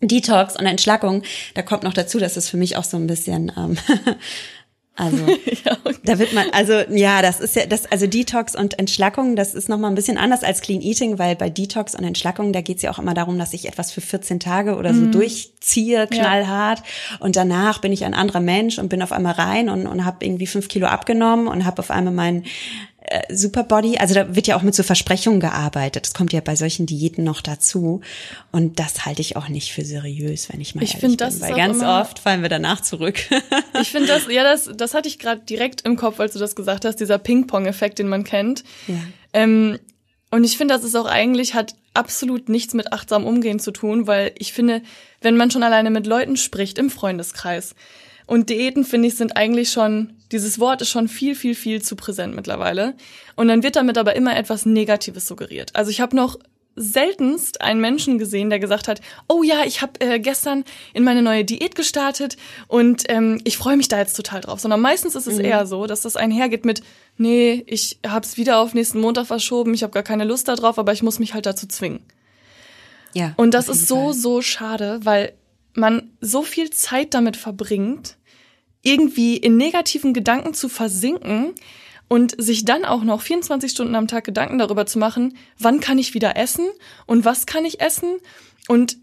Detox 0.00 0.56
und 0.56 0.66
Entschlackung, 0.66 1.22
da 1.54 1.62
kommt 1.62 1.82
noch 1.82 1.92
dazu, 1.92 2.18
dass 2.18 2.36
es 2.36 2.48
für 2.48 2.56
mich 2.56 2.76
auch 2.76 2.84
so 2.84 2.96
ein 2.96 3.06
bisschen 3.06 3.52
ähm, 3.56 3.76
Also 4.98 5.16
ja, 5.64 5.76
okay. 5.84 5.96
da 6.04 6.18
wird 6.18 6.32
man, 6.32 6.50
also 6.50 6.72
ja, 6.90 7.22
das 7.22 7.38
ist 7.38 7.54
ja 7.54 7.66
das, 7.66 7.86
also 7.86 8.08
Detox 8.08 8.56
und 8.56 8.78
Entschlackung, 8.80 9.36
das 9.36 9.54
ist 9.54 9.68
nochmal 9.68 9.92
ein 9.92 9.94
bisschen 9.94 10.18
anders 10.18 10.42
als 10.42 10.60
Clean 10.60 10.82
Eating, 10.82 11.20
weil 11.20 11.36
bei 11.36 11.48
Detox 11.48 11.94
und 11.94 12.02
Entschlackung, 12.02 12.52
da 12.52 12.60
geht's 12.60 12.82
ja 12.82 12.90
auch 12.90 12.98
immer 12.98 13.14
darum, 13.14 13.38
dass 13.38 13.54
ich 13.54 13.68
etwas 13.68 13.92
für 13.92 14.00
14 14.00 14.40
Tage 14.40 14.76
oder 14.76 14.92
so 14.92 15.02
mhm. 15.02 15.12
durchziehe, 15.12 16.08
knallhart. 16.08 16.80
Ja. 16.80 17.16
Und 17.20 17.36
danach 17.36 17.80
bin 17.80 17.92
ich 17.92 18.04
ein 18.04 18.14
anderer 18.14 18.40
Mensch 18.40 18.78
und 18.78 18.88
bin 18.88 19.00
auf 19.00 19.12
einmal 19.12 19.34
rein 19.34 19.68
und, 19.68 19.86
und 19.86 20.04
habe 20.04 20.26
irgendwie 20.26 20.48
fünf 20.48 20.66
Kilo 20.66 20.88
abgenommen 20.88 21.46
und 21.46 21.64
habe 21.64 21.78
auf 21.78 21.92
einmal 21.92 22.12
meinen 22.12 22.44
äh, 23.10 23.34
Superbody, 23.34 23.98
also 23.98 24.14
da 24.14 24.34
wird 24.34 24.46
ja 24.46 24.56
auch 24.56 24.62
mit 24.62 24.74
so 24.74 24.82
Versprechungen 24.82 25.40
gearbeitet. 25.40 26.06
Das 26.06 26.14
kommt 26.14 26.32
ja 26.32 26.40
bei 26.40 26.56
solchen 26.56 26.86
Diäten 26.86 27.24
noch 27.24 27.40
dazu. 27.40 28.00
Und 28.52 28.78
das 28.78 29.06
halte 29.06 29.20
ich 29.20 29.36
auch 29.36 29.48
nicht 29.48 29.72
für 29.72 29.84
seriös, 29.84 30.48
wenn 30.52 30.60
ich 30.60 30.74
mal 30.74 30.82
ich 30.82 30.94
ehrlich 30.94 31.08
bin. 31.08 31.16
Das 31.16 31.40
weil 31.40 31.54
ganz 31.54 31.82
oft 31.82 32.18
fallen 32.18 32.42
wir 32.42 32.48
danach 32.48 32.80
zurück. 32.80 33.18
ich 33.80 33.90
finde 33.90 34.08
das, 34.08 34.26
ja, 34.28 34.42
das, 34.42 34.70
das 34.76 34.94
hatte 34.94 35.08
ich 35.08 35.18
gerade 35.18 35.40
direkt 35.40 35.82
im 35.82 35.96
Kopf, 35.96 36.20
als 36.20 36.32
du 36.32 36.38
das 36.38 36.54
gesagt 36.54 36.84
hast, 36.84 36.96
dieser 36.96 37.18
Ping-Pong-Effekt, 37.18 37.98
den 37.98 38.08
man 38.08 38.24
kennt. 38.24 38.64
Ja. 38.86 38.94
Ähm, 39.32 39.78
und 40.30 40.44
ich 40.44 40.58
finde, 40.58 40.74
das 40.74 40.84
ist 40.84 40.94
auch 40.94 41.06
eigentlich, 41.06 41.54
hat 41.54 41.74
absolut 41.94 42.48
nichts 42.48 42.74
mit 42.74 42.92
achtsam 42.92 43.24
umgehen 43.24 43.58
zu 43.58 43.70
tun, 43.70 44.06
weil 44.06 44.32
ich 44.38 44.52
finde, 44.52 44.82
wenn 45.22 45.36
man 45.36 45.50
schon 45.50 45.62
alleine 45.62 45.90
mit 45.90 46.06
Leuten 46.06 46.36
spricht 46.36 46.78
im 46.78 46.90
Freundeskreis, 46.90 47.74
und 48.28 48.50
Diäten, 48.50 48.84
finde 48.84 49.08
ich, 49.08 49.16
sind 49.16 49.38
eigentlich 49.38 49.70
schon, 49.70 50.17
dieses 50.32 50.58
Wort 50.58 50.82
ist 50.82 50.90
schon 50.90 51.08
viel, 51.08 51.34
viel, 51.34 51.54
viel 51.54 51.82
zu 51.82 51.96
präsent 51.96 52.34
mittlerweile. 52.34 52.94
Und 53.36 53.48
dann 53.48 53.62
wird 53.62 53.76
damit 53.76 53.98
aber 53.98 54.16
immer 54.16 54.36
etwas 54.36 54.66
Negatives 54.66 55.26
suggeriert. 55.26 55.74
Also 55.74 55.90
ich 55.90 56.00
habe 56.00 56.16
noch 56.16 56.38
seltenst 56.78 57.60
einen 57.60 57.80
Menschen 57.80 58.18
gesehen, 58.18 58.50
der 58.50 58.58
gesagt 58.58 58.88
hat, 58.88 59.00
oh 59.26 59.42
ja, 59.42 59.64
ich 59.64 59.82
habe 59.82 60.00
äh, 60.00 60.20
gestern 60.20 60.64
in 60.94 61.04
meine 61.04 61.22
neue 61.22 61.44
Diät 61.44 61.74
gestartet 61.74 62.36
und 62.68 63.04
ähm, 63.08 63.40
ich 63.44 63.56
freue 63.56 63.76
mich 63.76 63.88
da 63.88 63.98
jetzt 63.98 64.14
total 64.14 64.40
drauf. 64.40 64.60
Sondern 64.60 64.80
meistens 64.80 65.14
ist 65.14 65.26
es 65.26 65.38
mhm. 65.38 65.44
eher 65.44 65.66
so, 65.66 65.86
dass 65.86 66.02
das 66.02 66.16
einhergeht 66.16 66.64
mit, 66.64 66.82
nee, 67.16 67.64
ich 67.66 67.98
hab's 68.06 68.36
wieder 68.36 68.58
auf 68.58 68.74
nächsten 68.74 69.00
Montag 69.00 69.26
verschoben, 69.26 69.74
ich 69.74 69.82
habe 69.82 69.92
gar 69.92 70.02
keine 70.02 70.24
Lust 70.24 70.48
darauf, 70.48 70.78
aber 70.78 70.92
ich 70.92 71.02
muss 71.02 71.18
mich 71.18 71.34
halt 71.34 71.46
dazu 71.46 71.66
zwingen. 71.66 72.00
Ja. 73.12 73.34
Und 73.36 73.54
das 73.54 73.68
ist 73.68 73.88
so, 73.88 74.06
Fall. 74.06 74.14
so 74.14 74.42
schade, 74.42 75.00
weil 75.02 75.32
man 75.74 76.10
so 76.20 76.42
viel 76.42 76.70
Zeit 76.70 77.14
damit 77.14 77.36
verbringt, 77.36 78.17
irgendwie 78.82 79.36
in 79.36 79.56
negativen 79.56 80.14
Gedanken 80.14 80.54
zu 80.54 80.68
versinken 80.68 81.54
und 82.08 82.34
sich 82.40 82.64
dann 82.64 82.84
auch 82.84 83.04
noch 83.04 83.20
24 83.20 83.70
Stunden 83.70 83.94
am 83.94 84.08
Tag 84.08 84.24
Gedanken 84.24 84.58
darüber 84.58 84.86
zu 84.86 84.98
machen, 84.98 85.36
wann 85.58 85.80
kann 85.80 85.98
ich 85.98 86.14
wieder 86.14 86.36
essen 86.36 86.66
und 87.06 87.24
was 87.24 87.46
kann 87.46 87.64
ich 87.64 87.80
essen 87.80 88.16
und 88.66 88.96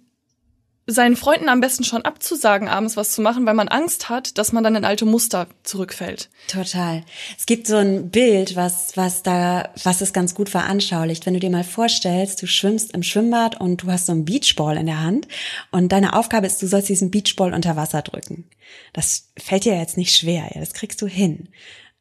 seinen 0.87 1.15
Freunden 1.15 1.49
am 1.49 1.61
besten 1.61 1.83
schon 1.83 2.03
abzusagen, 2.03 2.67
abends 2.67 2.95
was 2.95 3.11
zu 3.11 3.21
machen, 3.21 3.45
weil 3.45 3.55
man 3.55 3.67
Angst 3.67 4.09
hat, 4.09 4.37
dass 4.37 4.51
man 4.51 4.63
dann 4.63 4.75
in 4.75 4.85
alte 4.85 5.05
Muster 5.05 5.47
zurückfällt. 5.63 6.29
Total. 6.47 7.03
Es 7.37 7.47
gibt 7.47 7.65
so 7.65 7.77
ein 7.77 8.11
Bild, 8.11 8.55
was, 8.55 8.95
was 8.95 9.23
da, 9.23 9.69
was 9.83 10.01
es 10.01 10.13
ganz 10.13 10.35
gut 10.35 10.49
veranschaulicht. 10.49 11.25
Wenn 11.25 11.33
du 11.33 11.39
dir 11.39 11.49
mal 11.49 11.63
vorstellst, 11.63 12.41
du 12.41 12.47
schwimmst 12.47 12.93
im 12.93 13.01
Schwimmbad 13.01 13.59
und 13.59 13.81
du 13.81 13.91
hast 13.91 14.05
so 14.05 14.11
einen 14.11 14.25
Beachball 14.25 14.77
in 14.77 14.85
der 14.85 15.01
Hand 15.01 15.27
und 15.71 15.91
deine 15.91 16.13
Aufgabe 16.13 16.45
ist, 16.45 16.61
du 16.61 16.67
sollst 16.67 16.89
diesen 16.89 17.09
Beachball 17.09 17.53
unter 17.53 17.75
Wasser 17.75 18.03
drücken. 18.03 18.49
Das 18.93 19.31
fällt 19.37 19.65
dir 19.65 19.77
jetzt 19.77 19.97
nicht 19.97 20.15
schwer, 20.15 20.51
ja, 20.53 20.59
das 20.59 20.73
kriegst 20.73 21.01
du 21.01 21.07
hin. 21.07 21.49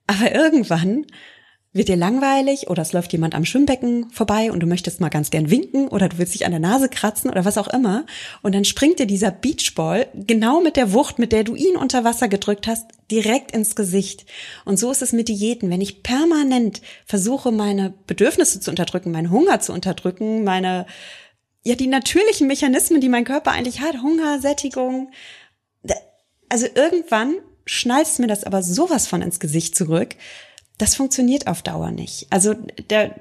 Aber 0.06 0.34
irgendwann 0.34 1.06
wird 1.74 1.88
dir 1.88 1.96
langweilig 1.96 2.68
oder 2.68 2.82
es 2.82 2.92
läuft 2.92 3.12
jemand 3.12 3.34
am 3.34 3.44
Schwimmbecken 3.44 4.08
vorbei 4.10 4.52
und 4.52 4.60
du 4.60 4.66
möchtest 4.66 5.00
mal 5.00 5.08
ganz 5.08 5.30
gern 5.30 5.50
winken 5.50 5.88
oder 5.88 6.08
du 6.08 6.18
willst 6.18 6.32
dich 6.32 6.46
an 6.46 6.52
der 6.52 6.60
Nase 6.60 6.88
kratzen 6.88 7.28
oder 7.28 7.44
was 7.44 7.58
auch 7.58 7.66
immer 7.66 8.06
und 8.42 8.54
dann 8.54 8.64
springt 8.64 9.00
dir 9.00 9.06
dieser 9.06 9.32
Beachball 9.32 10.06
genau 10.14 10.60
mit 10.60 10.76
der 10.76 10.92
Wucht, 10.92 11.18
mit 11.18 11.32
der 11.32 11.42
du 11.42 11.56
ihn 11.56 11.76
unter 11.76 12.04
Wasser 12.04 12.28
gedrückt 12.28 12.68
hast, 12.68 12.86
direkt 13.10 13.50
ins 13.50 13.74
Gesicht. 13.74 14.24
Und 14.64 14.78
so 14.78 14.90
ist 14.92 15.02
es 15.02 15.12
mit 15.12 15.28
Diäten. 15.28 15.68
Wenn 15.68 15.80
ich 15.80 16.04
permanent 16.04 16.80
versuche, 17.04 17.50
meine 17.50 17.92
Bedürfnisse 18.06 18.60
zu 18.60 18.70
unterdrücken, 18.70 19.10
meinen 19.10 19.32
Hunger 19.32 19.60
zu 19.60 19.72
unterdrücken, 19.72 20.44
meine, 20.44 20.86
ja, 21.64 21.74
die 21.74 21.88
natürlichen 21.88 22.46
Mechanismen, 22.46 23.00
die 23.00 23.08
mein 23.08 23.24
Körper 23.24 23.50
eigentlich 23.50 23.80
hat, 23.80 24.00
Hunger, 24.00 24.40
Sättigung, 24.40 25.10
also 26.48 26.66
irgendwann 26.72 27.34
schnallst 27.66 28.20
mir 28.20 28.28
das 28.28 28.44
aber 28.44 28.62
sowas 28.62 29.08
von 29.08 29.22
ins 29.22 29.40
Gesicht 29.40 29.74
zurück, 29.74 30.14
das 30.78 30.94
funktioniert 30.96 31.46
auf 31.46 31.62
Dauer 31.62 31.90
nicht. 31.90 32.26
Also 32.30 32.54
der 32.90 33.14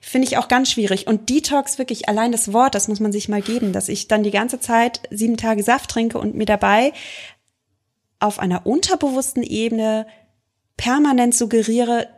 finde 0.00 0.28
ich 0.28 0.36
auch 0.36 0.48
ganz 0.48 0.70
schwierig. 0.70 1.06
Und 1.06 1.30
Detox 1.30 1.78
wirklich 1.78 2.08
allein 2.08 2.32
das 2.32 2.52
Wort, 2.52 2.74
das 2.74 2.88
muss 2.88 3.00
man 3.00 3.12
sich 3.12 3.28
mal 3.28 3.42
geben, 3.42 3.72
dass 3.72 3.88
ich 3.88 4.08
dann 4.08 4.22
die 4.22 4.30
ganze 4.30 4.60
Zeit 4.60 5.00
sieben 5.10 5.36
Tage 5.36 5.62
Saft 5.62 5.90
trinke 5.90 6.18
und 6.18 6.34
mir 6.34 6.46
dabei 6.46 6.92
auf 8.18 8.38
einer 8.38 8.66
unterbewussten 8.66 9.42
Ebene 9.42 10.06
permanent 10.76 11.34
suggeriere, 11.34 12.08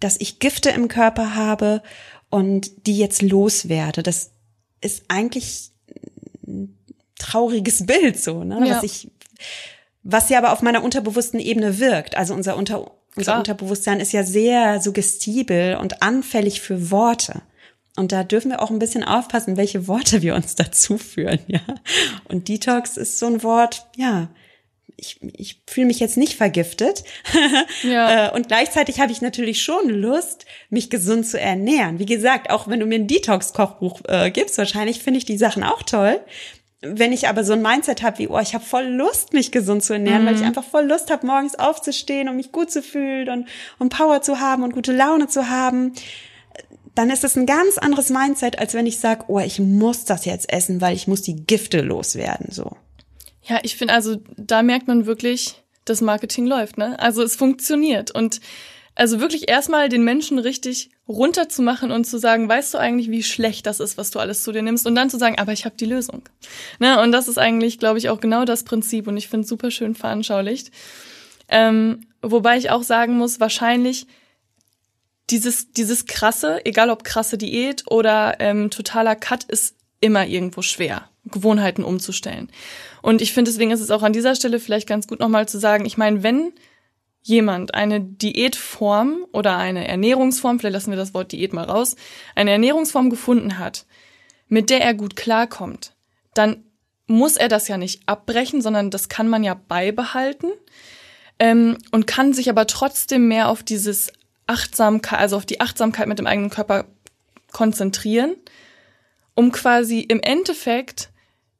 dass 0.00 0.20
ich 0.20 0.38
Gifte 0.38 0.70
im 0.70 0.88
Körper 0.88 1.34
habe 1.34 1.82
und 2.28 2.86
die 2.86 2.98
jetzt 2.98 3.22
loswerde. 3.22 4.02
Das 4.02 4.30
ist 4.80 5.04
eigentlich 5.08 5.70
ein 6.46 6.78
trauriges 7.18 7.86
Bild 7.86 8.18
so, 8.18 8.44
ne? 8.44 8.66
Ja. 8.66 8.76
Was 8.76 8.82
ich, 8.82 9.10
was 10.02 10.28
ja 10.28 10.38
aber 10.38 10.52
auf 10.52 10.62
meiner 10.62 10.82
unterbewussten 10.82 11.40
Ebene 11.40 11.78
wirkt. 11.78 12.16
Also 12.16 12.34
unser 12.34 12.56
unter 12.56 12.90
unser 13.16 13.32
Klar. 13.32 13.38
Unterbewusstsein 13.38 14.00
ist 14.00 14.12
ja 14.12 14.22
sehr 14.22 14.80
suggestibel 14.80 15.76
und 15.76 16.02
anfällig 16.02 16.60
für 16.60 16.90
Worte. 16.90 17.42
Und 17.96 18.12
da 18.12 18.22
dürfen 18.22 18.50
wir 18.50 18.62
auch 18.62 18.70
ein 18.70 18.78
bisschen 18.78 19.04
aufpassen, 19.04 19.56
welche 19.56 19.88
Worte 19.88 20.22
wir 20.22 20.34
uns 20.34 20.54
dazu 20.56 20.96
führen, 20.96 21.40
ja. 21.46 21.60
Und 22.28 22.48
Detox 22.48 22.96
ist 22.96 23.18
so 23.18 23.26
ein 23.26 23.42
Wort, 23.42 23.86
ja, 23.96 24.28
ich, 24.96 25.18
ich 25.22 25.62
fühle 25.66 25.86
mich 25.86 25.98
jetzt 25.98 26.16
nicht 26.16 26.34
vergiftet. 26.34 27.04
Ja. 27.82 28.28
Äh, 28.28 28.34
und 28.34 28.48
gleichzeitig 28.48 29.00
habe 29.00 29.10
ich 29.10 29.22
natürlich 29.22 29.62
schon 29.62 29.88
Lust, 29.88 30.44
mich 30.68 30.90
gesund 30.90 31.26
zu 31.26 31.40
ernähren. 31.40 31.98
Wie 31.98 32.06
gesagt, 32.06 32.50
auch 32.50 32.68
wenn 32.68 32.78
du 32.78 32.84
mir 32.84 32.96
ein 32.96 33.06
Detox-Kochbuch 33.06 34.02
äh, 34.06 34.30
gibst, 34.30 34.58
wahrscheinlich 34.58 35.02
finde 35.02 35.18
ich 35.18 35.24
die 35.24 35.38
Sachen 35.38 35.62
auch 35.62 35.82
toll 35.82 36.20
wenn 36.82 37.12
ich 37.12 37.28
aber 37.28 37.44
so 37.44 37.52
ein 37.52 37.62
Mindset 37.62 38.02
habe 38.02 38.18
wie, 38.18 38.28
oh, 38.28 38.38
ich 38.38 38.54
habe 38.54 38.64
voll 38.64 38.86
Lust, 38.86 39.32
mich 39.32 39.52
gesund 39.52 39.84
zu 39.84 39.92
ernähren, 39.92 40.22
mhm. 40.22 40.26
weil 40.26 40.34
ich 40.34 40.40
mhm. 40.40 40.46
einfach 40.46 40.64
voll 40.64 40.86
Lust 40.86 41.10
habe, 41.10 41.26
morgens 41.26 41.58
aufzustehen 41.58 42.28
und 42.28 42.36
mich 42.36 42.52
gut 42.52 42.70
zu 42.70 42.82
fühlen 42.82 43.28
und, 43.28 43.48
und 43.78 43.90
Power 43.90 44.22
zu 44.22 44.40
haben 44.40 44.62
und 44.62 44.72
gute 44.72 44.92
Laune 44.92 45.28
zu 45.28 45.50
haben, 45.50 45.92
dann 46.94 47.10
ist 47.10 47.22
es 47.22 47.36
ein 47.36 47.46
ganz 47.46 47.78
anderes 47.78 48.10
Mindset, 48.10 48.58
als 48.58 48.74
wenn 48.74 48.86
ich 48.86 48.98
sage, 48.98 49.24
oh, 49.28 49.38
ich 49.38 49.60
muss 49.60 50.04
das 50.06 50.24
jetzt 50.24 50.52
essen, 50.52 50.80
weil 50.80 50.96
ich 50.96 51.06
muss 51.06 51.22
die 51.22 51.36
Gifte 51.36 51.82
loswerden, 51.82 52.46
so. 52.50 52.76
Ja, 53.42 53.58
ich 53.62 53.76
finde 53.76 53.94
also, 53.94 54.16
da 54.36 54.62
merkt 54.62 54.88
man 54.88 55.06
wirklich, 55.06 55.62
das 55.84 56.00
Marketing 56.00 56.46
läuft, 56.46 56.78
ne? 56.78 56.98
Also 56.98 57.22
es 57.22 57.36
funktioniert 57.36 58.10
und 58.10 58.40
also 58.94 59.20
wirklich 59.20 59.48
erstmal 59.48 59.88
den 59.88 60.04
Menschen 60.04 60.38
richtig 60.38 60.90
runterzumachen 61.08 61.90
und 61.90 62.04
zu 62.04 62.18
sagen, 62.18 62.48
weißt 62.48 62.74
du 62.74 62.78
eigentlich, 62.78 63.10
wie 63.10 63.22
schlecht 63.22 63.66
das 63.66 63.80
ist, 63.80 63.96
was 63.96 64.10
du 64.10 64.18
alles 64.18 64.42
zu 64.42 64.52
dir 64.52 64.62
nimmst? 64.62 64.86
Und 64.86 64.94
dann 64.94 65.10
zu 65.10 65.18
sagen, 65.18 65.38
aber 65.38 65.52
ich 65.52 65.64
habe 65.64 65.76
die 65.76 65.86
Lösung. 65.86 66.22
Ne? 66.78 67.00
Und 67.00 67.12
das 67.12 67.28
ist 67.28 67.38
eigentlich, 67.38 67.78
glaube 67.78 67.98
ich, 67.98 68.08
auch 68.08 68.20
genau 68.20 68.44
das 68.44 68.64
Prinzip 68.64 69.06
und 69.06 69.16
ich 69.16 69.28
finde 69.28 69.44
es 69.44 69.48
super 69.48 69.70
schön 69.70 69.94
veranschaulicht. 69.94 70.70
Ähm, 71.48 72.06
wobei 72.22 72.58
ich 72.58 72.70
auch 72.70 72.82
sagen 72.82 73.16
muss, 73.16 73.40
wahrscheinlich 73.40 74.06
dieses, 75.30 75.72
dieses 75.72 76.06
krasse, 76.06 76.64
egal 76.64 76.90
ob 76.90 77.04
krasse 77.04 77.38
Diät 77.38 77.84
oder 77.88 78.36
ähm, 78.40 78.70
totaler 78.70 79.16
Cut, 79.16 79.44
ist 79.44 79.76
immer 80.00 80.26
irgendwo 80.26 80.62
schwer, 80.62 81.08
Gewohnheiten 81.24 81.84
umzustellen. 81.84 82.50
Und 83.02 83.22
ich 83.22 83.32
finde, 83.32 83.50
deswegen 83.50 83.70
ist 83.70 83.80
es 83.80 83.90
auch 83.90 84.02
an 84.02 84.12
dieser 84.12 84.34
Stelle 84.34 84.60
vielleicht 84.60 84.88
ganz 84.88 85.06
gut 85.06 85.20
nochmal 85.20 85.48
zu 85.48 85.58
sagen, 85.58 85.86
ich 85.86 85.96
meine, 85.96 86.22
wenn 86.22 86.52
jemand 87.22 87.74
eine 87.74 88.00
Diätform 88.00 89.26
oder 89.32 89.56
eine 89.56 89.86
Ernährungsform, 89.86 90.58
vielleicht 90.58 90.74
lassen 90.74 90.90
wir 90.90 90.96
das 90.96 91.14
Wort 91.14 91.32
Diät 91.32 91.52
mal 91.52 91.64
raus, 91.64 91.96
eine 92.34 92.50
Ernährungsform 92.52 93.10
gefunden 93.10 93.58
hat, 93.58 93.86
mit 94.48 94.70
der 94.70 94.80
er 94.80 94.94
gut 94.94 95.16
klarkommt, 95.16 95.94
dann 96.34 96.64
muss 97.06 97.36
er 97.36 97.48
das 97.48 97.68
ja 97.68 97.76
nicht 97.76 98.02
abbrechen, 98.06 98.62
sondern 98.62 98.90
das 98.90 99.08
kann 99.08 99.28
man 99.28 99.42
ja 99.42 99.54
beibehalten 99.54 100.48
ähm, 101.38 101.76
und 101.90 102.06
kann 102.06 102.32
sich 102.32 102.48
aber 102.48 102.66
trotzdem 102.66 103.28
mehr 103.28 103.48
auf 103.48 103.62
dieses 103.62 104.12
Achtsamkeit, 104.46 105.18
also 105.18 105.36
auf 105.36 105.46
die 105.46 105.60
Achtsamkeit 105.60 106.06
mit 106.06 106.18
dem 106.18 106.26
eigenen 106.26 106.50
Körper 106.50 106.86
konzentrieren, 107.52 108.36
um 109.34 109.52
quasi 109.52 110.00
im 110.00 110.20
Endeffekt 110.20 111.10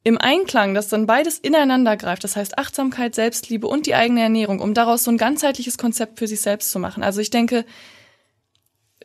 im 0.03 0.17
Einklang, 0.17 0.73
dass 0.73 0.87
dann 0.87 1.05
beides 1.05 1.37
ineinander 1.37 1.95
greift, 1.95 2.23
das 2.23 2.35
heißt 2.35 2.57
Achtsamkeit, 2.57 3.13
Selbstliebe 3.13 3.67
und 3.67 3.85
die 3.85 3.95
eigene 3.95 4.21
Ernährung, 4.21 4.59
um 4.59 4.73
daraus 4.73 5.03
so 5.03 5.11
ein 5.11 5.17
ganzheitliches 5.17 5.77
Konzept 5.77 6.17
für 6.17 6.27
sich 6.27 6.41
selbst 6.41 6.71
zu 6.71 6.79
machen. 6.79 7.03
Also 7.03 7.21
ich 7.21 7.29
denke, 7.29 7.65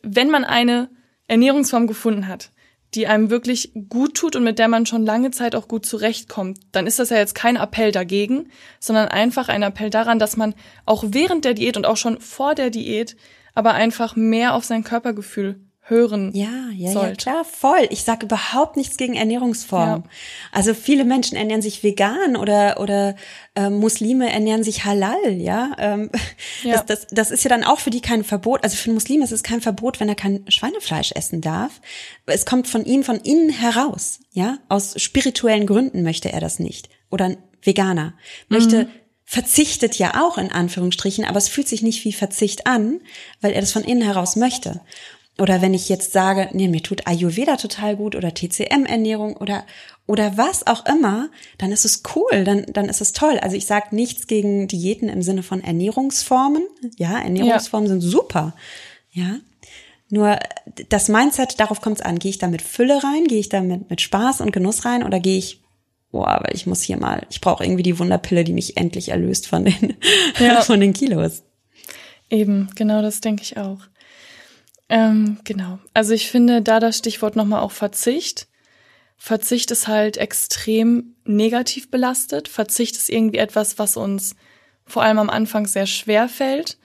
wenn 0.03 0.31
man 0.31 0.45
eine 0.45 0.89
Ernährungsform 1.29 1.87
gefunden 1.87 2.29
hat, 2.29 2.51
die 2.95 3.07
einem 3.07 3.29
wirklich 3.29 3.73
gut 3.89 4.15
tut 4.15 4.37
und 4.37 4.45
mit 4.45 4.59
der 4.59 4.69
man 4.69 4.87
schon 4.87 5.05
lange 5.05 5.31
Zeit 5.33 5.55
auch 5.55 5.69
gut 5.69 5.85
zurechtkommt, 5.85 6.61
dann 6.73 6.87
ist 6.87 6.99
das 6.99 7.11
ja 7.11 7.19
jetzt 7.19 7.35
kein 7.35 7.57
Appell 7.57 7.93
dagegen, 7.93 8.49
sondern 8.81 9.09
einfach 9.09 9.49
ein 9.49 9.63
Appell 9.63 9.91
daran, 9.91 10.19
dass 10.19 10.37
man 10.37 10.55
auch 10.87 11.05
während 11.09 11.45
der 11.45 11.55
Diät 11.55 11.77
und 11.77 11.85
auch 11.85 11.97
schon 11.97 12.21
vor 12.21 12.55
der 12.55 12.71
Diät 12.71 13.17
aber 13.55 13.75
einfach 13.75 14.17
mehr 14.17 14.55
auf 14.55 14.65
sein 14.65 14.85
Körpergefühl 14.85 15.65
hören 15.88 16.33
ja, 16.35 16.68
ja, 16.75 16.90
sollte. 16.90 17.09
Ja, 17.09 17.14
klar, 17.14 17.44
voll. 17.44 17.87
Ich 17.90 18.03
sage 18.03 18.27
überhaupt 18.27 18.77
nichts 18.77 18.96
gegen 18.96 19.14
Ernährungsformen. 19.14 20.03
Ja. 20.03 20.11
Also 20.51 20.75
viele 20.75 21.05
Menschen 21.05 21.37
ernähren 21.37 21.62
sich 21.62 21.83
vegan 21.83 22.37
oder 22.37 22.81
oder 22.81 23.14
äh, 23.55 23.70
Muslime 23.70 24.31
ernähren 24.31 24.64
sich 24.64 24.85
halal, 24.85 25.33
ja. 25.33 25.77
Ähm, 25.79 26.11
ja. 26.64 26.75
Das, 26.75 26.87
das, 26.87 27.07
das 27.11 27.31
ist 27.31 27.44
ja 27.44 27.49
dann 27.51 27.64
auch 27.64 27.79
für 27.79 27.90
die 27.90 28.01
kein 28.01 28.25
Verbot. 28.25 28.64
Also 28.64 28.77
für 28.77 28.87
einen 28.87 28.94
Muslim 28.94 29.22
ist 29.22 29.33
es 29.33 29.44
kein 29.44 29.61
Verbot, 29.61 30.01
wenn 30.01 30.09
er 30.09 30.16
kein 30.16 30.44
Schweinefleisch 30.49 31.12
essen 31.12 31.40
darf. 31.40 31.81
Es 32.27 32.46
kommt 32.46 32.66
von 32.66 32.85
ihm 32.85 33.05
von 33.05 33.16
innen 33.16 33.51
heraus, 33.51 34.20
ja. 34.33 34.59
Aus 34.68 35.01
spirituellen 35.01 35.66
Gründen 35.66 36.03
möchte 36.03 36.33
er 36.33 36.40
das 36.40 36.59
nicht. 36.59 36.88
Oder 37.11 37.27
ein 37.27 37.37
Veganer 37.62 38.14
möchte 38.49 38.85
mhm 38.85 38.88
verzichtet 39.27 39.96
ja 39.96 40.25
auch 40.25 40.38
in 40.38 40.53
Anführungsstrichen, 40.53 41.25
aber 41.25 41.38
es 41.38 41.49
fühlt 41.49 41.66
sich 41.66 41.83
nicht 41.83 42.05
wie 42.05 42.12
Verzicht 42.12 42.66
an, 42.66 43.01
weil 43.40 43.53
er 43.53 43.61
das 43.61 43.72
von 43.72 43.83
innen 43.83 44.03
heraus 44.03 44.37
möchte. 44.37 44.81
Oder 45.38 45.61
wenn 45.61 45.75
ich 45.75 45.88
jetzt 45.88 46.12
sage, 46.12 46.49
nee, 46.53 46.68
mir 46.68 46.83
tut 46.83 47.07
Ayurveda 47.07 47.57
total 47.57 47.96
gut 47.96 48.16
oder 48.16 48.33
TCM-Ernährung 48.33 49.37
oder 49.37 49.64
oder 50.07 50.37
was 50.37 50.66
auch 50.66 50.87
immer, 50.87 51.31
dann 51.59 51.72
ist 51.72 51.85
es 51.85 52.03
cool, 52.14 52.44
dann, 52.44 52.64
dann 52.68 52.88
ist 52.88 53.01
es 53.01 53.12
toll. 53.12 53.38
Also 53.40 53.57
ich 53.57 53.66
sage 53.66 53.94
nichts 53.94 54.29
gegen 54.29 54.68
Diäten 54.68 55.09
im 55.09 55.20
Sinne 55.20 55.42
von 55.42 55.62
Ernährungsformen. 55.62 56.62
Ja, 56.96 57.18
Ernährungsformen 57.18 57.88
ja. 57.88 57.92
sind 57.92 58.01
super. 58.03 58.55
Ja. 59.11 59.38
Nur 60.09 60.38
das 60.88 61.09
Mindset, 61.09 61.59
darauf 61.59 61.81
kommt 61.81 61.96
es 61.96 62.05
an. 62.05 62.20
Gehe 62.20 62.31
ich 62.31 62.38
da 62.38 62.46
mit 62.46 62.62
Fülle 62.62 63.03
rein? 63.03 63.25
Gehe 63.25 63.40
ich 63.40 63.49
da 63.49 63.61
mit, 63.61 63.90
mit 63.90 64.01
Spaß 64.01 64.40
und 64.40 64.53
Genuss 64.53 64.85
rein? 64.85 65.03
Oder 65.03 65.18
gehe 65.18 65.38
ich, 65.38 65.61
boah, 66.12 66.40
weil 66.44 66.55
ich 66.55 66.66
muss 66.66 66.83
hier 66.83 66.99
mal, 66.99 67.27
ich 67.29 67.40
brauche 67.40 67.64
irgendwie 67.64 67.83
die 67.83 67.99
Wunderpille, 67.99 68.44
die 68.44 68.53
mich 68.53 68.77
endlich 68.77 69.09
erlöst 69.09 69.49
von 69.49 69.64
den, 69.64 69.96
ja. 70.38 70.61
von 70.62 70.79
den 70.79 70.92
Kilos. 70.92 71.42
Eben, 72.31 72.68
genau 72.77 73.03
das 73.03 73.20
denke 73.20 73.42
ich 73.42 73.57
auch. 73.57 73.81
Ähm, 74.88 75.38
genau. 75.44 75.79
Also 75.94 76.12
ich 76.14 76.31
finde 76.31 76.62
da 76.62 76.81
das 76.81 76.99
Stichwort 76.99 77.37
nochmal 77.37 77.61
auch 77.61 77.72
Verzicht. 77.72 78.49
Verzicht 79.16 79.70
ist 79.70 79.88
halt 79.88 80.16
extrem 80.16 81.16
negativ 81.25 81.90
belastet. 81.90 82.49
Verzicht 82.49 82.96
ist 82.96 83.11
irgendwie 83.11 83.38
etwas, 83.38 83.79
was 83.79 83.96
uns 83.96 84.37
vor 84.85 85.03
allem 85.03 85.18
am 85.18 85.31
Anfang 85.31 85.66
sehr 85.66 85.87
schwer 85.87 86.29
fällt. 86.29 86.79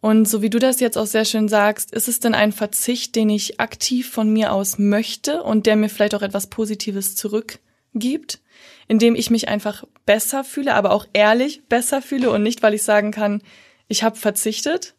Und 0.00 0.28
so 0.28 0.42
wie 0.42 0.50
du 0.50 0.58
das 0.58 0.80
jetzt 0.80 0.98
auch 0.98 1.06
sehr 1.06 1.24
schön 1.24 1.48
sagst, 1.48 1.92
ist 1.92 2.08
es 2.08 2.18
denn 2.20 2.34
ein 2.34 2.52
Verzicht, 2.52 3.14
den 3.14 3.30
ich 3.30 3.60
aktiv 3.60 4.10
von 4.10 4.32
mir 4.32 4.52
aus 4.52 4.78
möchte 4.78 5.42
und 5.42 5.66
der 5.66 5.76
mir 5.76 5.88
vielleicht 5.88 6.14
auch 6.14 6.22
etwas 6.22 6.48
Positives 6.48 7.14
zurückgibt, 7.14 8.40
indem 8.88 9.14
ich 9.14 9.30
mich 9.30 9.48
einfach 9.48 9.84
besser 10.04 10.42
fühle, 10.42 10.74
aber 10.74 10.90
auch 10.90 11.06
ehrlich 11.12 11.62
besser 11.68 12.02
fühle 12.02 12.30
und 12.30 12.42
nicht, 12.42 12.64
weil 12.64 12.74
ich 12.74 12.82
sagen 12.82 13.12
kann, 13.12 13.42
ich 13.86 14.02
habe 14.02 14.16
verzichtet, 14.16 14.94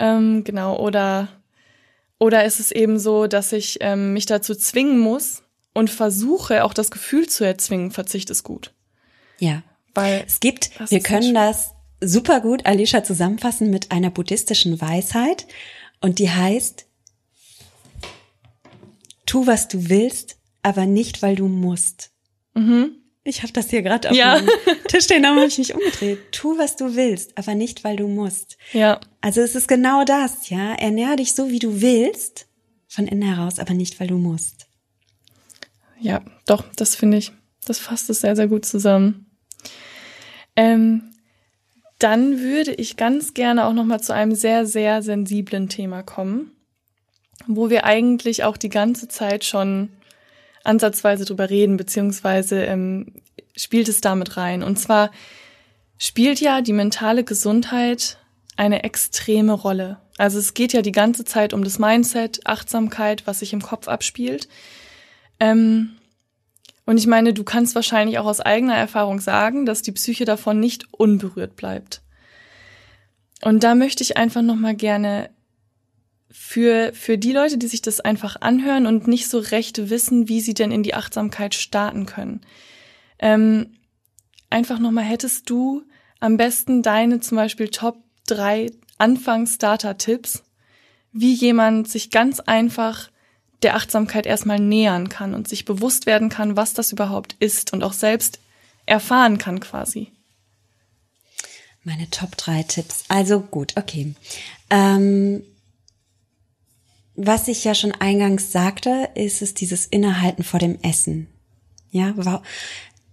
ähm, 0.00 0.42
genau, 0.44 0.78
oder, 0.78 1.28
oder 2.18 2.44
ist 2.44 2.58
es 2.58 2.72
eben 2.72 2.98
so, 2.98 3.26
dass 3.26 3.52
ich 3.52 3.78
ähm, 3.80 4.12
mich 4.12 4.26
dazu 4.26 4.54
zwingen 4.54 4.98
muss, 4.98 5.42
und 5.72 5.90
versuche 5.90 6.64
auch 6.64 6.74
das 6.74 6.90
Gefühl 6.90 7.28
zu 7.28 7.44
erzwingen, 7.44 7.90
Verzicht 7.90 8.30
ist 8.30 8.42
gut. 8.42 8.74
Ja. 9.38 9.62
Weil 9.94 10.24
es 10.26 10.40
gibt, 10.40 10.70
wir 10.90 11.00
können 11.00 11.34
das 11.34 11.72
super 12.00 12.40
gut, 12.40 12.66
Alicia, 12.66 13.02
zusammenfassen 13.02 13.70
mit 13.70 13.90
einer 13.90 14.10
buddhistischen 14.10 14.80
Weisheit 14.80 15.46
und 16.00 16.18
die 16.18 16.30
heißt, 16.30 16.86
tu, 19.26 19.46
was 19.46 19.68
du 19.68 19.88
willst, 19.88 20.36
aber 20.62 20.86
nicht, 20.86 21.22
weil 21.22 21.36
du 21.36 21.48
musst. 21.48 22.10
Mhm. 22.54 22.96
Ich 23.22 23.42
habe 23.42 23.52
das 23.52 23.68
hier 23.68 23.82
gerade 23.82 24.10
auf 24.10 24.16
ja. 24.16 24.38
dem 24.38 24.48
Tisch 24.88 25.04
stehen, 25.04 25.22
da 25.22 25.34
habe 25.34 25.44
ich 25.44 25.58
mich 25.58 25.74
umgedreht. 25.74 26.32
Tu, 26.32 26.56
was 26.56 26.76
du 26.76 26.96
willst, 26.96 27.36
aber 27.36 27.54
nicht, 27.54 27.84
weil 27.84 27.96
du 27.96 28.08
musst. 28.08 28.56
Ja. 28.72 28.98
Also 29.20 29.42
es 29.42 29.54
ist 29.54 29.68
genau 29.68 30.04
das, 30.04 30.48
ja. 30.48 30.72
Ernähr 30.74 31.16
dich 31.16 31.34
so, 31.34 31.50
wie 31.50 31.58
du 31.58 31.82
willst, 31.82 32.46
von 32.88 33.06
innen 33.06 33.22
heraus, 33.22 33.58
aber 33.58 33.74
nicht, 33.74 34.00
weil 34.00 34.08
du 34.08 34.16
musst. 34.16 34.66
Ja, 36.00 36.22
doch, 36.46 36.64
das 36.76 36.96
finde 36.96 37.18
ich, 37.18 37.32
das 37.66 37.78
fasst 37.78 38.08
es 38.08 38.22
sehr, 38.22 38.36
sehr 38.36 38.48
gut 38.48 38.64
zusammen. 38.64 39.26
Ähm, 40.56 41.12
dann 41.98 42.40
würde 42.40 42.72
ich 42.72 42.96
ganz 42.96 43.34
gerne 43.34 43.66
auch 43.66 43.74
noch 43.74 43.84
mal 43.84 44.00
zu 44.00 44.14
einem 44.14 44.34
sehr, 44.34 44.64
sehr 44.64 45.02
sensiblen 45.02 45.68
Thema 45.68 46.02
kommen, 46.02 46.52
wo 47.46 47.68
wir 47.68 47.84
eigentlich 47.84 48.44
auch 48.44 48.56
die 48.56 48.70
ganze 48.70 49.08
Zeit 49.08 49.44
schon 49.44 49.90
ansatzweise 50.64 51.24
drüber 51.24 51.50
reden, 51.50 51.76
beziehungsweise 51.76 52.62
ähm, 52.64 53.14
spielt 53.56 53.88
es 53.88 54.00
damit 54.00 54.36
rein. 54.36 54.62
Und 54.62 54.78
zwar 54.78 55.10
spielt 55.98 56.40
ja 56.40 56.60
die 56.60 56.72
mentale 56.72 57.24
Gesundheit 57.24 58.18
eine 58.56 58.82
extreme 58.84 59.52
Rolle. 59.52 59.98
Also 60.18 60.38
es 60.38 60.54
geht 60.54 60.72
ja 60.72 60.82
die 60.82 60.92
ganze 60.92 61.24
Zeit 61.24 61.54
um 61.54 61.64
das 61.64 61.78
Mindset, 61.78 62.46
Achtsamkeit, 62.46 63.26
was 63.26 63.38
sich 63.38 63.52
im 63.52 63.62
Kopf 63.62 63.88
abspielt. 63.88 64.48
Ähm, 65.38 65.96
und 66.84 66.98
ich 66.98 67.06
meine, 67.06 67.32
du 67.32 67.44
kannst 67.44 67.74
wahrscheinlich 67.74 68.18
auch 68.18 68.26
aus 68.26 68.40
eigener 68.40 68.76
Erfahrung 68.76 69.20
sagen, 69.20 69.64
dass 69.64 69.82
die 69.82 69.92
Psyche 69.92 70.24
davon 70.24 70.60
nicht 70.60 70.92
unberührt 70.92 71.56
bleibt. 71.56 72.02
Und 73.42 73.62
da 73.62 73.74
möchte 73.74 74.02
ich 74.02 74.16
einfach 74.16 74.42
noch 74.42 74.56
mal 74.56 74.74
gerne 74.74 75.30
für, 76.30 76.92
für 76.94 77.18
die 77.18 77.32
Leute, 77.32 77.58
die 77.58 77.66
sich 77.66 77.82
das 77.82 78.00
einfach 78.00 78.36
anhören 78.40 78.86
und 78.86 79.08
nicht 79.08 79.28
so 79.28 79.38
recht 79.38 79.90
wissen, 79.90 80.28
wie 80.28 80.40
sie 80.40 80.54
denn 80.54 80.70
in 80.70 80.82
die 80.82 80.94
Achtsamkeit 80.94 81.54
starten 81.54 82.06
können. 82.06 82.40
Ähm, 83.18 83.74
einfach 84.48 84.78
nochmal, 84.78 85.04
hättest 85.04 85.50
du 85.50 85.82
am 86.20 86.36
besten 86.36 86.82
deine 86.82 87.20
zum 87.20 87.36
Beispiel 87.36 87.68
Top 87.68 88.02
3 88.28 88.70
Anfangs-Starter-Tipps, 88.98 90.44
wie 91.12 91.32
jemand 91.32 91.88
sich 91.88 92.10
ganz 92.10 92.38
einfach 92.38 93.10
der 93.62 93.74
Achtsamkeit 93.74 94.26
erstmal 94.26 94.60
nähern 94.60 95.08
kann 95.08 95.34
und 95.34 95.48
sich 95.48 95.64
bewusst 95.64 96.06
werden 96.06 96.28
kann, 96.28 96.56
was 96.56 96.74
das 96.74 96.92
überhaupt 96.92 97.36
ist 97.40 97.72
und 97.72 97.82
auch 97.82 97.92
selbst 97.92 98.38
erfahren 98.86 99.38
kann 99.38 99.60
quasi. 99.60 100.12
Meine 101.82 102.08
Top 102.10 102.36
3 102.36 102.62
Tipps. 102.64 103.04
Also 103.08 103.40
gut, 103.40 103.74
okay. 103.76 104.14
Ähm, 104.68 105.42
was 107.22 107.48
ich 107.48 107.64
ja 107.64 107.74
schon 107.74 107.92
eingangs 107.92 108.50
sagte, 108.50 109.10
ist 109.14 109.42
es 109.42 109.52
dieses 109.52 109.86
Innehalten 109.86 110.42
vor 110.42 110.58
dem 110.58 110.78
Essen. 110.82 111.28
Ja, 111.90 112.14
wow. 112.16 112.40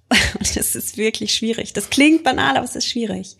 Und 0.40 0.56
das 0.56 0.76
ist 0.76 0.98
wirklich 0.98 1.34
schwierig. 1.34 1.74
Das 1.74 1.90
klingt 1.90 2.24
banal, 2.24 2.56
aber 2.56 2.66
es 2.66 2.76
ist 2.76 2.88
schwierig. 2.88 3.38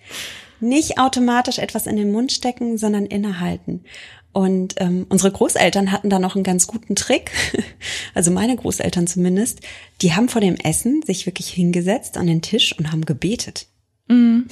Nicht 0.60 1.00
automatisch 1.00 1.60
etwas 1.60 1.88
in 1.88 1.96
den 1.96 2.12
Mund 2.12 2.32
stecken, 2.32 2.78
sondern 2.78 3.06
innehalten. 3.06 3.86
Und 4.34 4.76
ähm, 4.78 5.06
unsere 5.10 5.32
Großeltern 5.32 5.92
hatten 5.92 6.10
da 6.10 6.20
noch 6.20 6.36
einen 6.36 6.44
ganz 6.44 6.68
guten 6.68 6.96
Trick, 6.96 7.32
also 8.14 8.30
meine 8.30 8.56
Großeltern 8.56 9.08
zumindest, 9.08 9.62
die 10.02 10.14
haben 10.14 10.30
vor 10.30 10.42
dem 10.42 10.56
Essen 10.58 11.02
sich 11.02 11.26
wirklich 11.26 11.50
hingesetzt 11.50 12.18
an 12.18 12.28
den 12.28 12.42
Tisch 12.42 12.78
und 12.78 12.92
haben 12.92 13.06
gebetet. 13.06 13.68
Mhm. 14.08 14.48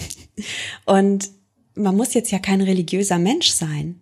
Und 0.86 1.30
man 1.76 1.96
muss 1.96 2.14
jetzt 2.14 2.32
ja 2.32 2.40
kein 2.40 2.62
religiöser 2.62 3.20
Mensch 3.20 3.50
sein. 3.50 4.00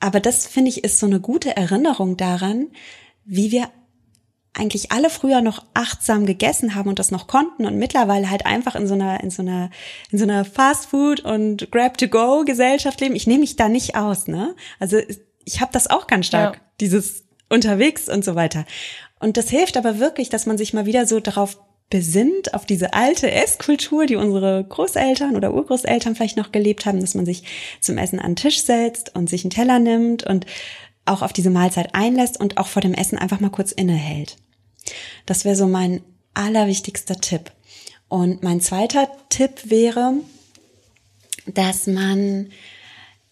Aber 0.00 0.20
das 0.20 0.46
finde 0.46 0.70
ich 0.70 0.82
ist 0.82 0.98
so 0.98 1.06
eine 1.06 1.20
gute 1.20 1.56
Erinnerung 1.56 2.16
daran, 2.16 2.68
wie 3.24 3.52
wir 3.52 3.68
eigentlich 4.52 4.90
alle 4.90 5.10
früher 5.10 5.42
noch 5.42 5.64
achtsam 5.74 6.26
gegessen 6.26 6.74
haben 6.74 6.88
und 6.88 6.98
das 6.98 7.12
noch 7.12 7.28
konnten 7.28 7.66
und 7.66 7.76
mittlerweile 7.76 8.30
halt 8.30 8.46
einfach 8.46 8.74
in 8.74 8.88
so 8.88 8.94
einer 8.94 9.22
in 9.22 9.30
so 9.30 9.42
einer 9.42 9.70
in 10.10 10.18
so 10.18 10.24
einer 10.24 10.44
Fastfood 10.44 11.20
und 11.20 11.70
Grab 11.70 11.98
to 11.98 12.08
Go 12.08 12.44
Gesellschaft 12.44 13.00
leben. 13.00 13.14
Ich 13.14 13.26
nehme 13.26 13.40
mich 13.40 13.56
da 13.56 13.68
nicht 13.68 13.94
aus, 13.94 14.26
ne? 14.26 14.56
Also 14.80 14.98
ich 15.44 15.60
habe 15.60 15.72
das 15.72 15.88
auch 15.88 16.06
ganz 16.06 16.26
stark, 16.26 16.56
ja. 16.56 16.60
dieses 16.80 17.24
unterwegs 17.48 18.08
und 18.08 18.24
so 18.24 18.34
weiter. 18.34 18.64
Und 19.20 19.36
das 19.36 19.50
hilft 19.50 19.76
aber 19.76 19.98
wirklich, 19.98 20.30
dass 20.30 20.46
man 20.46 20.58
sich 20.58 20.72
mal 20.72 20.86
wieder 20.86 21.06
so 21.06 21.20
darauf 21.20 21.58
besinnt 21.90 22.54
auf 22.54 22.64
diese 22.64 22.94
alte 22.94 23.30
Esskultur, 23.30 24.06
die 24.06 24.14
unsere 24.14 24.64
Großeltern 24.64 25.36
oder 25.36 25.52
Urgroßeltern 25.52 26.14
vielleicht 26.14 26.36
noch 26.36 26.52
gelebt 26.52 26.86
haben, 26.86 27.00
dass 27.00 27.14
man 27.14 27.26
sich 27.26 27.42
zum 27.80 27.98
Essen 27.98 28.20
an 28.20 28.32
den 28.32 28.36
Tisch 28.36 28.62
setzt 28.62 29.14
und 29.16 29.28
sich 29.28 29.44
einen 29.44 29.50
Teller 29.50 29.80
nimmt 29.80 30.24
und 30.24 30.46
auch 31.04 31.22
auf 31.22 31.32
diese 31.32 31.50
Mahlzeit 31.50 31.94
einlässt 31.94 32.38
und 32.38 32.56
auch 32.58 32.68
vor 32.68 32.80
dem 32.80 32.94
Essen 32.94 33.18
einfach 33.18 33.40
mal 33.40 33.50
kurz 33.50 33.72
innehält. 33.72 34.36
Das 35.26 35.44
wäre 35.44 35.56
so 35.56 35.66
mein 35.66 36.02
allerwichtigster 36.32 37.20
Tipp. 37.20 37.50
Und 38.08 38.42
mein 38.42 38.60
zweiter 38.60 39.08
Tipp 39.28 39.50
wäre, 39.64 40.14
dass 41.46 41.86
man, 41.86 42.50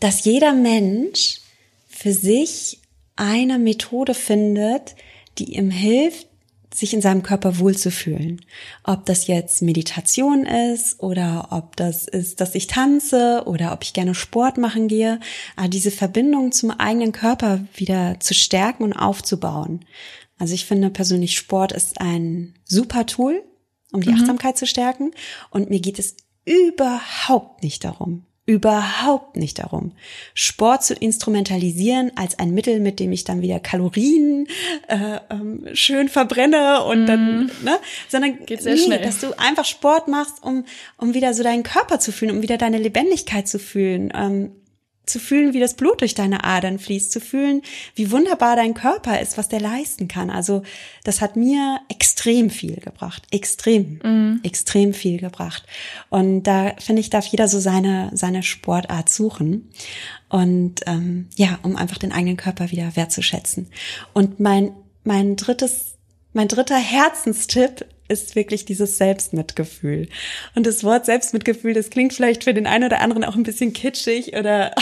dass 0.00 0.24
jeder 0.24 0.52
Mensch 0.52 1.40
für 1.88 2.12
sich 2.12 2.80
eine 3.16 3.59
Methode 3.59 4.14
findet, 4.14 4.94
die 5.38 5.56
ihm 5.56 5.70
hilft, 5.70 6.28
sich 6.73 6.93
in 6.95 7.01
seinem 7.01 7.23
Körper 7.23 7.59
wohlzufühlen. 7.59 8.45
Ob 8.85 9.07
das 9.07 9.27
jetzt 9.27 9.62
Meditation 9.62 10.45
ist 10.45 11.01
oder 11.01 11.49
ob 11.51 11.77
das 11.77 12.07
ist, 12.07 12.41
dass 12.41 12.55
ich 12.55 12.66
tanze 12.66 13.45
oder 13.47 13.73
ob 13.73 13.83
ich 13.83 13.95
gerne 13.95 14.14
Sport 14.14 14.59
machen 14.59 14.89
gehe, 14.89 15.21
aber 15.57 15.69
diese 15.69 15.91
Verbindung 15.91 16.53
zum 16.53 16.71
eigenen 16.71 17.12
Körper 17.12 17.64
wieder 17.75 18.21
zu 18.21 18.35
stärken 18.35 18.83
und 18.83 18.93
aufzubauen. 18.93 19.85
Also 20.39 20.55
ich 20.55 20.66
finde 20.66 20.91
persönlich 20.91 21.37
Sport 21.37 21.73
ist 21.73 22.01
ein 22.01 22.55
super 22.64 23.07
Tool, 23.07 23.43
um 23.93 24.03
die 24.03 24.11
mhm. 24.11 24.21
Achtsamkeit 24.21 24.59
zu 24.59 24.66
stärken 24.66 25.12
und 25.51 25.71
mir 25.71 25.81
geht 25.81 25.99
es 25.99 26.16
überhaupt 26.45 27.62
nicht 27.62 27.85
darum, 27.85 28.25
überhaupt 28.49 29.36
nicht 29.36 29.59
darum, 29.59 29.92
Sport 30.32 30.82
zu 30.82 30.94
instrumentalisieren 30.94 32.12
als 32.16 32.38
ein 32.38 32.55
Mittel, 32.55 32.80
mit 32.80 32.99
dem 32.99 33.12
ich 33.12 33.24
dann 33.24 33.42
wieder 33.42 33.61
Kalorien 33.61 34.46
äh, 34.88 35.18
ähm, 35.28 35.66
schön 35.74 36.09
verbrenne 36.09 36.82
und 36.84 37.05
mm. 37.05 37.07
dann, 37.07 37.40
mhm. 37.40 37.51
ne, 37.62 37.78
sondern 38.09 38.46
Geht 38.46 38.62
sehr 38.62 38.72
nee, 38.72 38.80
schnell. 38.80 39.03
dass 39.03 39.20
du 39.20 39.38
einfach 39.38 39.66
Sport 39.66 40.09
machst, 40.09 40.42
um 40.42 40.64
um 40.96 41.12
wieder 41.12 41.34
so 41.34 41.42
deinen 41.42 41.62
Körper 41.62 42.01
zu 42.01 42.11
fühlen, 42.11 42.36
um 42.36 42.42
wieder 42.42 42.57
deine 42.57 42.78
Lebendigkeit 42.78 43.46
zu 43.46 43.59
fühlen, 43.59 44.11
ähm, 44.14 44.53
zu 45.09 45.18
fühlen, 45.18 45.54
wie 45.54 45.61
das 45.61 45.74
Blut 45.74 46.00
durch 46.00 46.14
deine 46.14 46.44
Adern 46.44 46.78
fließt, 46.78 47.11
zu 47.12 47.20
fühlen, 47.20 47.62
wie 47.94 48.11
wunderbar 48.11 48.56
dein 48.56 48.74
Körper 48.74 49.20
ist, 49.20 49.38
was 49.38 49.48
der 49.48 49.61
leisten 49.61 50.09
kann. 50.09 50.30
Also 50.30 50.62
das 51.04 51.20
hat 51.20 51.36
mir 51.36 51.80
extrem 51.88 52.50
viel 52.50 52.76
gebracht, 52.76 53.22
extrem, 53.30 54.00
mm. 54.02 54.40
extrem 54.42 54.94
viel 54.94 55.18
gebracht. 55.18 55.64
Und 56.11 56.44
da 56.44 56.74
finde 56.78 57.00
ich, 57.00 57.11
darf 57.11 57.26
jeder 57.26 57.48
so 57.48 57.61
seine 57.61 58.11
seine 58.14 58.42
Sportart 58.42 59.09
suchen 59.09 59.70
und 60.28 60.80
ähm, 60.86 61.28
ja, 61.36 61.59
um 61.62 61.76
einfach 61.76 61.98
den 61.98 62.12
eigenen 62.12 62.36
Körper 62.36 62.70
wieder 62.70 62.96
wertzuschätzen. 62.96 63.68
Und 64.12 64.40
mein 64.40 64.72
mein 65.04 65.36
drittes 65.36 65.96
mein 66.32 66.48
dritter 66.48 66.76
Herzenstipp 66.76 67.86
ist 68.09 68.36
wirklich 68.36 68.64
dieses 68.64 68.98
Selbstmitgefühl. 68.98 70.09
Und 70.54 70.66
das 70.66 70.84
Wort 70.84 71.06
Selbstmitgefühl, 71.06 71.74
das 71.74 71.90
klingt 71.90 72.12
vielleicht 72.12 72.44
für 72.44 72.54
den 72.54 72.66
einen 72.66 72.84
oder 72.84 73.00
anderen 73.00 73.24
auch 73.24 73.36
ein 73.36 73.42
bisschen 73.42 73.72
kitschig 73.72 74.36
oder 74.36 74.74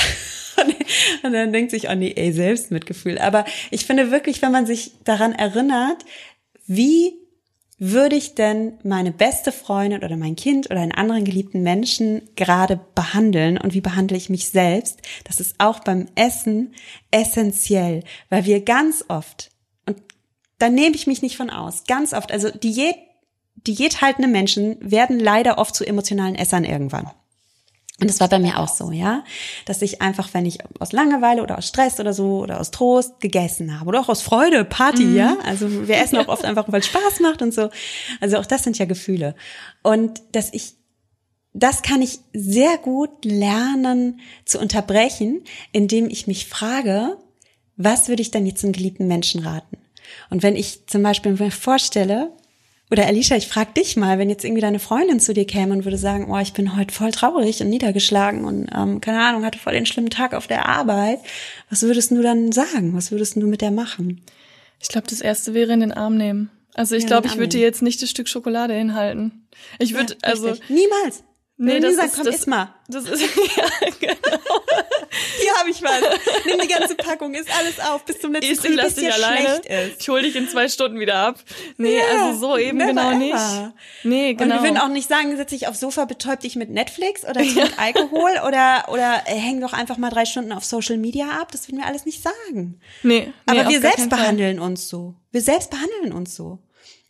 und 1.22 1.32
dann 1.32 1.52
denkt 1.52 1.70
sich, 1.70 1.88
oh 1.88 1.94
nee, 1.94 2.12
ey, 2.16 2.32
Selbstmitgefühl. 2.32 3.18
Aber 3.18 3.44
ich 3.70 3.86
finde 3.86 4.10
wirklich, 4.10 4.42
wenn 4.42 4.52
man 4.52 4.66
sich 4.66 4.92
daran 5.04 5.32
erinnert, 5.32 6.04
wie 6.66 7.14
würde 7.78 8.16
ich 8.16 8.34
denn 8.34 8.78
meine 8.84 9.12
beste 9.12 9.52
Freundin 9.52 10.02
oder 10.02 10.16
mein 10.16 10.34
Kind 10.34 10.70
oder 10.70 10.80
einen 10.80 10.92
anderen 10.92 11.24
geliebten 11.24 11.62
Menschen 11.62 12.22
gerade 12.34 12.80
behandeln 12.94 13.58
und 13.58 13.74
wie 13.74 13.82
behandle 13.82 14.16
ich 14.16 14.30
mich 14.30 14.48
selbst? 14.48 15.02
Das 15.24 15.40
ist 15.40 15.56
auch 15.58 15.80
beim 15.80 16.06
Essen 16.14 16.74
essentiell, 17.10 18.02
weil 18.30 18.46
wir 18.46 18.62
ganz 18.64 19.04
oft, 19.08 19.50
und 19.84 19.98
da 20.58 20.70
nehme 20.70 20.96
ich 20.96 21.06
mich 21.06 21.20
nicht 21.20 21.36
von 21.36 21.50
aus, 21.50 21.84
ganz 21.84 22.14
oft, 22.14 22.32
also 22.32 22.48
Diät 22.50 22.96
diäthaltende 23.66 24.28
Menschen 24.28 24.76
werden 24.80 25.18
leider 25.18 25.58
oft 25.58 25.74
zu 25.74 25.84
emotionalen 25.84 26.34
Essern 26.34 26.64
irgendwann. 26.64 27.10
Und 27.98 28.10
das 28.10 28.20
war 28.20 28.28
bei 28.28 28.38
mir 28.38 28.58
auch 28.58 28.68
so, 28.68 28.90
ja, 28.90 29.24
dass 29.64 29.80
ich 29.80 30.02
einfach, 30.02 30.34
wenn 30.34 30.44
ich 30.44 30.58
aus 30.80 30.92
Langeweile 30.92 31.42
oder 31.42 31.56
aus 31.56 31.66
Stress 31.66 31.98
oder 31.98 32.12
so 32.12 32.40
oder 32.42 32.60
aus 32.60 32.70
Trost 32.70 33.20
gegessen 33.20 33.80
habe 33.80 33.88
oder 33.88 34.00
auch 34.00 34.10
aus 34.10 34.20
Freude, 34.20 34.66
Party, 34.66 35.04
mhm. 35.04 35.16
ja, 35.16 35.36
also 35.44 35.88
wir 35.88 35.96
essen 35.96 36.18
auch 36.18 36.28
oft 36.28 36.44
einfach, 36.44 36.70
weil 36.70 36.80
es 36.80 36.86
Spaß 36.86 37.20
macht 37.20 37.40
und 37.40 37.54
so. 37.54 37.70
Also 38.20 38.36
auch 38.36 38.44
das 38.44 38.64
sind 38.64 38.76
ja 38.76 38.84
Gefühle. 38.84 39.34
Und 39.82 40.20
dass 40.32 40.52
ich, 40.52 40.74
das 41.54 41.80
kann 41.80 42.02
ich 42.02 42.18
sehr 42.34 42.76
gut 42.76 43.24
lernen 43.24 44.20
zu 44.44 44.60
unterbrechen, 44.60 45.42
indem 45.72 46.10
ich 46.10 46.26
mich 46.26 46.48
frage, 46.48 47.16
was 47.78 48.08
würde 48.08 48.20
ich 48.20 48.30
denn 48.30 48.44
jetzt 48.44 48.62
einem 48.62 48.74
geliebten 48.74 49.06
Menschen 49.06 49.42
raten? 49.42 49.78
Und 50.28 50.42
wenn 50.42 50.54
ich 50.54 50.86
zum 50.86 51.02
Beispiel 51.02 51.32
mir 51.32 51.50
vorstelle, 51.50 52.30
oder 52.90 53.06
Alicia, 53.06 53.36
ich 53.36 53.48
frage 53.48 53.72
dich 53.72 53.96
mal, 53.96 54.18
wenn 54.18 54.30
jetzt 54.30 54.44
irgendwie 54.44 54.60
deine 54.60 54.78
Freundin 54.78 55.18
zu 55.18 55.34
dir 55.34 55.44
käme 55.44 55.72
und 55.72 55.84
würde 55.84 55.98
sagen, 55.98 56.30
oh, 56.30 56.38
ich 56.38 56.52
bin 56.52 56.76
heute 56.76 56.94
voll 56.94 57.10
traurig 57.10 57.60
und 57.60 57.68
niedergeschlagen 57.68 58.44
und 58.44 58.68
ähm, 58.74 59.00
keine 59.00 59.20
Ahnung, 59.20 59.44
hatte 59.44 59.58
voll 59.58 59.72
den 59.72 59.86
schlimmen 59.86 60.10
Tag 60.10 60.34
auf 60.34 60.46
der 60.46 60.68
Arbeit, 60.68 61.18
was 61.68 61.82
würdest 61.82 62.12
du 62.12 62.22
dann 62.22 62.52
sagen? 62.52 62.94
Was 62.94 63.10
würdest 63.10 63.36
du 63.36 63.46
mit 63.46 63.60
der 63.60 63.72
machen? 63.72 64.22
Ich 64.80 64.88
glaube, 64.88 65.08
das 65.08 65.20
erste 65.20 65.52
wäre 65.52 65.72
in 65.72 65.80
den 65.80 65.92
Arm 65.92 66.16
nehmen. 66.16 66.50
Also 66.74 66.94
ich 66.94 67.04
ja, 67.04 67.08
glaube, 67.08 67.26
ich 67.26 67.36
würde 67.36 67.48
dir 67.48 67.60
jetzt 67.60 67.82
nicht 67.82 68.02
das 68.02 68.10
Stück 68.10 68.28
Schokolade 68.28 68.74
hinhalten. 68.74 69.46
Ich 69.78 69.94
würde 69.94 70.12
ja, 70.22 70.30
also 70.30 70.54
niemals. 70.68 71.24
Nee, 71.58 71.80
das 71.80 71.96
sagen, 71.96 72.08
ist, 72.08 72.16
komm, 72.16 72.24
das, 72.26 72.34
iss 72.34 72.46
mal. 72.46 72.74
Das 72.88 73.04
ist, 73.04 73.22
ja, 73.56 73.64
genau. 73.98 74.38
Hier 75.40 75.52
habe 75.58 75.70
ich 75.70 75.82
was. 75.82 76.02
Nimm 76.44 76.60
die 76.60 76.68
ganze 76.68 76.94
Packung, 76.94 77.34
isst 77.34 77.48
alles 77.56 77.80
auf, 77.80 78.04
bis 78.04 78.20
zum 78.20 78.32
letzten 78.32 78.56
Krümel, 78.58 78.84
bis 78.84 78.94
dir 78.96 79.14
alleine. 79.14 79.56
ist. 79.56 80.00
Ich 80.00 80.08
hol 80.10 80.20
dich 80.20 80.36
in 80.36 80.48
zwei 80.48 80.68
Stunden 80.68 81.00
wieder 81.00 81.16
ab. 81.16 81.38
Nee, 81.78 81.96
ja, 81.96 82.04
also 82.26 82.38
so 82.38 82.58
eben 82.58 82.78
genau 82.78 83.10
ever. 83.10 83.14
nicht. 83.14 83.74
Nee, 84.04 84.34
genau. 84.34 84.56
Und 84.56 84.62
wir 84.62 84.68
würden 84.68 84.78
auch 84.78 84.88
nicht 84.88 85.08
sagen, 85.08 85.34
setz 85.36 85.50
dich 85.50 85.66
aufs 85.66 85.80
Sofa, 85.80 86.04
betäub 86.04 86.40
dich 86.40 86.56
mit 86.56 86.68
Netflix 86.68 87.24
oder 87.24 87.40
trink 87.40 87.56
ja. 87.56 87.66
Alkohol 87.78 88.32
oder, 88.46 88.84
oder 88.88 89.22
äh, 89.26 89.34
häng 89.34 89.60
doch 89.60 89.72
einfach 89.72 89.96
mal 89.96 90.10
drei 90.10 90.26
Stunden 90.26 90.52
auf 90.52 90.64
Social 90.64 90.98
Media 90.98 91.30
ab. 91.40 91.52
Das 91.52 91.68
würden 91.68 91.78
wir 91.78 91.86
alles 91.86 92.04
nicht 92.04 92.22
sagen. 92.22 92.78
Nee. 93.02 93.20
nee 93.20 93.32
Aber 93.46 93.68
wir 93.68 93.80
selbst 93.80 94.10
behandeln 94.10 94.58
uns 94.58 94.88
so. 94.88 95.14
Wir 95.32 95.40
selbst 95.40 95.70
behandeln 95.70 96.12
uns 96.12 96.34
so. 96.34 96.58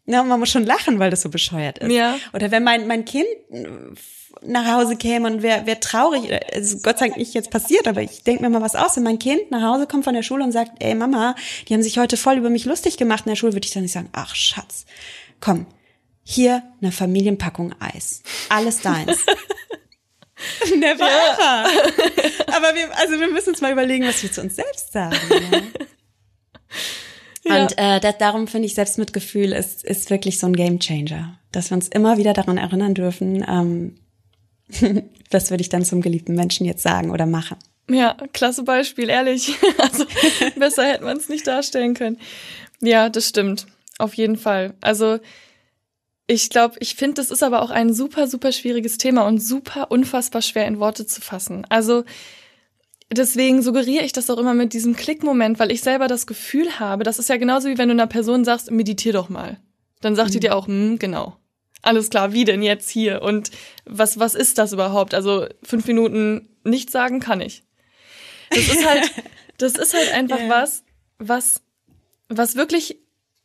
Ja, 0.07 0.23
man 0.23 0.39
muss 0.39 0.51
schon 0.51 0.65
lachen, 0.65 0.99
weil 0.99 1.11
das 1.11 1.23
so 1.23 1.29
bescheuert 1.29 1.79
ist. 1.79 1.91
Ja. 1.91 2.17
Oder 2.33 2.51
wenn 2.51 2.63
mein, 2.63 2.87
mein 2.87 3.05
Kind 3.05 3.27
nach 4.43 4.73
Hause 4.73 4.97
käme 4.97 5.29
und 5.29 5.43
wäre 5.43 5.67
wär 5.67 5.81
traurig, 5.81 6.31
also 6.53 6.79
Gott 6.79 6.99
sei 6.99 7.07
Dank 7.07 7.19
nicht 7.19 7.35
jetzt 7.35 7.51
passiert, 7.51 7.89
aber 7.89 8.03
ich 8.03 8.23
denke 8.23 8.43
mir 8.43 8.51
mal 8.51 8.63
was 8.63 8.77
aus, 8.77 8.97
wenn 8.97 9.03
mein 9.03 9.19
Kind 9.19 9.51
nach 9.51 9.63
Hause 9.63 9.87
kommt 9.87 10.05
von 10.05 10.15
der 10.15 10.23
Schule 10.23 10.45
und 10.45 10.53
sagt, 10.53 10.73
ey 10.81 10.95
Mama, 10.95 11.35
die 11.67 11.75
haben 11.75 11.83
sich 11.83 11.99
heute 11.99 12.17
voll 12.17 12.37
über 12.37 12.51
mich 12.51 12.65
lustig 12.65 12.97
gemacht 12.97 13.25
in 13.27 13.31
der 13.31 13.37
Schule, 13.37 13.55
würde 13.55 13.67
ich 13.67 13.73
dann 13.73 13.83
nicht 13.83 13.93
sagen, 13.93 14.11
ach 14.13 14.35
Schatz, 14.35 14.85
komm, 15.41 15.67
hier 16.23 16.63
eine 16.81 16.93
Familienpackung 16.93 17.75
Eis, 17.81 18.23
alles 18.49 18.81
deins. 18.83 19.25
Never 20.77 21.07
ja. 21.07 21.33
ever. 21.33 22.55
Aber 22.55 22.75
wir, 22.75 22.95
also 22.99 23.19
wir 23.19 23.33
müssen 23.33 23.51
uns 23.51 23.63
mal 23.63 23.73
überlegen, 23.73 24.07
was 24.07 24.23
wir 24.23 24.31
zu 24.31 24.43
uns 24.43 24.57
selbst 24.57 24.93
sagen. 24.93 25.17
Ja. 25.31 25.63
Ja. 27.47 27.63
Und 27.63 27.79
äh, 27.79 28.01
das, 28.01 28.19
darum 28.19 28.49
finde 28.49 28.67
ich 28.67 28.75
Selbstmitgefühl 28.75 29.53
ist, 29.53 29.85
ist 29.85 30.11
wirklich 30.11 30.39
so 30.39 30.47
ein 30.47 30.57
Gamechanger, 30.57 31.39
dass 31.53 31.71
wir 31.71 31.77
uns 31.77 31.89
immer 31.89 32.19
wieder 32.19 32.33
daran 32.33 32.59
erinnern 32.59 32.95
dürfen, 32.95 33.45
ähm, 33.49 33.97
das 35.31 35.51
würde 35.51 35.61
ich 35.61 35.69
dann 35.69 35.85
zum 35.85 36.01
geliebten 36.01 36.35
Menschen 36.35 36.67
jetzt 36.67 36.83
sagen 36.83 37.11
oder 37.11 37.27
machen. 37.27 37.57
Ja, 37.89 38.17
klasse 38.33 38.65
Beispiel, 38.65 39.09
ehrlich. 39.09 39.55
Also 39.79 40.05
besser 40.57 40.85
hätte 40.85 41.05
man 41.05 41.17
es 41.17 41.29
nicht 41.29 41.47
darstellen 41.47 41.95
können. 41.95 42.19
Ja, 42.81 43.09
das 43.09 43.29
stimmt. 43.29 43.67
Auf 43.99 44.15
jeden 44.15 44.37
Fall. 44.37 44.75
Also 44.81 45.19
ich 46.27 46.51
glaube, 46.51 46.77
ich 46.81 46.97
finde, 46.97 47.15
das 47.15 47.31
ist 47.31 47.45
aber 47.45 47.63
auch 47.63 47.71
ein 47.71 47.95
super, 47.95 48.27
super 48.27 48.51
schwieriges 48.51 48.99
Thema 48.99 49.27
und 49.27 49.39
super 49.39 49.91
unfassbar 49.91 50.43
schwer 50.43 50.67
in 50.67 50.81
Worte 50.81 51.07
zu 51.07 51.21
fassen. 51.21 51.65
Also 51.69 52.05
deswegen 53.11 53.63
suggeriere 53.63 54.05
ich 54.05 54.13
das 54.13 54.31
auch 54.31 54.39
immer 54.39 54.55
mit 54.55 54.73
diesem 54.73 54.97
Klickmoment, 54.97 55.59
weil 55.59 55.71
ich 55.71 55.81
selber 55.81 56.09
das 56.09 56.27
Gefühl 56.27 56.79
habe, 56.79 57.05
das 57.05 57.19
ist 57.19 57.29
ja 57.29 57.37
genauso 57.37 57.69
wie 57.69 57.79
wenn 57.79 57.89
du 57.89 57.95
einer 57.95 58.07
Person 58.07 58.45
sagst, 58.45 58.71
meditier 58.71 59.13
doch 59.13 59.29
mal. 59.29 59.59
Dann 60.01 60.17
sagt 60.17 60.31
mhm. 60.31 60.33
die 60.33 60.41
dir 60.41 60.57
auch, 60.57 60.67
hm, 60.67 60.99
genau 60.99 61.37
alles 61.87 62.11
klar, 62.11 62.33
wie 62.33 62.45
denn 62.45 62.63
jetzt 62.63 62.91
hier? 62.91 63.23
Und 63.23 63.51
was, 63.85 64.19
was 64.19 64.35
ist 64.35 64.59
das 64.59 64.73
überhaupt? 64.73 65.15
Also 65.15 65.47
fünf 65.63 65.87
Minuten 65.87 66.49
nichts 66.65 66.93
sagen 66.93 67.21
kann 67.21 67.41
ich. 67.41 67.63
Das 68.51 68.69
ist 68.69 68.87
halt, 68.87 69.11
das 69.59 69.77
ist 69.77 69.95
halt 69.95 70.13
einfach 70.13 70.39
yeah. 70.39 70.51
was, 70.51 70.85
was, 71.19 71.63
was 72.29 72.57
wirklich 72.57 72.99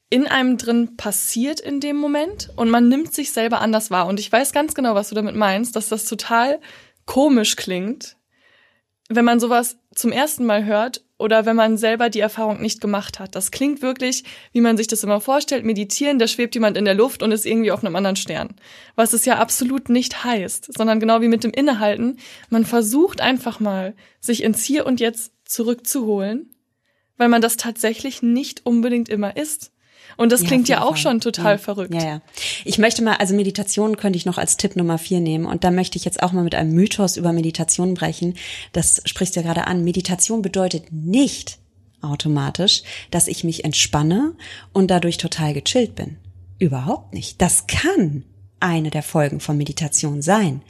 in 0.09 0.28
einem 0.28 0.57
drin 0.57 0.97
passiert 0.97 1.59
in 1.59 1.80
dem 1.80 1.95
Moment 1.95 2.49
und 2.57 2.70
man 2.70 2.89
nimmt 2.89 3.14
sich 3.14 3.32
selber 3.32 3.62
anders 3.62 3.91
wahr. 3.91 4.07
Und 4.07 4.20
ich 4.20 4.32
weiß 4.32 4.51
ganz 4.51 4.74
genau, 4.74 4.95
was 4.95 5.09
du 5.09 5.16
damit 5.16 5.36
meinst, 5.36 5.76
dass 5.76 5.88
das 5.88 6.05
total 6.05 6.59
komisch 7.05 7.55
klingt, 7.55 8.18
wenn 9.16 9.26
man 9.26 9.39
sowas 9.39 9.78
zum 9.93 10.12
ersten 10.12 10.45
Mal 10.45 10.66
hört 10.66 11.03
oder 11.18 11.45
wenn 11.45 11.55
man 11.55 11.78
selber 11.78 12.09
die 12.09 12.20
Erfahrung 12.20 12.62
nicht 12.62 12.82
gemacht 12.82 13.20
hat. 13.20 13.36
Das 13.36 13.51
klingt 13.51 13.82
wirklich, 13.82 14.24
wie 14.53 14.62
man 14.62 14.76
sich 14.76 14.88
das 14.88 15.03
immer 15.03 15.22
vorstellt, 15.22 15.64
meditieren, 15.64 16.18
da 16.18 16.28
schwebt 16.28 16.55
jemand 16.55 16.78
in 16.78 16.86
der 16.86 16.95
Luft 16.95 17.22
und 17.22 17.32
ist 17.32 17.45
irgendwie 17.45 17.72
auf 17.72 17.84
einem 17.84 17.95
anderen 17.95 18.16
Stern. 18.16 18.55
Was 18.95 19.14
es 19.14 19.26
ja 19.26 19.38
absolut 19.38 19.89
nicht 19.89 20.24
heißt, 20.24 20.74
sondern 20.76 20.99
genau 20.99 21.22
wie 21.22 21.28
mit 21.28 21.43
dem 21.43 21.51
Innehalten, 21.51 22.18
man 22.49 22.66
versucht 22.66 23.22
einfach 23.22 23.59
mal, 23.59 23.95
sich 24.20 24.43
ins 24.43 24.64
Hier 24.64 24.86
und 24.86 24.99
Jetzt 24.99 25.34
zurückzuholen, 25.45 26.55
weil 27.18 27.30
man 27.30 27.41
das 27.41 27.57
tatsächlich 27.57 28.24
nicht 28.24 28.66
unbedingt 28.66 29.09
immer 29.09 29.38
ist. 29.38 29.72
Und 30.18 30.32
das 30.32 30.41
ja, 30.41 30.47
klingt 30.47 30.68
ja 30.68 30.82
auch 30.84 30.91
Fall. 30.91 30.97
schon 30.97 31.20
total 31.22 31.53
ja. 31.53 31.57
verrückt. 31.57 31.93
Ja, 31.93 32.03
ja. 32.03 32.22
Ich 32.66 32.78
möchte 32.78 33.03
mal, 33.03 33.16
also 33.16 33.36
Meditation 33.36 33.97
könnte 33.97 34.18
ich 34.18 34.26
noch 34.26 34.38
als 34.38 34.57
Tipp 34.57 34.76
Nummer 34.76 34.97
vier 34.97 35.20
nehmen. 35.20 35.45
Und 35.45 35.64
da 35.64 35.72
möchte 35.72 35.97
ich 35.97 36.05
jetzt 36.05 36.22
auch 36.24 36.32
mal 36.32 36.43
mit 36.43 36.55
einem 36.55 36.74
Mythos 36.74 37.18
über 37.18 37.34
Meditation 37.34 37.93
brechen. 37.93 38.36
Das 38.74 39.01
sprichst 39.05 39.36
du 39.36 39.39
ja 39.39 39.45
gerade 39.45 39.68
an. 39.68 39.84
Meditation 39.84 40.41
bedeutet 40.41 40.91
nicht 40.91 41.59
automatisch, 42.01 42.84
dass 43.12 43.28
ich 43.28 43.43
mich 43.43 43.64
entspanne 43.64 44.34
und 44.74 44.89
dadurch 44.89 45.18
total 45.18 45.53
gechillt 45.53 45.95
bin. 45.95 46.18
Überhaupt 46.59 47.14
nicht. 47.14 47.41
Das 47.41 47.68
kann 47.68 48.24
eine 48.59 48.91
der 48.91 49.03
Folgen 49.03 49.39
von 49.39 49.57
Meditation 49.57 50.22
sein. 50.22 50.62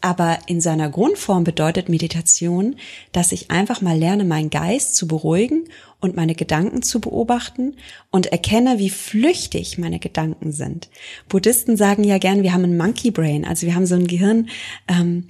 Aber 0.00 0.38
in 0.46 0.60
seiner 0.60 0.88
Grundform 0.88 1.44
bedeutet 1.44 1.90
Meditation, 1.90 2.76
dass 3.12 3.32
ich 3.32 3.50
einfach 3.50 3.82
mal 3.82 3.98
lerne, 3.98 4.24
meinen 4.24 4.48
Geist 4.48 4.96
zu 4.96 5.06
beruhigen 5.06 5.64
und 6.00 6.16
meine 6.16 6.34
Gedanken 6.34 6.82
zu 6.82 7.00
beobachten 7.00 7.76
und 8.10 8.26
erkenne, 8.26 8.78
wie 8.78 8.88
flüchtig 8.88 9.76
meine 9.76 9.98
Gedanken 9.98 10.52
sind. 10.52 10.88
Buddhisten 11.28 11.76
sagen 11.76 12.04
ja 12.04 12.16
gern, 12.16 12.42
wir 12.42 12.54
haben 12.54 12.64
ein 12.64 12.78
Monkey 12.78 13.10
Brain, 13.10 13.44
also 13.44 13.66
wir 13.66 13.74
haben 13.74 13.84
so 13.84 13.94
ein 13.94 14.06
Gehirn 14.06 14.48
ähm, 14.88 15.28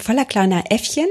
voller 0.00 0.24
kleiner 0.24 0.64
Äffchen, 0.70 1.06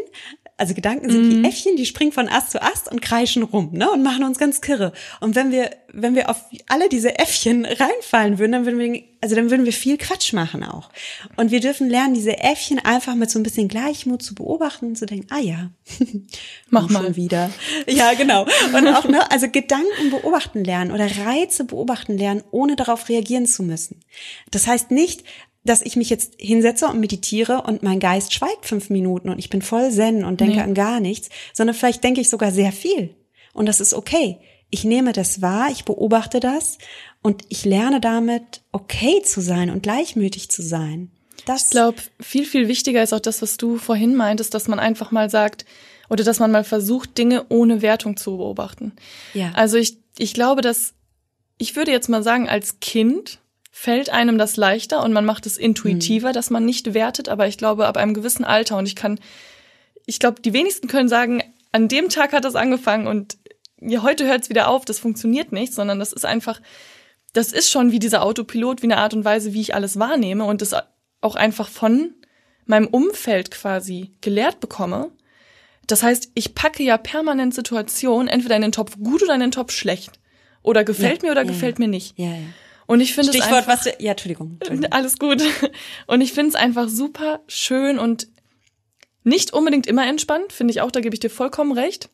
also 0.59 0.73
Gedanken 0.73 1.09
sind 1.09 1.29
mhm. 1.29 1.43
wie 1.43 1.47
Äffchen, 1.47 1.77
die 1.77 1.85
springen 1.85 2.11
von 2.11 2.27
Ast 2.27 2.51
zu 2.51 2.61
Ast 2.61 2.91
und 2.91 3.01
kreischen 3.01 3.43
rum, 3.43 3.69
ne, 3.71 3.89
und 3.89 4.03
machen 4.03 4.23
uns 4.23 4.37
ganz 4.37 4.59
kirre. 4.59 4.91
Und 5.21 5.35
wenn 5.35 5.51
wir, 5.51 5.71
wenn 5.93 6.15
wir 6.15 6.29
auf 6.29 6.43
alle 6.67 6.89
diese 6.89 7.17
Äffchen 7.17 7.65
reinfallen 7.65 8.39
würden, 8.39 8.51
dann 8.51 8.65
würden 8.65 8.79
wir, 8.79 9.03
also 9.21 9.35
dann 9.35 9.49
würden 9.49 9.65
wir 9.65 9.71
viel 9.71 9.97
Quatsch 9.97 10.33
machen 10.33 10.63
auch. 10.63 10.89
Und 11.37 11.51
wir 11.51 11.61
dürfen 11.61 11.89
lernen, 11.89 12.13
diese 12.13 12.39
Äffchen 12.39 12.79
einfach 12.79 13.15
mit 13.15 13.31
so 13.31 13.39
ein 13.39 13.43
bisschen 13.43 13.69
Gleichmut 13.69 14.21
zu 14.21 14.35
beobachten 14.35 14.87
und 14.87 14.97
zu 14.97 15.05
denken, 15.05 15.27
ah 15.29 15.39
ja, 15.39 15.71
mach 16.69 16.89
mal 16.89 17.15
wieder. 17.15 17.49
Ja, 17.87 18.13
genau. 18.13 18.45
Und 18.75 18.87
auch, 18.87 19.05
ne, 19.07 19.31
also 19.31 19.47
Gedanken 19.49 20.09
beobachten 20.11 20.63
lernen 20.63 20.91
oder 20.91 21.07
Reize 21.25 21.63
beobachten 21.63 22.17
lernen, 22.17 22.43
ohne 22.51 22.75
darauf 22.75 23.09
reagieren 23.09 23.45
zu 23.45 23.63
müssen. 23.63 24.01
Das 24.51 24.67
heißt 24.67 24.91
nicht, 24.91 25.23
dass 25.63 25.81
ich 25.81 25.95
mich 25.95 26.09
jetzt 26.09 26.35
hinsetze 26.39 26.87
und 26.87 26.99
meditiere 26.99 27.63
und 27.63 27.83
mein 27.83 27.99
Geist 27.99 28.33
schweigt 28.33 28.65
fünf 28.65 28.89
Minuten 28.89 29.29
und 29.29 29.39
ich 29.39 29.49
bin 29.49 29.61
voll 29.61 29.91
zen 29.91 30.23
und 30.23 30.39
denke 30.39 30.57
nee. 30.57 30.61
an 30.61 30.73
gar 30.73 30.99
nichts, 30.99 31.29
sondern 31.53 31.75
vielleicht 31.75 32.03
denke 32.03 32.21
ich 32.21 32.29
sogar 32.29 32.51
sehr 32.51 32.71
viel. 32.71 33.15
Und 33.53 33.65
das 33.65 33.81
ist 33.81 33.93
okay. 33.93 34.37
Ich 34.69 34.83
nehme 34.83 35.11
das 35.11 35.41
wahr, 35.41 35.69
ich 35.71 35.83
beobachte 35.83 36.39
das 36.39 36.77
und 37.21 37.43
ich 37.49 37.65
lerne 37.65 37.99
damit, 37.99 38.61
okay 38.71 39.21
zu 39.23 39.41
sein 39.41 39.69
und 39.69 39.83
gleichmütig 39.83 40.49
zu 40.49 40.61
sein. 40.61 41.11
Das 41.45 41.65
ich 41.65 41.69
glaube, 41.71 41.97
viel, 42.19 42.45
viel 42.45 42.67
wichtiger 42.67 43.01
ist 43.01 43.13
auch 43.13 43.19
das, 43.19 43.41
was 43.41 43.57
du 43.57 43.77
vorhin 43.77 44.15
meintest, 44.15 44.53
dass 44.53 44.67
man 44.67 44.79
einfach 44.79 45.11
mal 45.11 45.29
sagt 45.29 45.65
oder 46.09 46.23
dass 46.23 46.39
man 46.39 46.51
mal 46.51 46.63
versucht, 46.63 47.17
Dinge 47.17 47.45
ohne 47.49 47.81
Wertung 47.81 48.17
zu 48.17 48.37
beobachten. 48.37 48.93
Ja. 49.33 49.51
Also 49.53 49.77
ich, 49.77 49.97
ich 50.17 50.33
glaube, 50.33 50.61
dass, 50.61 50.93
ich 51.57 51.75
würde 51.75 51.91
jetzt 51.91 52.09
mal 52.09 52.23
sagen, 52.23 52.47
als 52.47 52.79
Kind 52.79 53.39
fällt 53.79 54.09
einem 54.09 54.37
das 54.37 54.57
leichter 54.57 55.01
und 55.05 55.13
man 55.13 55.23
macht 55.23 55.45
es 55.45 55.57
intuitiver, 55.57 56.29
mhm. 56.29 56.33
dass 56.33 56.49
man 56.49 56.65
nicht 56.65 56.93
wertet, 56.93 57.29
aber 57.29 57.47
ich 57.47 57.57
glaube, 57.57 57.87
ab 57.87 57.95
einem 57.95 58.13
gewissen 58.13 58.43
Alter 58.43 58.75
und 58.75 58.85
ich 58.85 58.95
kann, 58.97 59.21
ich 60.05 60.19
glaube, 60.19 60.41
die 60.41 60.51
wenigsten 60.51 60.89
können 60.89 61.07
sagen, 61.07 61.41
an 61.71 61.87
dem 61.87 62.09
Tag 62.09 62.33
hat 62.33 62.43
das 62.43 62.55
angefangen 62.55 63.07
und 63.07 63.37
ja, 63.79 64.03
heute 64.03 64.27
hört 64.27 64.41
es 64.41 64.49
wieder 64.49 64.67
auf, 64.67 64.83
das 64.83 64.99
funktioniert 64.99 65.53
nicht, 65.53 65.73
sondern 65.73 65.97
das 65.97 66.11
ist 66.11 66.25
einfach, 66.25 66.59
das 67.31 67.53
ist 67.53 67.71
schon 67.71 67.93
wie 67.93 67.99
dieser 67.99 68.23
Autopilot, 68.23 68.81
wie 68.81 68.87
eine 68.87 68.97
Art 68.97 69.13
und 69.13 69.23
Weise, 69.23 69.53
wie 69.53 69.61
ich 69.61 69.73
alles 69.73 69.97
wahrnehme 69.97 70.43
und 70.43 70.61
das 70.61 70.75
auch 71.21 71.35
einfach 71.35 71.69
von 71.69 72.15
meinem 72.65 72.87
Umfeld 72.87 73.49
quasi 73.49 74.11
gelehrt 74.19 74.59
bekomme. 74.59 75.09
Das 75.87 76.03
heißt, 76.03 76.31
ich 76.33 76.53
packe 76.53 76.83
ja 76.83 76.97
permanent 76.97 77.55
Situationen 77.55 78.27
entweder 78.27 78.57
in 78.57 78.61
den 78.61 78.73
Topf 78.73 78.97
gut 78.97 79.23
oder 79.23 79.35
in 79.35 79.39
den 79.39 79.51
Topf 79.51 79.71
schlecht. 79.71 80.19
Oder 80.63 80.83
gefällt 80.83 81.23
ja, 81.23 81.29
mir 81.29 81.31
oder 81.31 81.43
ja, 81.43 81.47
gefällt 81.47 81.79
mir 81.79 81.87
nicht. 81.87 82.19
Ja, 82.19 82.27
ja. 82.27 82.35
Und 82.89 83.01
ich 83.01 83.13
finde 83.13 83.37
es 83.37 83.41
einfach, 83.41 83.67
was 83.67 83.83
du, 83.83 83.95
ja, 83.99 84.13
Entschuldigung, 84.13 84.53
Entschuldigung. 84.53 84.91
Alles 84.91 85.19
gut. 85.19 85.43
Und 86.07 86.21
ich 86.21 86.33
finde 86.33 86.49
es 86.49 86.55
einfach 86.55 86.89
super 86.89 87.41
schön 87.47 87.99
und 87.99 88.27
nicht 89.23 89.53
unbedingt 89.53 89.85
immer 89.85 90.07
entspannt, 90.07 90.51
finde 90.51 90.71
ich 90.71 90.81
auch, 90.81 90.89
da 90.89 90.99
gebe 90.99 91.13
ich 91.13 91.19
dir 91.19 91.29
vollkommen 91.29 91.71
recht. 91.71 92.09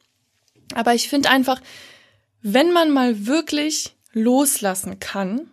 Aber 0.74 0.94
ich 0.94 1.08
finde 1.08 1.30
einfach, 1.30 1.62
wenn 2.42 2.74
man 2.74 2.92
mal 2.92 3.26
wirklich 3.26 3.96
loslassen 4.12 5.00
kann 5.00 5.50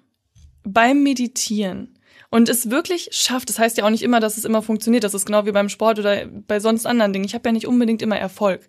beim 0.65 1.05
Meditieren 1.05 1.97
und 2.31 2.49
es 2.49 2.71
wirklich 2.71 3.11
schafft, 3.13 3.49
das 3.49 3.61
heißt 3.61 3.79
ja 3.79 3.85
auch 3.85 3.91
nicht 3.91 4.03
immer, 4.03 4.19
dass 4.19 4.39
es 4.39 4.45
immer 4.45 4.61
funktioniert, 4.61 5.05
das 5.05 5.15
ist 5.15 5.27
genau 5.27 5.47
wie 5.47 5.53
beim 5.53 5.69
Sport 5.69 6.01
oder 6.01 6.27
bei 6.27 6.59
sonst 6.59 6.85
anderen 6.85 7.13
Dingen. 7.13 7.27
Ich 7.27 7.37
habe 7.37 7.49
ja 7.49 7.53
nicht 7.53 7.69
unbedingt 7.69 8.03
immer 8.03 8.19
Erfolg. 8.19 8.67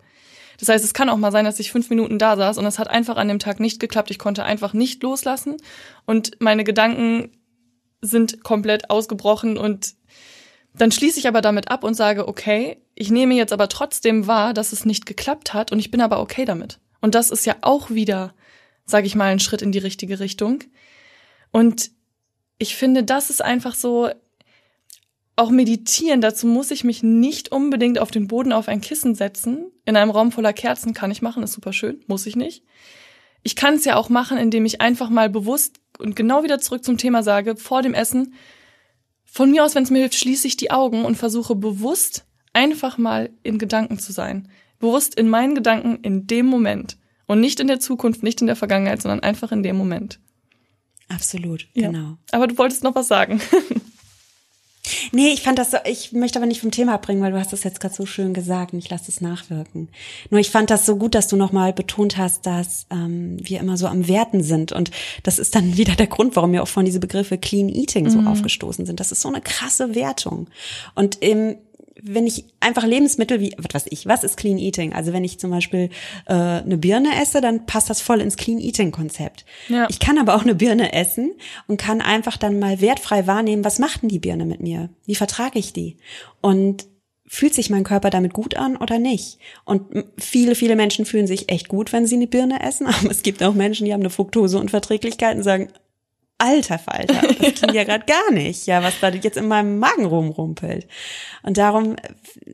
Das 0.64 0.76
heißt, 0.76 0.86
es 0.86 0.94
kann 0.94 1.10
auch 1.10 1.18
mal 1.18 1.34
sein, 1.34 1.44
dass 1.44 1.60
ich 1.60 1.74
fünf 1.74 1.90
Minuten 1.90 2.18
da 2.18 2.38
saß 2.38 2.58
und 2.58 2.66
es 2.66 2.80
hat 2.80 2.88
einfach 2.88 3.18
an 3.18 3.28
dem 3.28 3.38
Tag 3.38 3.60
nicht 3.60 3.82
geklappt. 3.82 4.10
Ich 4.12 4.18
konnte 4.18 4.46
einfach 4.46 4.72
nicht 4.72 5.04
loslassen 5.04 5.58
und 6.06 6.40
meine 6.40 6.64
Gedanken 6.64 7.32
sind 8.00 8.46
komplett 8.46 8.90
ausgebrochen 8.90 9.58
und 9.58 9.96
dann 10.74 10.90
schließe 10.90 11.20
ich 11.20 11.28
aber 11.28 11.42
damit 11.42 11.70
ab 11.70 11.84
und 11.84 11.96
sage, 11.96 12.30
okay, 12.30 12.78
ich 12.96 13.12
nehme 13.12 13.34
jetzt 13.34 13.52
aber 13.52 13.68
trotzdem 13.68 14.26
wahr, 14.26 14.54
dass 14.54 14.72
es 14.72 14.86
nicht 14.86 15.06
geklappt 15.06 15.54
hat 15.54 15.74
und 15.74 15.80
ich 15.80 15.92
bin 15.92 16.00
aber 16.00 16.22
okay 16.22 16.46
damit. 16.46 16.80
Und 17.02 17.14
das 17.14 17.30
ist 17.30 17.46
ja 17.46 17.58
auch 17.60 17.90
wieder, 17.90 18.34
sage 18.86 19.06
ich 19.06 19.16
mal, 19.16 19.34
ein 19.34 19.42
Schritt 19.42 19.62
in 19.62 19.74
die 19.74 19.80
richtige 19.80 20.22
Richtung. 20.22 20.64
Und 21.52 21.92
ich 22.58 22.78
finde, 22.78 23.04
das 23.04 23.30
ist 23.30 23.44
einfach 23.44 23.76
so, 23.76 24.10
auch 25.36 25.50
meditieren, 25.50 26.22
dazu 26.22 26.46
muss 26.46 26.72
ich 26.72 26.84
mich 26.84 27.02
nicht 27.02 27.52
unbedingt 27.52 27.98
auf 27.98 28.12
den 28.12 28.28
Boden 28.28 28.52
auf 28.52 28.68
ein 28.68 28.82
Kissen 28.82 29.16
setzen. 29.16 29.72
In 29.86 29.96
einem 29.96 30.12
Raum 30.12 30.32
voller 30.32 30.54
Kerzen 30.54 30.94
kann 30.94 31.12
ich 31.12 31.22
machen, 31.22 31.44
ist 31.44 31.54
super 31.54 31.74
schön, 31.74 32.04
muss 32.08 32.26
ich 32.28 32.36
nicht. 32.36 32.64
Ich 33.42 33.56
kann 33.56 33.76
es 33.76 33.86
ja 33.86 33.96
auch 33.96 34.10
machen, 34.10 34.38
indem 34.38 34.66
ich 34.66 34.80
einfach 34.80 35.10
mal 35.10 35.30
bewusst 35.30 35.80
und 35.98 36.16
genau 36.16 36.44
wieder 36.44 36.60
zurück 36.60 36.84
zum 36.84 36.98
Thema 36.98 37.24
sage, 37.24 37.56
vor 37.56 37.82
dem 37.82 37.94
Essen, 37.94 38.34
von 39.26 39.50
mir 39.50 39.66
aus, 39.66 39.74
wenn 39.74 39.84
es 39.84 39.90
mir 39.90 40.00
hilft, 40.00 40.16
schließe 40.16 40.48
ich 40.48 40.58
die 40.58 40.72
Augen 40.72 41.06
und 41.06 41.16
versuche 41.16 41.56
bewusst 41.56 42.26
einfach 42.54 43.00
mal 43.00 43.32
in 43.42 43.58
Gedanken 43.58 43.98
zu 43.98 44.12
sein. 44.12 44.48
Bewusst 44.78 45.16
in 45.16 45.28
meinen 45.30 45.56
Gedanken 45.56 45.98
in 46.04 46.28
dem 46.28 46.46
Moment. 46.46 46.98
Und 47.26 47.40
nicht 47.40 47.60
in 47.60 47.68
der 47.68 47.80
Zukunft, 47.80 48.22
nicht 48.22 48.42
in 48.42 48.48
der 48.48 48.56
Vergangenheit, 48.56 49.02
sondern 49.02 49.22
einfach 49.22 49.52
in 49.52 49.64
dem 49.64 49.76
Moment. 49.76 50.20
Absolut, 51.10 51.68
ja. 51.74 51.88
genau. 51.88 52.18
Aber 52.32 52.48
du 52.48 52.58
wolltest 52.58 52.84
noch 52.84 52.96
was 52.96 53.08
sagen. 53.08 53.42
Nee, 55.14 55.30
ich 55.30 55.42
fand 55.44 55.60
das 55.60 55.72
so, 55.72 55.78
ich 55.86 56.12
möchte 56.12 56.38
aber 56.38 56.46
nicht 56.46 56.60
vom 56.60 56.72
Thema 56.72 56.96
abbringen, 56.96 57.24
weil 57.24 57.32
du 57.32 57.40
hast 57.40 57.54
das 57.54 57.64
jetzt 57.64 57.80
gerade 57.80 57.96
so 57.96 58.06
schön 58.06 58.34
gesagt 58.34 58.74
und 58.74 58.80
ich 58.80 58.90
lasse 58.90 59.10
es 59.10 59.22
nachwirken. 59.22 59.90
Nur 60.30 60.42
ich 60.42 60.52
fand 60.52 60.70
das 60.70 60.86
so 60.86 60.98
gut, 60.98 61.16
dass 61.16 61.30
du 61.30 61.38
nochmal 61.38 61.72
betont 61.72 62.18
hast, 62.18 62.46
dass 62.46 62.86
ähm, 62.92 63.38
wir 63.40 63.62
immer 63.62 63.78
so 63.78 63.88
am 63.88 64.08
Werten 64.10 64.44
sind. 64.44 64.74
Und 64.74 64.92
das 65.24 65.40
ist 65.40 65.56
dann 65.56 65.78
wieder 65.78 65.96
der 65.96 66.08
Grund, 66.08 66.36
warum 66.36 66.52
mir 66.52 66.64
auch 66.64 66.68
von 66.68 66.86
diese 66.86 67.00
Begriffe 67.00 67.38
Clean 67.38 67.70
Eating 67.70 68.10
so 68.10 68.20
mhm. 68.20 68.28
aufgestoßen 68.28 68.86
sind. 68.86 69.00
Das 69.00 69.12
ist 69.12 69.22
so 69.22 69.30
eine 69.30 69.42
krasse 69.42 69.96
Wertung. 69.96 70.50
Und 70.96 71.22
im 71.22 71.56
wenn 72.06 72.28
ich 72.28 72.46
einfach 72.60 72.86
Lebensmittel 72.86 73.40
wie, 73.40 73.56
was 73.58 73.74
weiß 73.74 73.86
ich, 73.92 74.06
was 74.06 74.26
ist 74.26 74.36
Clean 74.36 74.58
Eating? 74.58 74.92
Also 74.94 75.14
wenn 75.14 75.24
ich 75.24 75.40
zum 75.40 75.52
Beispiel 75.52 75.90
äh, 76.26 76.34
eine 76.34 76.78
Birne 76.78 77.22
esse, 77.22 77.40
dann 77.40 77.66
passt 77.66 77.90
das 77.90 78.02
voll 78.02 78.20
ins 78.20 78.36
Clean 78.36 78.60
Eating 78.60 78.92
Konzept. 78.92 79.46
Ja. 79.70 79.88
Ich 79.90 80.00
kann 80.00 80.18
aber 80.18 80.36
auch 80.36 80.42
eine 80.42 80.56
Birne 80.56 80.92
essen 80.92 81.32
und 81.68 81.78
kann 81.78 82.02
einfach 82.02 82.36
dann 82.36 82.60
mal 82.60 82.82
wertfrei 82.82 83.26
wahrnehmen, 83.26 83.64
was 83.64 83.80
macht 83.80 84.02
denn 84.02 84.10
die 84.10 84.20
Birne 84.20 84.46
mit 84.46 84.62
mir? 84.62 84.90
Wie 85.06 85.16
vertrage 85.16 85.60
ich 85.60 85.72
die? 85.72 85.98
Und 86.42 86.86
fühlt 87.26 87.54
sich 87.54 87.70
mein 87.70 87.86
Körper 87.86 88.10
damit 88.10 88.34
gut 88.34 88.58
an 88.58 88.76
oder 88.76 89.00
nicht? 89.00 89.40
Und 89.64 90.06
viele, 90.18 90.56
viele 90.56 90.76
Menschen 90.76 91.06
fühlen 91.06 91.26
sich 91.26 91.50
echt 91.50 91.70
gut, 91.70 91.94
wenn 91.94 92.06
sie 92.06 92.16
eine 92.16 92.28
Birne 92.28 92.62
essen, 92.62 92.86
aber 92.88 93.10
es 93.10 93.24
gibt 93.24 93.42
auch 93.42 93.54
Menschen, 93.54 93.86
die 93.86 93.94
haben 93.94 94.02
eine 94.02 94.10
Fructoseunverträglichkeit 94.10 95.38
und 95.38 95.44
sagen, 95.44 95.70
alter 96.44 96.78
Falter, 96.78 97.22
das 97.40 97.56
klingt 97.56 97.74
ja 97.74 97.84
gerade 97.84 98.06
gar 98.06 98.32
nicht, 98.32 98.68
ja, 98.68 98.84
was 98.84 99.00
da 99.00 99.10
jetzt 99.10 99.38
in 99.38 99.48
meinem 99.48 99.80
Magen 99.80 100.06
rumrumpelt. 100.06 100.88
Und 101.42 101.58
darum, 101.58 101.96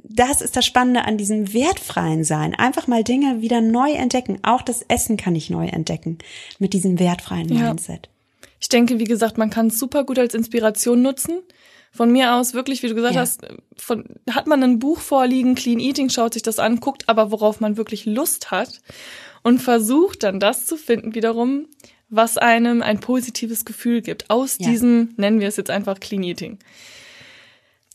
das 0.03 0.41
ist 0.41 0.55
das 0.55 0.65
Spannende 0.65 1.05
an 1.05 1.17
diesem 1.17 1.53
wertfreien 1.53 2.23
Sein. 2.23 2.55
Einfach 2.55 2.87
mal 2.87 3.03
Dinge 3.03 3.41
wieder 3.41 3.61
neu 3.61 3.91
entdecken. 3.91 4.39
Auch 4.43 4.61
das 4.61 4.83
Essen 4.83 5.17
kann 5.17 5.35
ich 5.35 5.49
neu 5.49 5.67
entdecken 5.67 6.19
mit 6.59 6.73
diesem 6.73 6.99
wertfreien 6.99 7.49
ja. 7.49 7.67
Mindset. 7.67 8.09
Ich 8.61 8.69
denke, 8.69 8.99
wie 8.99 9.05
gesagt, 9.05 9.37
man 9.37 9.49
kann 9.49 9.67
es 9.67 9.79
super 9.79 10.03
gut 10.03 10.19
als 10.19 10.33
Inspiration 10.33 11.01
nutzen. 11.01 11.39
Von 11.91 12.11
mir 12.11 12.35
aus 12.35 12.53
wirklich, 12.53 12.83
wie 12.83 12.87
du 12.87 12.93
gesagt 12.95 13.15
ja. 13.15 13.21
hast, 13.21 13.41
von, 13.75 14.03
hat 14.29 14.45
man 14.45 14.61
ein 14.61 14.77
Buch 14.77 14.99
vorliegen, 14.99 15.55
Clean 15.55 15.79
Eating, 15.79 16.09
schaut 16.09 16.33
sich 16.33 16.43
das 16.43 16.59
an, 16.59 16.79
guckt 16.79 17.09
aber, 17.09 17.31
worauf 17.31 17.61
man 17.61 17.77
wirklich 17.77 18.05
Lust 18.05 18.51
hat 18.51 18.81
und 19.41 19.59
versucht 19.59 20.21
dann 20.21 20.39
das 20.39 20.67
zu 20.67 20.77
finden 20.77 21.15
wiederum, 21.15 21.65
was 22.09 22.37
einem 22.37 22.81
ein 22.81 22.99
positives 22.99 23.65
Gefühl 23.65 24.01
gibt 24.01 24.29
aus 24.29 24.57
ja. 24.59 24.69
diesem, 24.69 25.13
nennen 25.17 25.39
wir 25.39 25.47
es 25.47 25.57
jetzt 25.57 25.69
einfach 25.69 25.99
Clean 25.99 26.23
Eating. 26.23 26.59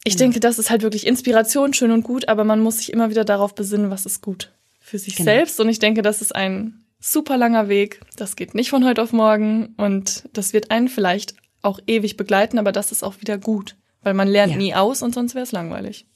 Ich 0.04 0.14
genau. 0.14 0.24
denke, 0.24 0.40
das 0.40 0.58
ist 0.58 0.70
halt 0.70 0.82
wirklich 0.82 1.06
Inspiration, 1.06 1.72
schön 1.72 1.90
und 1.90 2.02
gut, 2.02 2.28
aber 2.28 2.44
man 2.44 2.60
muss 2.60 2.78
sich 2.78 2.92
immer 2.92 3.10
wieder 3.10 3.24
darauf 3.24 3.54
besinnen, 3.54 3.90
was 3.90 4.06
ist 4.06 4.22
gut 4.22 4.52
für 4.78 4.98
sich 4.98 5.16
genau. 5.16 5.30
selbst. 5.30 5.58
Und 5.60 5.68
ich 5.68 5.78
denke, 5.78 6.02
das 6.02 6.20
ist 6.20 6.34
ein 6.34 6.84
super 7.00 7.36
langer 7.36 7.68
Weg. 7.68 8.00
Das 8.16 8.36
geht 8.36 8.54
nicht 8.54 8.70
von 8.70 8.84
heute 8.84 9.02
auf 9.02 9.12
morgen 9.12 9.74
und 9.76 10.28
das 10.32 10.52
wird 10.52 10.70
einen 10.70 10.88
vielleicht 10.88 11.34
auch 11.62 11.80
ewig 11.86 12.16
begleiten, 12.16 12.58
aber 12.58 12.72
das 12.72 12.92
ist 12.92 13.02
auch 13.02 13.20
wieder 13.20 13.38
gut, 13.38 13.76
weil 14.02 14.14
man 14.14 14.28
lernt 14.28 14.52
ja. 14.52 14.58
nie 14.58 14.74
aus 14.74 15.02
und 15.02 15.14
sonst 15.14 15.34
wäre 15.34 15.42
es 15.44 15.52
langweilig. 15.52 16.06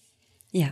Ja, 0.53 0.69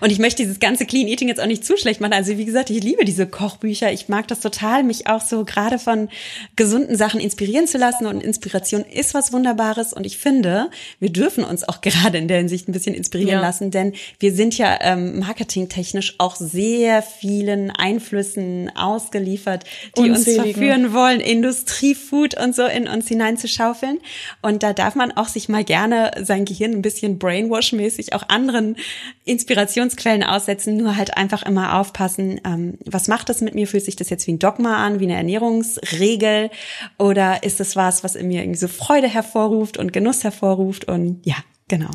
und 0.00 0.10
ich 0.10 0.18
möchte 0.18 0.42
dieses 0.42 0.60
ganze 0.60 0.86
Clean 0.86 1.08
Eating 1.08 1.28
jetzt 1.28 1.40
auch 1.40 1.46
nicht 1.46 1.64
zu 1.64 1.76
schlecht 1.76 2.00
machen. 2.00 2.12
Also 2.12 2.36
wie 2.38 2.44
gesagt, 2.44 2.70
ich 2.70 2.82
liebe 2.82 3.04
diese 3.04 3.26
Kochbücher. 3.26 3.92
Ich 3.92 4.08
mag 4.08 4.28
das 4.28 4.40
total, 4.40 4.82
mich 4.82 5.06
auch 5.06 5.20
so 5.20 5.44
gerade 5.44 5.78
von 5.78 6.08
gesunden 6.56 6.96
Sachen 6.96 7.20
inspirieren 7.20 7.66
zu 7.66 7.78
lassen. 7.78 8.06
Und 8.06 8.22
Inspiration 8.22 8.84
ist 8.84 9.14
was 9.14 9.32
Wunderbares. 9.32 9.92
Und 9.92 10.06
ich 10.06 10.18
finde, 10.18 10.70
wir 11.00 11.10
dürfen 11.10 11.44
uns 11.44 11.68
auch 11.68 11.80
gerade 11.80 12.18
in 12.18 12.28
der 12.28 12.38
Hinsicht 12.38 12.68
ein 12.68 12.72
bisschen 12.72 12.94
inspirieren 12.94 13.34
ja. 13.34 13.40
lassen, 13.40 13.70
denn 13.70 13.94
wir 14.18 14.32
sind 14.32 14.56
ja 14.58 14.78
ähm, 14.80 15.18
marketingtechnisch 15.18 16.14
auch 16.18 16.36
sehr 16.36 17.02
vielen 17.02 17.70
Einflüssen 17.70 18.70
ausgeliefert, 18.76 19.64
die 19.96 20.02
Unzähligen. 20.10 20.44
uns 20.44 20.52
verführen 20.52 20.92
wollen, 20.92 21.20
Industriefood 21.20 22.40
und 22.40 22.54
so 22.54 22.64
in 22.66 22.88
uns 22.88 23.08
hineinzuschaufeln. 23.08 23.98
Und 24.40 24.62
da 24.62 24.72
darf 24.72 24.94
man 24.94 25.12
auch 25.12 25.28
sich 25.28 25.48
mal 25.48 25.64
gerne 25.64 26.10
sein 26.22 26.44
Gehirn 26.44 26.72
ein 26.72 26.82
bisschen 26.82 27.18
brainwash-mäßig 27.18 28.12
auch 28.12 28.28
anderen 28.28 28.76
Inspirationen 29.24 29.71
Inspirationsquellen 29.72 30.22
aussetzen, 30.22 30.76
nur 30.76 30.96
halt 30.96 31.16
einfach 31.16 31.42
immer 31.42 31.78
aufpassen, 31.78 32.40
ähm, 32.44 32.78
was 32.84 33.08
macht 33.08 33.28
das 33.28 33.40
mit 33.40 33.54
mir? 33.54 33.66
Fühlt 33.66 33.84
sich 33.84 33.96
das 33.96 34.10
jetzt 34.10 34.26
wie 34.26 34.32
ein 34.32 34.38
Dogma 34.38 34.84
an, 34.84 35.00
wie 35.00 35.04
eine 35.04 35.16
Ernährungsregel? 35.16 36.50
Oder 36.98 37.42
ist 37.42 37.60
es 37.60 37.76
was, 37.76 38.04
was 38.04 38.14
in 38.14 38.28
mir 38.28 38.42
irgendwie 38.42 38.58
so 38.58 38.68
Freude 38.68 39.08
hervorruft 39.08 39.78
und 39.78 39.92
Genuss 39.92 40.24
hervorruft? 40.24 40.86
Und 40.86 41.24
ja, 41.24 41.36
genau. 41.68 41.90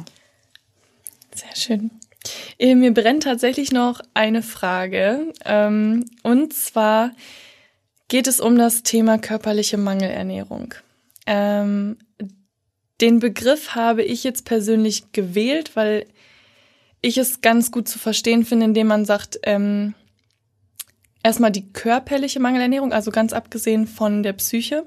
Sehr 1.34 1.56
schön. 1.56 1.92
Äh, 2.60 2.76
mir 2.76 2.94
brennt 2.94 3.24
tatsächlich 3.24 3.72
noch 3.72 4.02
eine 4.14 4.42
Frage. 4.42 5.34
Ähm, 5.46 6.06
und 6.24 6.54
zwar 6.54 7.12
geht 8.08 8.28
es 8.28 8.40
um 8.40 8.58
das 8.58 8.84
Thema 8.84 9.18
körperliche 9.18 9.78
Mangelernährung. 9.78 10.74
Ähm, 11.26 11.98
den 13.02 13.20
Begriff 13.20 13.76
habe 13.76 14.04
ich 14.04 14.24
jetzt 14.24 14.46
persönlich 14.46 15.12
gewählt, 15.12 15.76
weil 15.76 16.08
ich 17.08 17.18
es 17.18 17.42
ganz 17.42 17.72
gut 17.72 17.88
zu 17.88 18.00
verstehen 18.00 18.46
finde, 18.46 18.66
indem 18.66 18.88
man 18.88 19.06
sagt, 19.06 19.40
ähm, 19.44 19.94
erstmal 21.24 21.52
die 21.52 21.72
körperliche 21.72 22.40
Mangelernährung, 22.40 22.94
also 22.94 23.12
ganz 23.12 23.34
abgesehen 23.34 23.88
von 23.88 24.24
der 24.24 24.34
Psyche, 24.34 24.86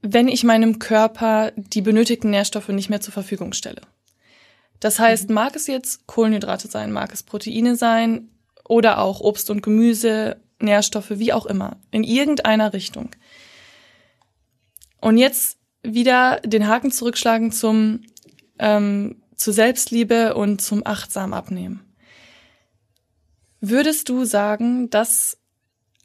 wenn 0.00 0.28
ich 0.28 0.44
meinem 0.44 0.78
Körper 0.78 1.52
die 1.56 1.82
benötigten 1.82 2.30
Nährstoffe 2.30 2.68
nicht 2.68 2.88
mehr 2.88 3.00
zur 3.00 3.12
Verfügung 3.12 3.52
stelle. 3.52 3.82
Das 4.80 4.98
heißt, 4.98 5.28
mhm. 5.28 5.34
mag 5.34 5.56
es 5.56 5.66
jetzt 5.66 6.06
Kohlenhydrate 6.06 6.68
sein, 6.68 6.92
mag 6.92 7.12
es 7.12 7.22
Proteine 7.22 7.76
sein 7.76 8.28
oder 8.68 8.98
auch 8.98 9.20
Obst 9.20 9.50
und 9.50 9.62
Gemüse, 9.62 10.36
Nährstoffe, 10.60 11.10
wie 11.10 11.32
auch 11.32 11.46
immer, 11.46 11.76
in 11.90 12.04
irgendeiner 12.04 12.72
Richtung. 12.72 13.10
Und 15.00 15.18
jetzt 15.18 15.58
wieder 15.82 16.40
den 16.40 16.66
Haken 16.68 16.90
zurückschlagen 16.90 17.52
zum 17.52 18.02
ähm, 18.58 19.17
zu 19.38 19.52
Selbstliebe 19.52 20.34
und 20.34 20.60
zum 20.60 20.84
achtsam 20.84 21.32
abnehmen. 21.32 21.80
Würdest 23.60 24.08
du 24.08 24.24
sagen, 24.24 24.90
dass 24.90 25.38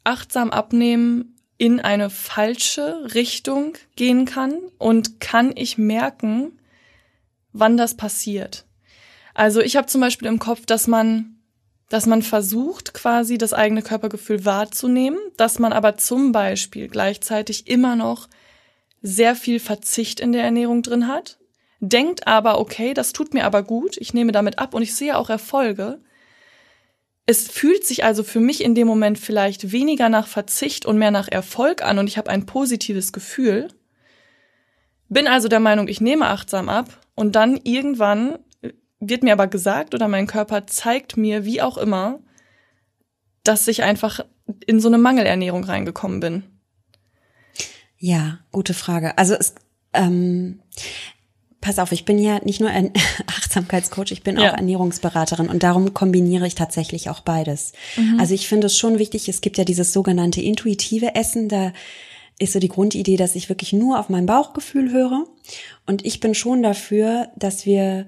achtsam 0.04 0.50
abnehmen 0.50 1.36
in 1.58 1.80
eine 1.80 2.10
falsche 2.10 3.14
Richtung 3.14 3.74
gehen 3.96 4.24
kann 4.24 4.54
und 4.78 5.20
kann 5.20 5.52
ich 5.54 5.78
merken, 5.78 6.58
wann 7.52 7.76
das 7.76 7.96
passiert? 7.96 8.64
Also 9.34 9.60
ich 9.60 9.76
habe 9.76 9.86
zum 9.88 10.00
Beispiel 10.00 10.28
im 10.28 10.38
Kopf, 10.38 10.64
dass 10.66 10.86
man, 10.86 11.36
dass 11.88 12.06
man 12.06 12.22
versucht, 12.22 12.94
quasi 12.94 13.36
das 13.36 13.52
eigene 13.52 13.82
Körpergefühl 13.82 14.44
wahrzunehmen, 14.44 15.18
dass 15.36 15.58
man 15.58 15.72
aber 15.72 15.96
zum 15.96 16.32
Beispiel 16.32 16.88
gleichzeitig 16.88 17.66
immer 17.66 17.96
noch 17.96 18.28
sehr 19.02 19.34
viel 19.34 19.58
Verzicht 19.60 20.20
in 20.20 20.32
der 20.32 20.44
Ernährung 20.44 20.82
drin 20.82 21.08
hat 21.08 21.38
denkt 21.88 22.26
aber, 22.26 22.58
okay, 22.58 22.94
das 22.94 23.12
tut 23.12 23.34
mir 23.34 23.44
aber 23.44 23.62
gut, 23.62 23.96
ich 23.98 24.14
nehme 24.14 24.32
damit 24.32 24.58
ab 24.58 24.74
und 24.74 24.82
ich 24.82 24.94
sehe 24.94 25.16
auch 25.16 25.30
Erfolge. 25.30 26.00
Es 27.26 27.48
fühlt 27.48 27.86
sich 27.86 28.04
also 28.04 28.22
für 28.22 28.40
mich 28.40 28.62
in 28.62 28.74
dem 28.74 28.86
Moment 28.86 29.18
vielleicht 29.18 29.72
weniger 29.72 30.08
nach 30.08 30.26
Verzicht 30.26 30.86
und 30.86 30.98
mehr 30.98 31.10
nach 31.10 31.28
Erfolg 31.28 31.82
an 31.82 31.98
und 31.98 32.06
ich 32.06 32.18
habe 32.18 32.30
ein 32.30 32.46
positives 32.46 33.12
Gefühl. 33.12 33.68
Bin 35.08 35.26
also 35.26 35.48
der 35.48 35.60
Meinung, 35.60 35.88
ich 35.88 36.00
nehme 36.00 36.26
achtsam 36.26 36.68
ab 36.68 37.00
und 37.14 37.36
dann 37.36 37.58
irgendwann 37.62 38.38
wird 39.00 39.22
mir 39.22 39.32
aber 39.32 39.46
gesagt 39.46 39.94
oder 39.94 40.08
mein 40.08 40.26
Körper 40.26 40.66
zeigt 40.66 41.16
mir, 41.16 41.44
wie 41.44 41.62
auch 41.62 41.78
immer, 41.78 42.20
dass 43.42 43.68
ich 43.68 43.82
einfach 43.82 44.20
in 44.66 44.80
so 44.80 44.88
eine 44.88 44.98
Mangelernährung 44.98 45.64
reingekommen 45.64 46.20
bin. 46.20 46.42
Ja, 47.98 48.40
gute 48.52 48.74
Frage. 48.74 49.16
Also 49.16 49.34
es, 49.34 49.54
ähm, 49.92 50.60
pass 51.64 51.78
auf, 51.78 51.92
ich 51.92 52.04
bin 52.04 52.18
ja 52.18 52.40
nicht 52.44 52.60
nur 52.60 52.68
ein 52.68 52.92
Achtsamkeitscoach, 53.26 54.12
ich 54.12 54.22
bin 54.22 54.38
ja. 54.38 54.52
auch 54.52 54.56
Ernährungsberaterin 54.56 55.48
und 55.48 55.62
darum 55.62 55.94
kombiniere 55.94 56.46
ich 56.46 56.54
tatsächlich 56.54 57.08
auch 57.08 57.20
beides. 57.20 57.72
Mhm. 57.96 58.20
Also 58.20 58.34
ich 58.34 58.46
finde 58.46 58.66
es 58.66 58.76
schon 58.76 58.98
wichtig, 58.98 59.28
es 59.28 59.40
gibt 59.40 59.56
ja 59.56 59.64
dieses 59.64 59.92
sogenannte 59.92 60.42
intuitive 60.42 61.14
Essen, 61.14 61.48
da 61.48 61.72
ist 62.38 62.52
so 62.52 62.58
die 62.58 62.68
Grundidee, 62.68 63.16
dass 63.16 63.34
ich 63.34 63.48
wirklich 63.48 63.72
nur 63.72 63.98
auf 63.98 64.10
mein 64.10 64.26
Bauchgefühl 64.26 64.92
höre. 64.92 65.24
Und 65.86 66.04
ich 66.04 66.20
bin 66.20 66.34
schon 66.34 66.62
dafür, 66.62 67.28
dass 67.36 67.64
wir 67.64 68.06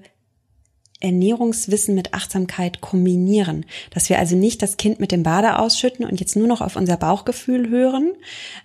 Ernährungswissen 0.99 1.93
mit 1.93 2.13
Achtsamkeit 2.13 2.81
kombinieren. 2.81 3.65
Dass 3.91 4.09
wir 4.09 4.19
also 4.19 4.35
nicht 4.35 4.61
das 4.61 4.77
Kind 4.77 4.99
mit 4.99 5.11
dem 5.11 5.23
Bade 5.23 5.59
ausschütten 5.59 6.05
und 6.05 6.19
jetzt 6.19 6.35
nur 6.35 6.47
noch 6.47 6.61
auf 6.61 6.75
unser 6.75 6.97
Bauchgefühl 6.97 7.69
hören, 7.69 8.13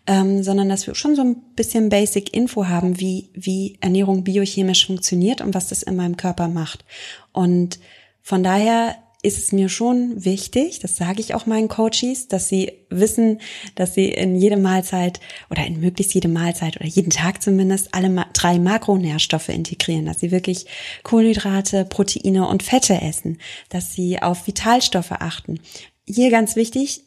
ähm, 0.06 0.42
sondern 0.42 0.68
dass 0.68 0.86
wir 0.86 0.94
schon 0.94 1.14
so 1.14 1.22
ein 1.22 1.36
bisschen 1.56 1.88
Basic 1.88 2.34
Info 2.34 2.68
haben, 2.68 2.98
wie, 3.00 3.28
wie 3.34 3.76
Ernährung 3.80 4.24
biochemisch 4.24 4.86
funktioniert 4.86 5.40
und 5.40 5.54
was 5.54 5.68
das 5.68 5.82
in 5.82 5.96
meinem 5.96 6.16
Körper 6.16 6.48
macht. 6.48 6.84
Und 7.32 7.78
von 8.22 8.42
daher 8.42 8.96
ist 9.24 9.38
es 9.38 9.52
mir 9.52 9.68
schon 9.68 10.24
wichtig, 10.24 10.80
das 10.80 10.96
sage 10.96 11.20
ich 11.20 11.34
auch 11.34 11.46
meinen 11.46 11.68
Coaches, 11.68 12.26
dass 12.26 12.48
sie 12.48 12.72
wissen, 12.90 13.40
dass 13.76 13.94
sie 13.94 14.06
in 14.06 14.34
jede 14.34 14.56
Mahlzeit 14.56 15.20
oder 15.48 15.64
in 15.64 15.80
möglichst 15.80 16.12
jede 16.12 16.26
Mahlzeit 16.26 16.76
oder 16.76 16.86
jeden 16.86 17.10
Tag 17.10 17.40
zumindest 17.40 17.94
alle 17.94 18.26
drei 18.32 18.58
Makronährstoffe 18.58 19.48
integrieren, 19.48 20.06
dass 20.06 20.18
sie 20.18 20.32
wirklich 20.32 20.66
Kohlenhydrate, 21.04 21.84
Proteine 21.84 22.48
und 22.48 22.64
Fette 22.64 23.00
essen, 23.00 23.38
dass 23.68 23.92
sie 23.94 24.20
auf 24.20 24.48
Vitalstoffe 24.48 25.12
achten. 25.12 25.60
Hier 26.04 26.30
ganz 26.32 26.56
wichtig, 26.56 27.04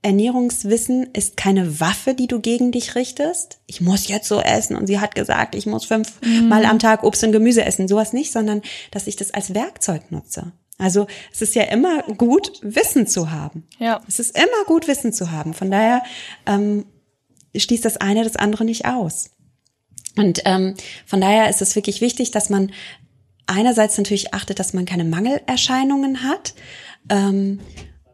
Ernährungswissen 0.00 1.10
ist 1.12 1.36
keine 1.36 1.78
Waffe, 1.78 2.14
die 2.14 2.26
du 2.26 2.40
gegen 2.40 2.72
dich 2.72 2.94
richtest. 2.94 3.60
Ich 3.66 3.82
muss 3.82 4.08
jetzt 4.08 4.28
so 4.28 4.40
essen 4.40 4.76
und 4.76 4.86
sie 4.86 4.98
hat 4.98 5.14
gesagt, 5.14 5.54
ich 5.54 5.66
muss 5.66 5.84
fünfmal 5.84 6.62
mm. 6.62 6.70
am 6.70 6.78
Tag 6.78 7.04
Obst 7.04 7.22
und 7.22 7.32
Gemüse 7.32 7.66
essen. 7.66 7.86
Sowas 7.86 8.14
nicht, 8.14 8.32
sondern 8.32 8.62
dass 8.92 9.06
ich 9.06 9.16
das 9.16 9.32
als 9.32 9.52
Werkzeug 9.52 10.10
nutze. 10.10 10.52
Also 10.80 11.06
es 11.32 11.42
ist 11.42 11.54
ja 11.54 11.64
immer 11.64 12.02
gut, 12.02 12.52
Wissen 12.62 13.06
zu 13.06 13.30
haben. 13.30 13.66
Ja. 13.78 14.00
Es 14.08 14.18
ist 14.18 14.36
immer 14.36 14.64
gut, 14.66 14.88
Wissen 14.88 15.12
zu 15.12 15.30
haben. 15.30 15.54
Von 15.54 15.70
daher 15.70 16.02
ähm, 16.46 16.86
schließt 17.56 17.84
das 17.84 17.98
eine 17.98 18.24
das 18.24 18.36
andere 18.36 18.64
nicht 18.64 18.86
aus. 18.86 19.30
Und 20.16 20.42
ähm, 20.44 20.74
von 21.06 21.20
daher 21.20 21.48
ist 21.50 21.62
es 21.62 21.76
wirklich 21.76 22.00
wichtig, 22.00 22.30
dass 22.30 22.50
man 22.50 22.72
einerseits 23.46 23.96
natürlich 23.98 24.34
achtet, 24.34 24.58
dass 24.58 24.72
man 24.72 24.86
keine 24.86 25.04
Mangelerscheinungen 25.04 26.24
hat. 26.24 26.54
Ähm, 27.08 27.60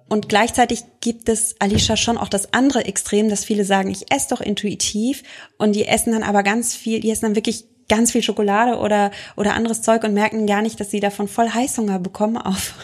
und 0.09 0.29
gleichzeitig 0.29 0.83
gibt 1.01 1.29
es, 1.29 1.57
Alicia, 1.59 1.97
schon 1.97 2.17
auch 2.17 2.29
das 2.29 2.53
andere 2.53 2.85
Extrem, 2.85 3.29
dass 3.29 3.45
viele 3.45 3.65
sagen, 3.65 3.91
ich 3.91 4.13
esse 4.13 4.29
doch 4.31 4.41
intuitiv 4.41 5.25
und 5.59 5.75
die 5.75 5.87
essen 5.87 6.13
dann 6.13 6.23
aber 6.23 6.43
ganz 6.43 6.75
viel, 6.75 7.01
die 7.01 7.11
essen 7.11 7.27
dann 7.27 7.35
wirklich 7.37 7.65
ganz 7.89 8.13
viel 8.13 8.23
Schokolade 8.23 8.79
oder 8.79 9.11
oder 9.37 9.55
anderes 9.55 9.83
Zeug 9.83 10.03
und 10.05 10.13
merken 10.15 10.47
gar 10.47 10.63
nicht, 10.63 10.81
dass 10.81 10.91
sie 10.91 11.01
davon 11.01 11.29
voll 11.29 11.49
Heißhunger 11.49 11.99
bekommen 11.99 12.37
auf 12.37 12.75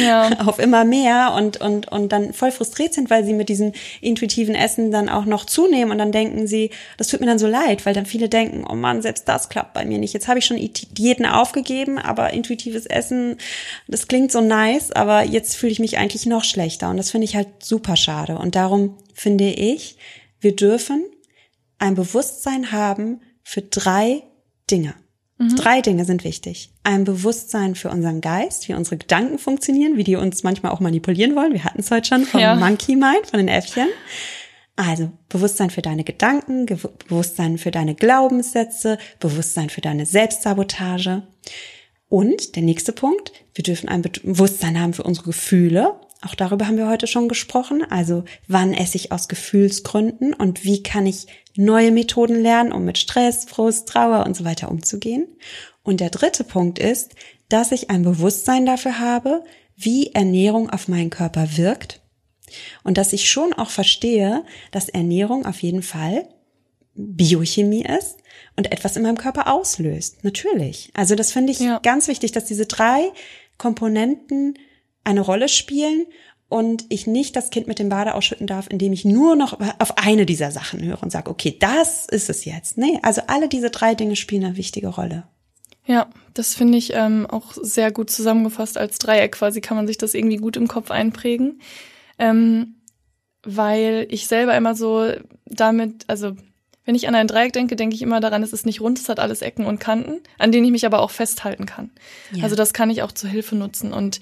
ja. 0.00 0.30
auf 0.46 0.58
immer 0.58 0.84
mehr 0.84 1.34
und 1.36 1.60
und 1.60 1.90
und 1.90 2.12
dann 2.12 2.32
voll 2.32 2.52
frustriert 2.52 2.94
sind, 2.94 3.10
weil 3.10 3.24
sie 3.24 3.32
mit 3.32 3.48
diesem 3.48 3.72
intuitiven 4.00 4.54
Essen 4.54 4.90
dann 4.90 5.08
auch 5.08 5.24
noch 5.24 5.44
zunehmen 5.44 5.90
und 5.90 5.98
dann 5.98 6.12
denken 6.12 6.46
sie, 6.46 6.70
das 6.98 7.08
tut 7.08 7.20
mir 7.20 7.26
dann 7.26 7.38
so 7.38 7.48
leid, 7.48 7.84
weil 7.84 7.94
dann 7.94 8.06
viele 8.06 8.28
denken, 8.28 8.64
oh 8.68 8.74
Mann, 8.74 9.02
selbst 9.02 9.28
das 9.28 9.48
klappt 9.48 9.74
bei 9.74 9.84
mir 9.84 9.98
nicht. 9.98 10.14
Jetzt 10.14 10.28
habe 10.28 10.38
ich 10.38 10.46
schon 10.46 10.56
Diäten 10.56 11.26
aufgegeben, 11.26 11.98
aber 11.98 12.32
intuitives 12.32 12.86
Essen, 12.86 13.36
das 13.88 14.06
klingt 14.06 14.30
so 14.30 14.40
nice, 14.40 14.92
aber 14.92 15.24
jetzt 15.24 15.56
fühle 15.56 15.72
ich 15.72 15.80
mich 15.80 15.98
eigentlich 15.98 16.26
noch 16.26 16.44
schlechter 16.44 16.90
und 16.90 16.96
das 16.96 17.10
finde 17.10 17.24
ich 17.24 17.34
halt 17.34 17.48
super 17.62 17.96
schade 17.96 18.38
und 18.38 18.54
darum 18.54 18.98
finde 19.14 19.50
ich, 19.50 19.96
wir 20.40 20.54
dürfen 20.54 21.04
ein 21.78 21.94
Bewusstsein 21.94 22.70
haben 22.72 23.20
für 23.42 23.62
drei 23.62 24.22
Dinge. 24.70 24.94
Mhm. 25.38 25.56
Drei 25.56 25.80
Dinge 25.80 26.04
sind 26.04 26.24
wichtig. 26.24 26.70
Ein 26.84 27.04
Bewusstsein 27.04 27.74
für 27.74 27.90
unseren 27.90 28.20
Geist, 28.20 28.68
wie 28.68 28.74
unsere 28.74 28.96
Gedanken 28.96 29.38
funktionieren, 29.38 29.96
wie 29.96 30.04
die 30.04 30.16
uns 30.16 30.42
manchmal 30.42 30.72
auch 30.72 30.80
manipulieren 30.80 31.34
wollen. 31.34 31.52
Wir 31.52 31.64
hatten 31.64 31.80
es 31.80 31.90
heute 31.90 32.08
schon 32.08 32.24
vom 32.24 32.40
ja. 32.40 32.54
Monkey 32.54 32.96
Mind, 32.96 33.26
von 33.28 33.38
den 33.38 33.48
Äffchen. 33.48 33.88
Also 34.76 35.10
Bewusstsein 35.28 35.70
für 35.70 35.82
deine 35.82 36.04
Gedanken, 36.04 36.66
Bewusstsein 36.66 37.58
für 37.58 37.70
deine 37.70 37.94
Glaubenssätze, 37.94 38.98
Bewusstsein 39.20 39.70
für 39.70 39.80
deine 39.80 40.06
Selbstsabotage. 40.06 41.22
Und 42.08 42.56
der 42.56 42.62
nächste 42.62 42.92
Punkt, 42.92 43.32
wir 43.54 43.62
dürfen 43.62 43.88
ein 43.88 44.02
Bewusstsein 44.02 44.80
haben 44.80 44.92
für 44.92 45.04
unsere 45.04 45.26
Gefühle, 45.26 46.00
auch 46.24 46.34
darüber 46.34 46.66
haben 46.66 46.78
wir 46.78 46.88
heute 46.88 47.06
schon 47.06 47.28
gesprochen. 47.28 47.84
Also 47.88 48.24
wann 48.48 48.72
esse 48.72 48.96
ich 48.96 49.12
aus 49.12 49.28
Gefühlsgründen 49.28 50.32
und 50.32 50.64
wie 50.64 50.82
kann 50.82 51.06
ich 51.06 51.26
neue 51.56 51.92
Methoden 51.92 52.40
lernen, 52.40 52.72
um 52.72 52.84
mit 52.84 52.98
Stress, 52.98 53.44
Frust, 53.44 53.88
Trauer 53.88 54.26
und 54.26 54.36
so 54.36 54.44
weiter 54.44 54.70
umzugehen. 54.70 55.26
Und 55.82 56.00
der 56.00 56.10
dritte 56.10 56.44
Punkt 56.44 56.78
ist, 56.78 57.14
dass 57.48 57.72
ich 57.72 57.90
ein 57.90 58.02
Bewusstsein 58.02 58.66
dafür 58.66 58.98
habe, 58.98 59.44
wie 59.76 60.12
Ernährung 60.12 60.70
auf 60.70 60.88
meinen 60.88 61.10
Körper 61.10 61.56
wirkt 61.56 62.00
und 62.82 62.98
dass 62.98 63.12
ich 63.12 63.28
schon 63.28 63.52
auch 63.52 63.70
verstehe, 63.70 64.44
dass 64.70 64.88
Ernährung 64.88 65.46
auf 65.46 65.62
jeden 65.62 65.82
Fall 65.82 66.28
Biochemie 66.94 67.84
ist 67.84 68.18
und 68.56 68.70
etwas 68.70 68.96
in 68.96 69.02
meinem 69.02 69.16
Körper 69.16 69.52
auslöst. 69.52 70.22
Natürlich. 70.22 70.90
Also 70.94 71.16
das 71.16 71.32
finde 71.32 71.52
ich 71.52 71.60
ja. 71.60 71.80
ganz 71.80 72.06
wichtig, 72.08 72.32
dass 72.32 72.44
diese 72.44 72.66
drei 72.66 73.10
Komponenten 73.58 74.58
eine 75.02 75.20
Rolle 75.20 75.48
spielen 75.48 76.06
und 76.48 76.84
ich 76.88 77.06
nicht 77.06 77.36
das 77.36 77.50
Kind 77.50 77.66
mit 77.66 77.78
dem 77.78 77.88
Bade 77.88 78.14
ausschütten 78.14 78.46
darf, 78.46 78.66
indem 78.68 78.92
ich 78.92 79.04
nur 79.04 79.34
noch 79.34 79.58
auf 79.78 79.98
eine 79.98 80.26
dieser 80.26 80.50
Sachen 80.50 80.82
höre 80.84 81.02
und 81.02 81.10
sage, 81.10 81.30
okay, 81.30 81.56
das 81.58 82.06
ist 82.06 82.30
es 82.30 82.44
jetzt. 82.44 82.78
Nee, 82.78 82.98
also 83.02 83.22
alle 83.26 83.48
diese 83.48 83.70
drei 83.70 83.94
Dinge 83.94 84.16
spielen 84.16 84.44
eine 84.44 84.56
wichtige 84.56 84.88
Rolle. 84.88 85.24
Ja, 85.86 86.08
das 86.32 86.54
finde 86.54 86.78
ich 86.78 86.92
ähm, 86.94 87.26
auch 87.28 87.52
sehr 87.60 87.92
gut 87.92 88.10
zusammengefasst 88.10 88.78
als 88.78 88.98
Dreieck 88.98 89.32
quasi 89.32 89.60
kann 89.60 89.76
man 89.76 89.86
sich 89.86 89.98
das 89.98 90.14
irgendwie 90.14 90.36
gut 90.36 90.56
im 90.56 90.68
Kopf 90.68 90.90
einprägen. 90.90 91.60
Ähm, 92.18 92.76
weil 93.42 94.06
ich 94.10 94.26
selber 94.26 94.56
immer 94.56 94.74
so 94.74 95.12
damit, 95.44 96.04
also 96.08 96.34
wenn 96.84 96.94
ich 96.94 97.08
an 97.08 97.14
ein 97.14 97.26
Dreieck 97.26 97.52
denke, 97.52 97.76
denke 97.76 97.94
ich 97.94 98.02
immer 98.02 98.20
daran, 98.20 98.42
es 98.42 98.52
ist 98.52 98.66
nicht 98.66 98.80
rund, 98.80 98.98
es 98.98 99.08
hat 99.08 99.20
alles 99.20 99.42
Ecken 99.42 99.66
und 99.66 99.80
Kanten, 99.80 100.20
an 100.38 100.52
denen 100.52 100.64
ich 100.64 100.72
mich 100.72 100.86
aber 100.86 101.00
auch 101.00 101.10
festhalten 101.10 101.66
kann. 101.66 101.90
Ja. 102.32 102.44
Also 102.44 102.56
das 102.56 102.72
kann 102.72 102.90
ich 102.90 103.02
auch 103.02 103.12
zur 103.12 103.30
Hilfe 103.30 103.56
nutzen. 103.56 103.92
Und 103.92 104.20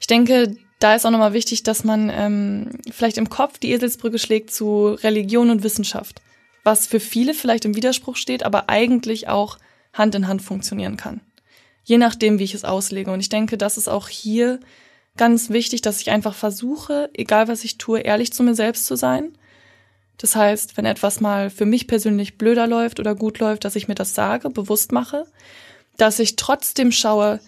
ich 0.00 0.06
denke, 0.06 0.56
da 0.78 0.94
ist 0.94 1.04
auch 1.04 1.10
nochmal 1.10 1.32
wichtig, 1.32 1.62
dass 1.64 1.84
man 1.84 2.10
ähm, 2.10 2.70
vielleicht 2.90 3.18
im 3.18 3.28
Kopf 3.28 3.58
die 3.58 3.72
Eselsbrücke 3.72 4.18
schlägt 4.18 4.52
zu 4.52 4.90
Religion 5.02 5.50
und 5.50 5.62
Wissenschaft, 5.62 6.22
was 6.62 6.86
für 6.86 7.00
viele 7.00 7.34
vielleicht 7.34 7.64
im 7.64 7.74
Widerspruch 7.74 8.16
steht, 8.16 8.44
aber 8.44 8.68
eigentlich 8.68 9.28
auch 9.28 9.58
Hand 9.92 10.14
in 10.14 10.28
Hand 10.28 10.42
funktionieren 10.42 10.96
kann. 10.96 11.20
Je 11.82 11.98
nachdem, 11.98 12.38
wie 12.38 12.44
ich 12.44 12.54
es 12.54 12.64
auslege. 12.64 13.10
Und 13.10 13.20
ich 13.20 13.30
denke, 13.30 13.58
das 13.58 13.76
ist 13.76 13.88
auch 13.88 14.08
hier 14.08 14.60
ganz 15.16 15.50
wichtig, 15.50 15.82
dass 15.82 16.00
ich 16.00 16.10
einfach 16.10 16.34
versuche, 16.34 17.10
egal 17.14 17.48
was 17.48 17.64
ich 17.64 17.78
tue, 17.78 18.00
ehrlich 18.00 18.32
zu 18.32 18.42
mir 18.42 18.54
selbst 18.54 18.86
zu 18.86 18.94
sein. 18.94 19.36
Das 20.18 20.36
heißt, 20.36 20.76
wenn 20.76 20.84
etwas 20.84 21.20
mal 21.20 21.50
für 21.50 21.64
mich 21.64 21.86
persönlich 21.86 22.38
blöder 22.38 22.66
läuft 22.66 23.00
oder 23.00 23.14
gut 23.14 23.38
läuft, 23.38 23.64
dass 23.64 23.76
ich 23.76 23.88
mir 23.88 23.94
das 23.94 24.14
sage, 24.14 24.50
bewusst 24.50 24.92
mache, 24.92 25.24
dass 25.96 26.18
ich 26.18 26.36
trotzdem 26.36 26.92
schaue, 26.92 27.40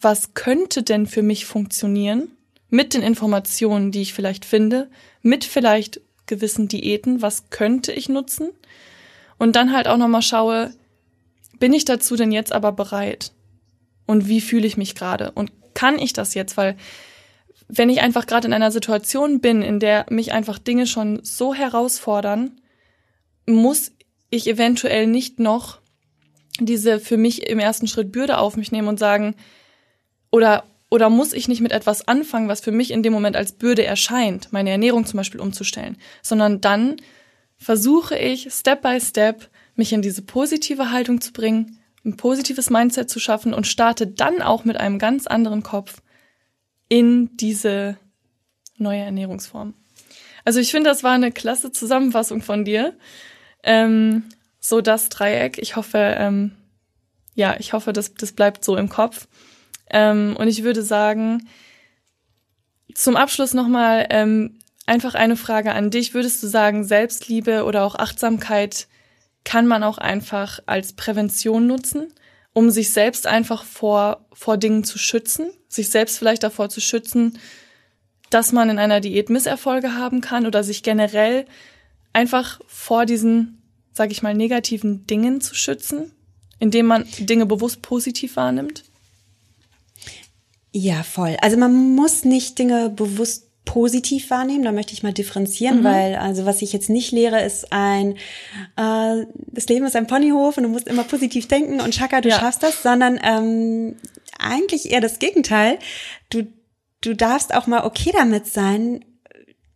was 0.00 0.34
könnte 0.34 0.82
denn 0.82 1.06
für 1.06 1.22
mich 1.22 1.46
funktionieren 1.46 2.30
mit 2.70 2.94
den 2.94 3.02
Informationen, 3.02 3.90
die 3.90 4.02
ich 4.02 4.14
vielleicht 4.14 4.44
finde, 4.44 4.90
mit 5.22 5.44
vielleicht 5.44 6.00
gewissen 6.26 6.68
Diäten, 6.68 7.22
was 7.22 7.50
könnte 7.50 7.92
ich 7.92 8.08
nutzen? 8.08 8.50
Und 9.38 9.56
dann 9.56 9.72
halt 9.72 9.88
auch 9.88 9.96
nochmal 9.96 10.22
schaue, 10.22 10.72
bin 11.58 11.72
ich 11.72 11.84
dazu 11.84 12.16
denn 12.16 12.32
jetzt 12.32 12.52
aber 12.52 12.72
bereit? 12.72 13.32
Und 14.06 14.28
wie 14.28 14.40
fühle 14.40 14.66
ich 14.66 14.76
mich 14.76 14.94
gerade? 14.94 15.32
Und 15.32 15.52
kann 15.74 15.98
ich 15.98 16.12
das 16.12 16.34
jetzt? 16.34 16.56
Weil 16.56 16.76
wenn 17.68 17.90
ich 17.90 18.00
einfach 18.00 18.26
gerade 18.26 18.46
in 18.46 18.52
einer 18.52 18.70
Situation 18.70 19.40
bin, 19.40 19.62
in 19.62 19.80
der 19.80 20.06
mich 20.10 20.32
einfach 20.32 20.58
Dinge 20.58 20.86
schon 20.86 21.20
so 21.22 21.54
herausfordern, 21.54 22.60
muss 23.46 23.92
ich 24.30 24.46
eventuell 24.46 25.06
nicht 25.06 25.38
noch 25.38 25.80
diese 26.60 27.00
für 27.00 27.16
mich 27.16 27.48
im 27.48 27.58
ersten 27.58 27.86
Schritt 27.86 28.12
Bürde 28.12 28.38
auf 28.38 28.56
mich 28.56 28.72
nehmen 28.72 28.88
und 28.88 28.98
sagen, 28.98 29.34
oder, 30.30 30.64
oder 30.94 31.10
muss 31.10 31.32
ich 31.32 31.48
nicht 31.48 31.60
mit 31.60 31.72
etwas 31.72 32.06
anfangen, 32.06 32.46
was 32.46 32.60
für 32.60 32.70
mich 32.70 32.92
in 32.92 33.02
dem 33.02 33.12
Moment 33.12 33.34
als 33.34 33.50
Bürde 33.50 33.84
erscheint, 33.84 34.52
meine 34.52 34.70
Ernährung 34.70 35.04
zum 35.06 35.16
Beispiel 35.16 35.40
umzustellen, 35.40 35.96
sondern 36.22 36.60
dann 36.60 36.98
versuche 37.56 38.16
ich 38.16 38.46
Step 38.52 38.82
by 38.82 39.00
Step 39.00 39.50
mich 39.74 39.92
in 39.92 40.02
diese 40.02 40.22
positive 40.22 40.92
Haltung 40.92 41.20
zu 41.20 41.32
bringen, 41.32 41.80
ein 42.04 42.16
positives 42.16 42.70
Mindset 42.70 43.10
zu 43.10 43.18
schaffen 43.18 43.54
und 43.54 43.66
starte 43.66 44.06
dann 44.06 44.40
auch 44.40 44.64
mit 44.64 44.76
einem 44.76 45.00
ganz 45.00 45.26
anderen 45.26 45.64
Kopf 45.64 46.00
in 46.88 47.36
diese 47.38 47.98
neue 48.76 49.00
Ernährungsform. 49.00 49.74
Also 50.44 50.60
ich 50.60 50.70
finde, 50.70 50.90
das 50.90 51.02
war 51.02 51.14
eine 51.14 51.32
klasse 51.32 51.72
Zusammenfassung 51.72 52.40
von 52.40 52.64
dir. 52.64 52.96
Ähm, 53.64 54.28
so 54.60 54.80
das 54.80 55.08
Dreieck. 55.08 55.58
Ich 55.58 55.74
hoffe, 55.74 55.98
ähm, 55.98 56.52
ja, 57.34 57.56
ich 57.58 57.72
hoffe, 57.72 57.92
das, 57.92 58.14
das 58.14 58.30
bleibt 58.30 58.62
so 58.62 58.76
im 58.76 58.88
Kopf. 58.88 59.26
Ähm, 59.90 60.36
und 60.38 60.48
ich 60.48 60.62
würde 60.62 60.82
sagen, 60.82 61.48
zum 62.94 63.16
Abschluss 63.16 63.54
nochmal 63.54 64.06
ähm, 64.10 64.58
einfach 64.86 65.14
eine 65.14 65.36
Frage 65.36 65.72
an 65.72 65.90
dich. 65.90 66.14
Würdest 66.14 66.42
du 66.42 66.46
sagen, 66.46 66.84
Selbstliebe 66.84 67.64
oder 67.64 67.84
auch 67.84 67.94
Achtsamkeit 67.94 68.86
kann 69.44 69.66
man 69.66 69.82
auch 69.82 69.98
einfach 69.98 70.60
als 70.66 70.94
Prävention 70.94 71.66
nutzen? 71.66 72.12
um 72.54 72.70
sich 72.70 72.90
selbst 72.90 73.26
einfach 73.26 73.64
vor, 73.64 74.24
vor 74.32 74.56
Dingen 74.56 74.84
zu 74.84 74.96
schützen, 74.96 75.50
sich 75.68 75.90
selbst 75.90 76.18
vielleicht 76.18 76.44
davor 76.44 76.70
zu 76.70 76.80
schützen, 76.80 77.38
dass 78.30 78.52
man 78.52 78.70
in 78.70 78.78
einer 78.78 79.00
Diät 79.00 79.28
Misserfolge 79.28 79.94
haben 79.94 80.20
kann 80.20 80.46
oder 80.46 80.64
sich 80.64 80.82
generell 80.82 81.46
einfach 82.12 82.60
vor 82.66 83.06
diesen, 83.06 83.60
sag 83.92 84.12
ich 84.12 84.22
mal, 84.22 84.34
negativen 84.34 85.06
Dingen 85.06 85.40
zu 85.40 85.54
schützen, 85.54 86.12
indem 86.60 86.86
man 86.86 87.06
Dinge 87.18 87.44
bewusst 87.44 87.82
positiv 87.82 88.36
wahrnimmt? 88.36 88.84
Ja, 90.76 91.04
voll. 91.04 91.36
Also 91.40 91.56
man 91.56 91.94
muss 91.94 92.24
nicht 92.24 92.58
Dinge 92.58 92.90
bewusst 92.90 93.44
positiv 93.64 94.28
wahrnehmen, 94.28 94.64
da 94.64 94.72
möchte 94.72 94.92
ich 94.92 95.04
mal 95.04 95.12
differenzieren, 95.12 95.80
mhm. 95.80 95.84
weil 95.84 96.16
also 96.16 96.44
was 96.46 96.62
ich 96.62 96.72
jetzt 96.72 96.90
nicht 96.90 97.12
lehre, 97.12 97.42
ist 97.42 97.72
ein 97.72 98.16
äh, 98.76 99.24
das 99.52 99.68
Leben 99.68 99.86
ist 99.86 99.96
ein 99.96 100.08
Ponyhof 100.08 100.56
und 100.56 100.64
du 100.64 100.68
musst 100.68 100.88
immer 100.88 101.04
positiv 101.04 101.48
denken 101.48 101.80
und 101.80 101.94
Chaka, 101.94 102.20
du 102.20 102.28
ja. 102.28 102.38
schaffst 102.38 102.62
das, 102.62 102.82
sondern 102.82 103.18
ähm, 103.22 103.96
eigentlich 104.38 104.90
eher 104.90 105.00
das 105.00 105.20
Gegenteil. 105.20 105.78
Du 106.28 106.42
du 107.00 107.14
darfst 107.14 107.54
auch 107.54 107.68
mal 107.68 107.84
okay 107.84 108.10
damit 108.12 108.48
sein, 108.48 109.04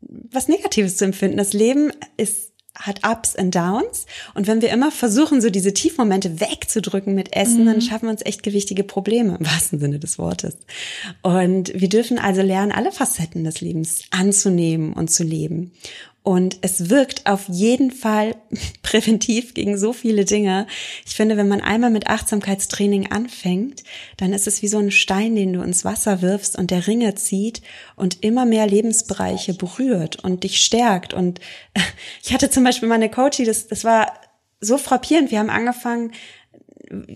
was 0.00 0.48
Negatives 0.48 0.96
zu 0.96 1.04
empfinden. 1.04 1.38
Das 1.38 1.52
Leben 1.52 1.92
ist 2.16 2.47
hat 2.78 3.00
Ups 3.06 3.34
und 3.34 3.54
Downs. 3.54 4.06
Und 4.34 4.46
wenn 4.46 4.62
wir 4.62 4.70
immer 4.70 4.90
versuchen, 4.90 5.40
so 5.40 5.50
diese 5.50 5.74
Tiefmomente 5.74 6.40
wegzudrücken 6.40 7.14
mit 7.14 7.34
Essen, 7.34 7.62
mhm. 7.62 7.66
dann 7.66 7.80
schaffen 7.80 8.06
wir 8.06 8.10
uns 8.10 8.24
echt 8.24 8.42
gewichtige 8.42 8.84
Probleme 8.84 9.36
im 9.38 9.46
wahrsten 9.46 9.78
Sinne 9.78 9.98
des 9.98 10.18
Wortes. 10.18 10.56
Und 11.22 11.72
wir 11.74 11.88
dürfen 11.88 12.18
also 12.18 12.42
lernen, 12.42 12.72
alle 12.72 12.92
Facetten 12.92 13.44
des 13.44 13.60
Lebens 13.60 14.02
anzunehmen 14.10 14.92
und 14.92 15.10
zu 15.10 15.24
leben. 15.24 15.72
Und 16.22 16.58
es 16.60 16.90
wirkt 16.90 17.26
auf 17.26 17.48
jeden 17.48 17.90
Fall 17.90 18.36
präventiv 18.82 19.54
gegen 19.54 19.78
so 19.78 19.92
viele 19.92 20.24
Dinge. 20.24 20.66
Ich 21.06 21.14
finde, 21.14 21.36
wenn 21.36 21.48
man 21.48 21.60
einmal 21.60 21.90
mit 21.90 22.08
Achtsamkeitstraining 22.08 23.10
anfängt, 23.10 23.82
dann 24.18 24.32
ist 24.32 24.46
es 24.46 24.60
wie 24.60 24.68
so 24.68 24.78
ein 24.78 24.90
Stein, 24.90 25.36
den 25.36 25.54
du 25.54 25.62
ins 25.62 25.84
Wasser 25.84 26.20
wirfst 26.20 26.58
und 26.58 26.70
der 26.70 26.86
Ringe 26.86 27.14
zieht 27.14 27.62
und 27.96 28.22
immer 28.22 28.44
mehr 28.44 28.66
Lebensbereiche 28.66 29.54
berührt 29.54 30.22
und 30.22 30.44
dich 30.44 30.58
stärkt. 30.58 31.14
Und 31.14 31.40
ich 32.22 32.34
hatte 32.34 32.50
zum 32.50 32.64
Beispiel 32.64 32.88
meine 32.88 33.10
Coachie, 33.10 33.44
das, 33.44 33.68
das 33.68 33.84
war 33.84 34.12
so 34.60 34.76
frappierend. 34.76 35.30
Wir 35.30 35.38
haben 35.38 35.50
angefangen, 35.50 36.12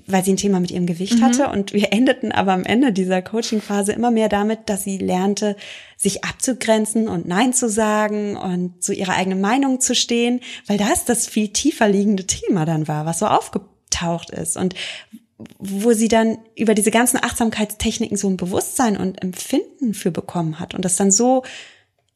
weil 0.06 0.24
sie 0.24 0.32
ein 0.32 0.36
Thema 0.36 0.60
mit 0.60 0.70
ihrem 0.70 0.86
Gewicht 0.86 1.18
mhm. 1.18 1.24
hatte. 1.24 1.48
Und 1.48 1.72
wir 1.72 1.88
endeten 1.92 2.32
aber 2.32 2.52
am 2.52 2.64
Ende 2.64 2.92
dieser 2.92 3.22
Coaching-Phase 3.22 3.92
immer 3.92 4.10
mehr 4.10 4.28
damit, 4.28 4.68
dass 4.68 4.84
sie 4.84 4.98
lernte, 4.98 5.56
sich 5.96 6.24
abzugrenzen 6.24 7.08
und 7.08 7.26
Nein 7.26 7.52
zu 7.52 7.68
sagen 7.68 8.36
und 8.36 8.82
zu 8.82 8.92
ihrer 8.92 9.14
eigenen 9.14 9.40
Meinung 9.40 9.80
zu 9.80 9.94
stehen, 9.94 10.40
weil 10.66 10.78
das 10.78 11.04
das 11.04 11.26
viel 11.26 11.48
tiefer 11.48 11.88
liegende 11.88 12.26
Thema 12.26 12.64
dann 12.64 12.88
war, 12.88 13.06
was 13.06 13.18
so 13.18 13.26
aufgetaucht 13.26 14.30
ist. 14.30 14.56
Und 14.56 14.74
wo 15.58 15.92
sie 15.92 16.08
dann 16.08 16.38
über 16.56 16.74
diese 16.74 16.90
ganzen 16.90 17.18
Achtsamkeitstechniken 17.22 18.16
so 18.16 18.28
ein 18.28 18.36
Bewusstsein 18.36 18.96
und 18.96 19.20
Empfinden 19.22 19.94
für 19.94 20.10
bekommen 20.10 20.60
hat 20.60 20.74
und 20.74 20.84
das 20.84 20.96
dann 20.96 21.10
so 21.10 21.42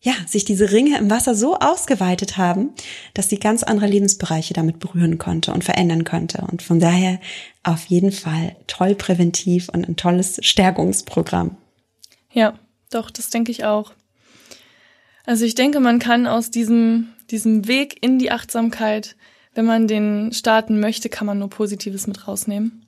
ja, 0.01 0.14
sich 0.26 0.44
diese 0.44 0.70
Ringe 0.70 0.99
im 0.99 1.11
Wasser 1.11 1.34
so 1.34 1.57
ausgeweitet 1.59 2.36
haben, 2.36 2.70
dass 3.14 3.28
sie 3.28 3.38
ganz 3.38 3.62
andere 3.62 3.86
Lebensbereiche 3.86 4.55
damit 4.55 4.78
berühren 4.78 5.18
konnte 5.18 5.53
und 5.53 5.64
verändern 5.64 6.05
konnte. 6.05 6.47
Und 6.51 6.62
von 6.62 6.78
daher 6.78 7.18
auf 7.62 7.86
jeden 7.86 8.12
Fall 8.12 8.57
toll 8.66 8.94
präventiv 8.94 9.68
und 9.68 9.88
ein 9.88 9.97
tolles 9.97 10.38
Stärkungsprogramm. 10.42 11.57
Ja, 12.32 12.59
doch, 12.90 13.11
das 13.11 13.30
denke 13.30 13.51
ich 13.51 13.64
auch. 13.64 13.94
Also 15.24 15.44
ich 15.44 15.55
denke, 15.57 15.80
man 15.80 15.99
kann 15.99 16.26
aus 16.26 16.51
diesem, 16.51 17.09
diesem 17.30 17.66
Weg 17.66 18.03
in 18.03 18.18
die 18.18 18.30
Achtsamkeit, 18.30 19.16
wenn 19.55 19.64
man 19.64 19.88
den 19.88 20.32
starten 20.32 20.78
möchte, 20.78 21.09
kann 21.09 21.26
man 21.26 21.38
nur 21.38 21.51
Positives 21.51 22.07
mit 22.07 22.28
rausnehmen. 22.28 22.86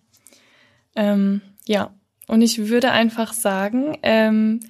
Ähm, 0.95 1.41
ja, 1.67 1.93
und 2.29 2.43
ich 2.43 2.69
würde 2.69 2.93
einfach 2.93 3.33
sagen, 3.33 3.99
ähm, 4.03 4.61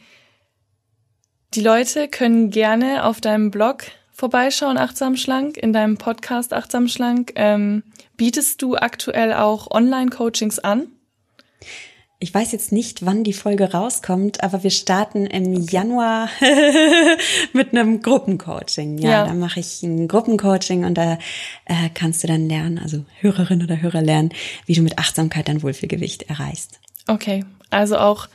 die 1.54 1.60
Leute 1.60 2.08
können 2.08 2.50
gerne 2.50 3.04
auf 3.04 3.20
deinem 3.20 3.50
Blog 3.50 3.84
vorbeischauen, 4.12 4.76
Achtsam 4.76 5.16
Schlank, 5.16 5.56
in 5.56 5.72
deinem 5.72 5.96
Podcast 5.96 6.52
Achtsam 6.52 6.88
Schlank. 6.88 7.32
Ähm, 7.36 7.82
bietest 8.16 8.60
du 8.60 8.76
aktuell 8.76 9.32
auch 9.32 9.70
Online-Coachings 9.70 10.58
an? 10.58 10.88
Ich 12.20 12.34
weiß 12.34 12.50
jetzt 12.50 12.72
nicht, 12.72 13.06
wann 13.06 13.22
die 13.22 13.32
Folge 13.32 13.70
rauskommt, 13.70 14.42
aber 14.42 14.64
wir 14.64 14.72
starten 14.72 15.24
im 15.24 15.54
Januar 15.54 16.28
mit 17.52 17.70
einem 17.70 18.02
Gruppencoaching. 18.02 18.98
Ja, 18.98 19.10
ja. 19.10 19.26
da 19.26 19.34
mache 19.34 19.60
ich 19.60 19.84
ein 19.84 20.08
Gruppencoaching 20.08 20.84
und 20.84 20.98
da 20.98 21.18
äh, 21.64 21.88
kannst 21.94 22.24
du 22.24 22.26
dann 22.26 22.48
lernen, 22.48 22.80
also 22.80 23.04
Hörerin 23.20 23.62
oder 23.62 23.80
Hörer 23.80 24.02
lernen, 24.02 24.32
wie 24.66 24.74
du 24.74 24.82
mit 24.82 24.98
Achtsamkeit 24.98 25.46
dein 25.46 25.62
Wohlfühlgewicht 25.62 26.24
erreichst. 26.24 26.80
Okay, 27.06 27.44
also 27.70 27.96
auch 27.98 28.28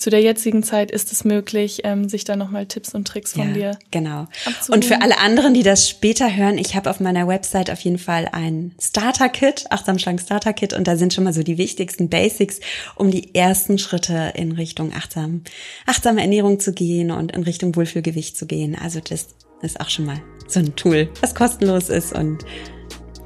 zu 0.00 0.08
der 0.08 0.22
jetzigen 0.22 0.62
Zeit 0.62 0.90
ist 0.90 1.12
es 1.12 1.24
möglich, 1.24 1.82
ähm, 1.84 2.08
sich 2.08 2.24
da 2.24 2.34
nochmal 2.34 2.64
Tipps 2.64 2.94
und 2.94 3.06
Tricks 3.06 3.34
von 3.34 3.48
ja, 3.48 3.52
dir. 3.52 3.78
Genau. 3.90 4.26
Und 4.68 4.86
für 4.86 5.02
alle 5.02 5.18
anderen, 5.18 5.52
die 5.52 5.62
das 5.62 5.90
später 5.90 6.34
hören, 6.34 6.56
ich 6.56 6.74
habe 6.74 6.88
auf 6.88 7.00
meiner 7.00 7.28
Website 7.28 7.70
auf 7.70 7.80
jeden 7.80 7.98
Fall 7.98 8.26
ein 8.32 8.72
Starter-Kit, 8.80 9.66
achtsam 9.68 9.98
schlank 9.98 10.22
Starter-Kit, 10.22 10.72
und 10.72 10.88
da 10.88 10.96
sind 10.96 11.12
schon 11.12 11.24
mal 11.24 11.34
so 11.34 11.42
die 11.42 11.58
wichtigsten 11.58 12.08
Basics, 12.08 12.60
um 12.96 13.10
die 13.10 13.34
ersten 13.34 13.76
Schritte 13.76 14.32
in 14.34 14.52
Richtung 14.52 14.94
achtsam, 14.94 15.42
achtsame 15.84 16.22
Ernährung 16.22 16.60
zu 16.60 16.72
gehen 16.72 17.10
und 17.10 17.32
in 17.32 17.42
Richtung 17.42 17.76
Wohlfühlgewicht 17.76 18.38
zu 18.38 18.46
gehen. 18.46 18.78
Also 18.80 19.00
das 19.00 19.28
ist 19.60 19.80
auch 19.82 19.90
schon 19.90 20.06
mal 20.06 20.22
so 20.48 20.60
ein 20.60 20.74
Tool, 20.76 21.10
was 21.20 21.34
kostenlos 21.34 21.90
ist 21.90 22.14
und 22.14 22.46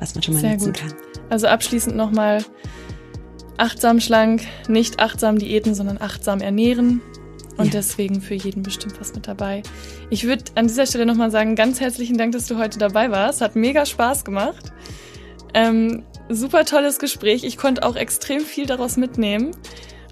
was 0.01 0.17
man 0.17 0.25
schon 0.25 0.35
mal 0.35 0.41
Sehr 0.41 0.55
nutzen 0.55 0.73
gut. 0.73 0.81
kann. 0.81 0.95
Also 1.31 1.47
abschließend 1.47 1.95
nochmal 1.95 2.45
achtsam 3.57 4.01
schlank, 4.01 4.43
nicht 4.69 5.01
achtsam 5.01 5.39
Diäten, 5.39 5.75
sondern 5.75 6.01
achtsam 6.01 6.41
ernähren. 6.41 7.01
Und 7.57 7.67
ja. 7.67 7.73
deswegen 7.73 8.21
für 8.21 8.35
jeden 8.35 8.63
bestimmt 8.63 9.01
was 9.01 9.15
mit 9.15 9.29
dabei. 9.29 9.63
Ich 10.11 10.25
würde 10.25 10.45
an 10.57 10.67
dieser 10.67 10.87
Stelle 10.87 11.07
nochmal 11.07 11.31
sagen, 11.31 11.55
ganz 11.55 11.81
herzlichen 11.81 12.19
Dank, 12.19 12.33
dass 12.33 12.47
du 12.47 12.59
heute 12.59 12.79
dabei 12.79 13.11
warst. 13.11 13.41
Hat 13.41 13.55
mega 13.55 13.87
Spaß 13.87 14.25
gemacht. 14.25 14.73
Ähm, 15.55 16.03
super 16.29 16.65
tolles 16.65 16.99
Gespräch. 16.99 17.45
Ich 17.45 17.57
konnte 17.57 17.85
auch 17.85 17.95
extrem 17.95 18.41
viel 18.41 18.67
daraus 18.67 18.97
mitnehmen. 18.97 19.53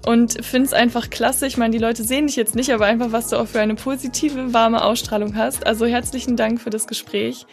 Und 0.05 0.45
finde 0.45 0.67
es 0.67 0.73
einfach 0.73 1.09
klasse. 1.09 1.47
Ich 1.47 1.57
meine, 1.57 1.71
die 1.71 1.77
Leute 1.77 2.03
sehen 2.03 2.27
dich 2.27 2.35
jetzt 2.35 2.55
nicht, 2.55 2.73
aber 2.73 2.85
einfach, 2.85 3.13
was 3.13 3.29
du 3.29 3.37
auch 3.37 3.47
für 3.47 3.61
eine 3.61 3.75
positive, 3.75 4.53
warme 4.53 4.83
Ausstrahlung 4.83 5.35
hast. 5.35 5.65
Also 5.65 5.85
herzlichen 5.85 6.35
Dank 6.35 6.59
für 6.59 6.69
das 6.69 6.87
Gespräch. 6.87 7.45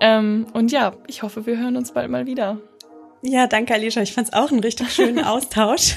Ähm, 0.00 0.46
und 0.52 0.72
ja, 0.72 0.92
ich 1.06 1.22
hoffe, 1.22 1.46
wir 1.46 1.58
hören 1.58 1.76
uns 1.76 1.92
bald 1.92 2.10
mal 2.10 2.26
wieder. 2.26 2.58
Ja, 3.22 3.46
danke 3.46 3.74
Alicia. 3.74 4.02
Ich 4.02 4.12
fand 4.12 4.28
es 4.28 4.32
auch 4.32 4.50
einen 4.50 4.60
richtig 4.60 4.92
schönen 4.92 5.22
Austausch 5.24 5.96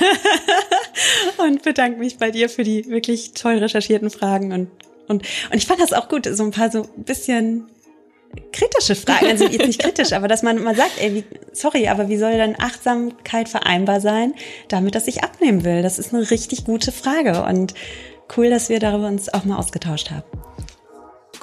und 1.38 1.64
bedanke 1.64 2.00
mich 2.00 2.18
bei 2.18 2.32
dir 2.32 2.50
für 2.50 2.64
die 2.64 2.88
wirklich 2.90 3.34
toll 3.34 3.58
recherchierten 3.58 4.10
Fragen 4.10 4.52
und 4.52 4.70
und 5.08 5.24
und 5.52 5.58
ich 5.58 5.68
fand 5.68 5.82
das 5.82 5.92
auch 5.92 6.08
gut, 6.08 6.26
so 6.32 6.44
ein 6.44 6.52
paar 6.52 6.72
so 6.72 6.84
ein 6.84 7.04
bisschen 7.04 7.68
kritische 8.52 8.96
Fragen, 8.96 9.28
also 9.28 9.46
jetzt 9.46 9.68
nicht 9.68 9.82
kritisch, 9.82 10.14
aber 10.14 10.28
dass 10.28 10.44
man 10.44 10.64
mal 10.64 10.76
sagt, 10.76 11.00
ey, 11.00 11.14
wie, 11.16 11.24
sorry, 11.52 11.88
aber 11.88 12.10
wie 12.10 12.18
soll 12.18 12.38
dann 12.38 12.56
Achtsamkeit 12.58 13.50
vereinbar 13.50 14.02
sein, 14.02 14.34
damit 14.70 14.96
dass 14.96 15.08
ich 15.08 15.24
abnehmen 15.24 15.64
will? 15.64 15.82
Das 15.82 16.00
ist 16.00 16.14
eine 16.14 16.32
richtig 16.32 16.66
gute 16.66 16.92
Frage 16.92 17.44
und 17.44 17.74
cool, 18.38 18.50
dass 18.50 18.70
wir 18.70 18.80
darüber 18.80 19.08
uns 19.08 19.32
auch 19.34 19.44
mal 19.44 19.58
ausgetauscht 19.58 20.10
haben. 20.10 20.24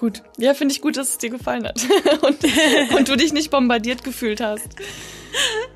Gut. 0.00 0.22
Ja, 0.38 0.54
finde 0.54 0.72
ich 0.72 0.80
gut, 0.80 0.96
dass 0.96 1.10
es 1.10 1.18
dir 1.18 1.28
gefallen 1.28 1.66
hat 1.66 1.78
und, 2.22 2.38
und 2.96 3.08
du 3.08 3.16
dich 3.16 3.34
nicht 3.34 3.50
bombardiert 3.50 4.02
gefühlt 4.02 4.40
hast. 4.40 4.68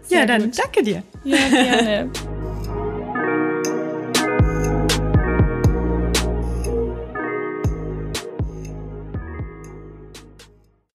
Sehr 0.03 0.21
ja, 0.21 0.27
dann 0.27 0.45
gut. 0.45 0.59
danke 0.59 0.83
dir. 0.83 1.03
Ja, 1.25 1.49
gerne. 1.51 2.11